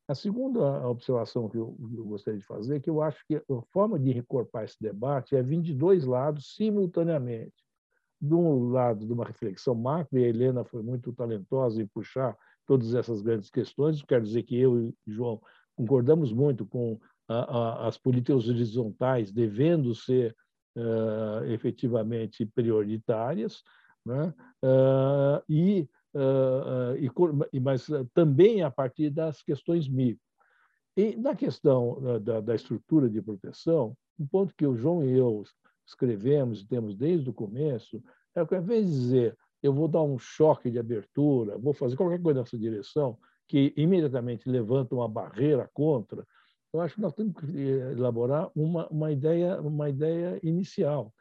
[0.07, 3.61] A segunda observação que eu, eu, gostaria de fazer é que eu acho que a
[3.71, 7.65] forma de recorpar esse debate é vir de dois lados simultaneamente.
[8.21, 12.37] De um lado, de uma reflexão macro, e a Helena foi muito talentosa em puxar
[12.65, 14.01] todas essas grandes questões.
[14.01, 15.41] Quero dizer que eu e João
[15.75, 20.35] concordamos muito com a, a, as políticas horizontais devendo ser
[20.77, 23.61] uh, efetivamente prioritárias,
[24.05, 24.33] né?
[24.63, 30.23] uh, e, uh, e, mas também a partir das questões micro.
[30.97, 35.43] E na questão da, da estrutura de proteção, um ponto que o João e eu
[35.85, 38.01] escrevemos e temos desde o começo
[38.33, 41.95] é que, ao invés de dizer eu vou dar um choque de abertura, vou fazer
[41.95, 43.17] qualquer coisa nessa direção
[43.47, 46.25] que imediatamente levanta uma barreira contra,
[46.71, 47.57] eu acho que nós temos que
[47.97, 51.11] elaborar uma, uma, ideia, uma ideia inicial.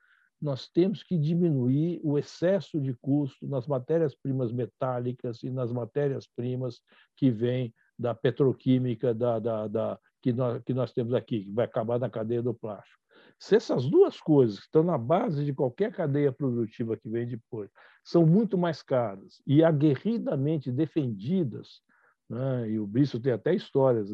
[0.41, 6.81] Nós temos que diminuir o excesso de custo nas matérias-primas metálicas e nas matérias-primas
[7.17, 11.65] que vêm da petroquímica da, da, da, que, nós, que nós temos aqui, que vai
[11.65, 13.04] acabar na cadeia do plástico.
[13.45, 17.71] Se essas duas coisas que estão na base de qualquer cadeia produtiva que vem depois
[18.03, 21.83] são muito mais caras e aguerridamente defendidas,
[22.27, 22.71] né?
[22.71, 24.09] e o Bristol tem até histórias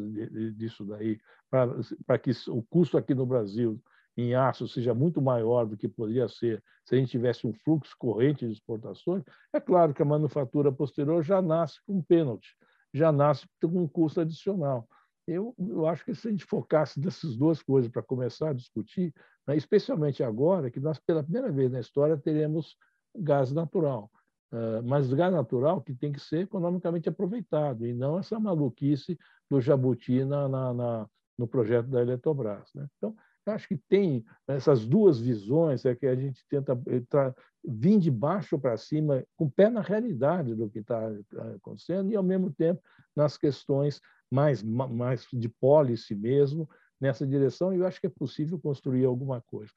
[0.57, 1.17] disso daí,
[1.49, 3.81] para que o custo aqui no Brasil
[4.17, 7.95] em aço seja muito maior do que poderia ser se a gente tivesse um fluxo
[7.97, 12.49] corrente de exportações, é claro que a manufatura posterior já nasce com pênalti,
[12.93, 14.85] já nasce com um custo adicional.
[15.27, 19.13] Eu, eu acho que se a gente focasse nessas duas coisas para começar a discutir,
[19.47, 22.75] né, especialmente agora, que nós, pela primeira vez na história, teremos
[23.15, 24.09] gás natural.
[24.51, 29.17] Uh, mas gás natural que tem que ser economicamente aproveitado, e não essa maluquice
[29.49, 32.69] do jabuti na, na, na no projeto da Eletrobras.
[32.75, 32.85] Né?
[32.97, 33.15] Então,
[33.47, 38.59] acho que tem essas duas visões, é que a gente tenta tá, vir de baixo
[38.59, 41.09] para cima, com o pé na realidade do que está
[41.55, 42.81] acontecendo, e, ao mesmo tempo,
[43.15, 43.99] nas questões
[44.29, 46.69] mais, mais de policy mesmo
[46.99, 49.71] nessa direção, e eu acho que é possível construir alguma coisa.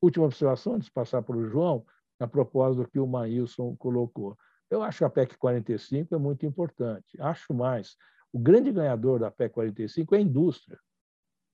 [0.00, 1.84] Última observação, antes de passar para o João,
[2.20, 4.36] a propósito do que o Maílson colocou.
[4.70, 7.20] Eu acho que a PEC 45 é muito importante.
[7.20, 7.96] Acho mais.
[8.32, 10.78] O grande ganhador da PEC 45 é a indústria,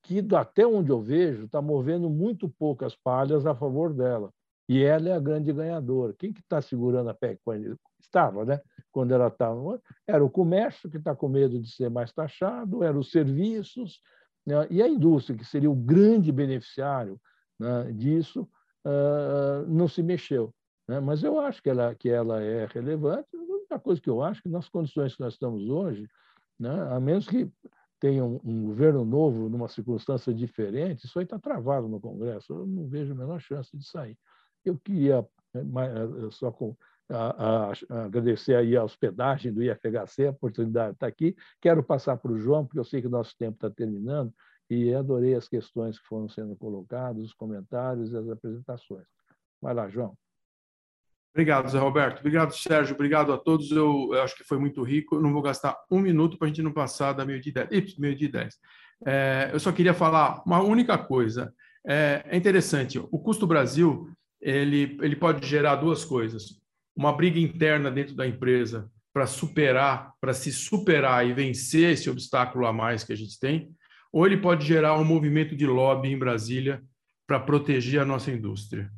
[0.03, 4.33] que, até onde eu vejo, está movendo muito poucas palhas a favor dela.
[4.69, 6.15] E ela é a grande ganhadora.
[6.19, 7.81] Quem que está segurando a PEC 45?
[8.01, 8.61] Estava, né?
[8.93, 9.81] quando ela estava.
[10.07, 14.01] Era o comércio, que está com medo de ser mais taxado, eram os serviços,
[14.47, 14.67] né?
[14.71, 17.19] e a indústria, que seria o grande beneficiário
[17.59, 18.49] né, disso,
[18.87, 20.55] uh, não se mexeu.
[20.87, 21.01] Né?
[21.01, 23.29] Mas eu acho que ela, que ela é relevante.
[23.35, 26.09] A única coisa que eu acho que nas condições que nós estamos hoje,
[26.59, 27.51] né, a menos que
[28.03, 32.53] tenha um, um governo novo numa circunstância diferente, isso aí está travado no Congresso.
[32.53, 34.19] Eu não vejo a menor chance de sair.
[34.65, 35.25] Eu queria,
[35.55, 35.63] né,
[36.33, 36.77] só com,
[37.09, 41.37] a, a, agradecer aí a hospedagem do IFHC, a oportunidade de estar aqui.
[41.61, 44.35] Quero passar para o João, porque eu sei que o nosso tempo está terminando,
[44.69, 49.07] e adorei as questões que foram sendo colocadas, os comentários e as apresentações.
[49.61, 50.19] Vai lá, João.
[51.35, 52.21] Obrigado, Zé Roberto.
[52.21, 52.95] Obrigado, Sérgio.
[52.95, 53.71] Obrigado a todos.
[53.71, 55.17] Eu, eu acho que foi muito rico.
[55.17, 57.97] Eu não vou gastar um minuto para a gente não passar da meio-dia dez.
[57.97, 58.59] Meio-dia dez.
[59.05, 61.53] É, eu só queria falar uma única coisa.
[61.87, 62.99] É, é interessante.
[62.99, 64.11] O custo Brasil
[64.41, 66.61] ele, ele pode gerar duas coisas
[66.95, 72.67] uma briga interna dentro da empresa para superar, para se superar e vencer esse obstáculo
[72.67, 73.71] a mais que a gente tem,
[74.13, 76.83] ou ele pode gerar um movimento de lobby em Brasília
[77.27, 78.91] para proteger a nossa indústria.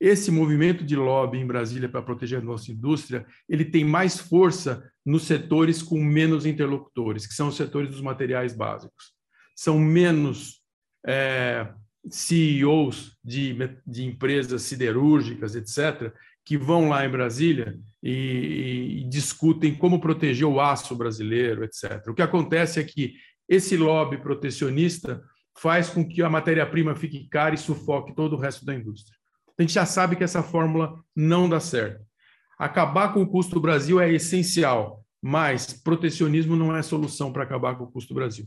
[0.00, 4.90] Esse movimento de lobby em Brasília para proteger a nossa indústria, ele tem mais força
[5.04, 9.14] nos setores com menos interlocutores, que são os setores dos materiais básicos.
[9.54, 10.60] São menos
[11.06, 11.72] é,
[12.10, 13.56] CEOs de,
[13.86, 16.12] de empresas siderúrgicas, etc.,
[16.44, 22.06] que vão lá em Brasília e, e, discutem como proteger o aço brasileiro, etc.
[22.06, 23.14] O que acontece é que
[23.48, 25.20] esse lobby protecionista
[25.58, 29.15] faz com que a matéria-prima fique cara e sufoque todo o resto da indústria.
[29.58, 32.04] A gente já sabe que essa fórmula não dá certo.
[32.58, 37.76] Acabar com o custo do Brasil é essencial, mas protecionismo não é solução para acabar
[37.76, 38.46] com o custo do Brasil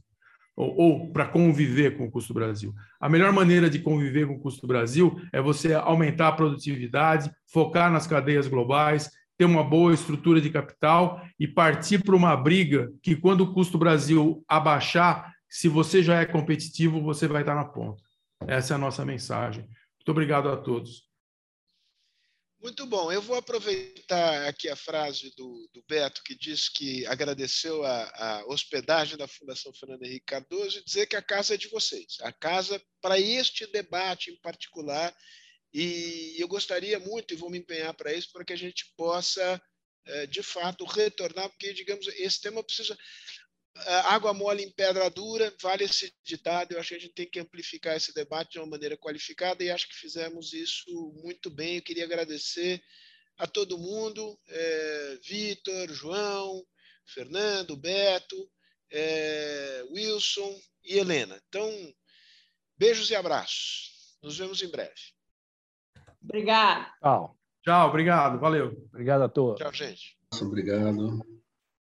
[0.60, 2.74] ou, ou para conviver com o custo do Brasil.
[3.00, 7.32] A melhor maneira de conviver com o custo do Brasil é você aumentar a produtividade,
[7.48, 12.92] focar nas cadeias globais, ter uma boa estrutura de capital e partir para uma briga
[13.02, 17.56] que, quando o custo do Brasil abaixar, Se você já é competitivo, você vai estar
[17.56, 18.04] na ponta.
[18.46, 19.68] Essa é a nossa mensagem.
[20.10, 21.08] Muito obrigado a todos.
[22.60, 23.12] Muito bom.
[23.12, 28.46] Eu vou aproveitar aqui a frase do, do Beto, que diz que agradeceu a, a,
[28.48, 32.18] hospedagem da Fundação Fernando Henrique Cardoso e dizer que a casa é de vocês.
[32.22, 35.16] A casa para este debate em particular.
[35.72, 39.62] E eu gostaria muito, e vou me empenhar para isso, para que a gente possa,
[40.08, 42.98] eh, de fato, retornar, porque, digamos, esse tema precisa
[44.06, 46.72] água mole em pedra dura, vale esse ditado.
[46.72, 49.70] Eu acho que a gente tem que amplificar esse debate de uma maneira qualificada e
[49.70, 51.78] acho que fizemos isso muito bem.
[51.78, 52.82] Eu queria agradecer
[53.38, 56.66] a todo mundo, é, Vitor, João,
[57.06, 58.50] Fernando, Beto,
[58.92, 61.42] é, Wilson e Helena.
[61.48, 61.72] Então,
[62.78, 64.18] beijos e abraços.
[64.22, 64.94] Nos vemos em breve.
[66.22, 66.92] Obrigado.
[67.00, 67.40] Tchau.
[67.64, 68.40] Tchau, obrigado.
[68.40, 68.88] Valeu.
[68.92, 69.60] Obrigado a todos.
[69.60, 70.18] Tchau, gente.
[70.42, 71.40] Obrigado.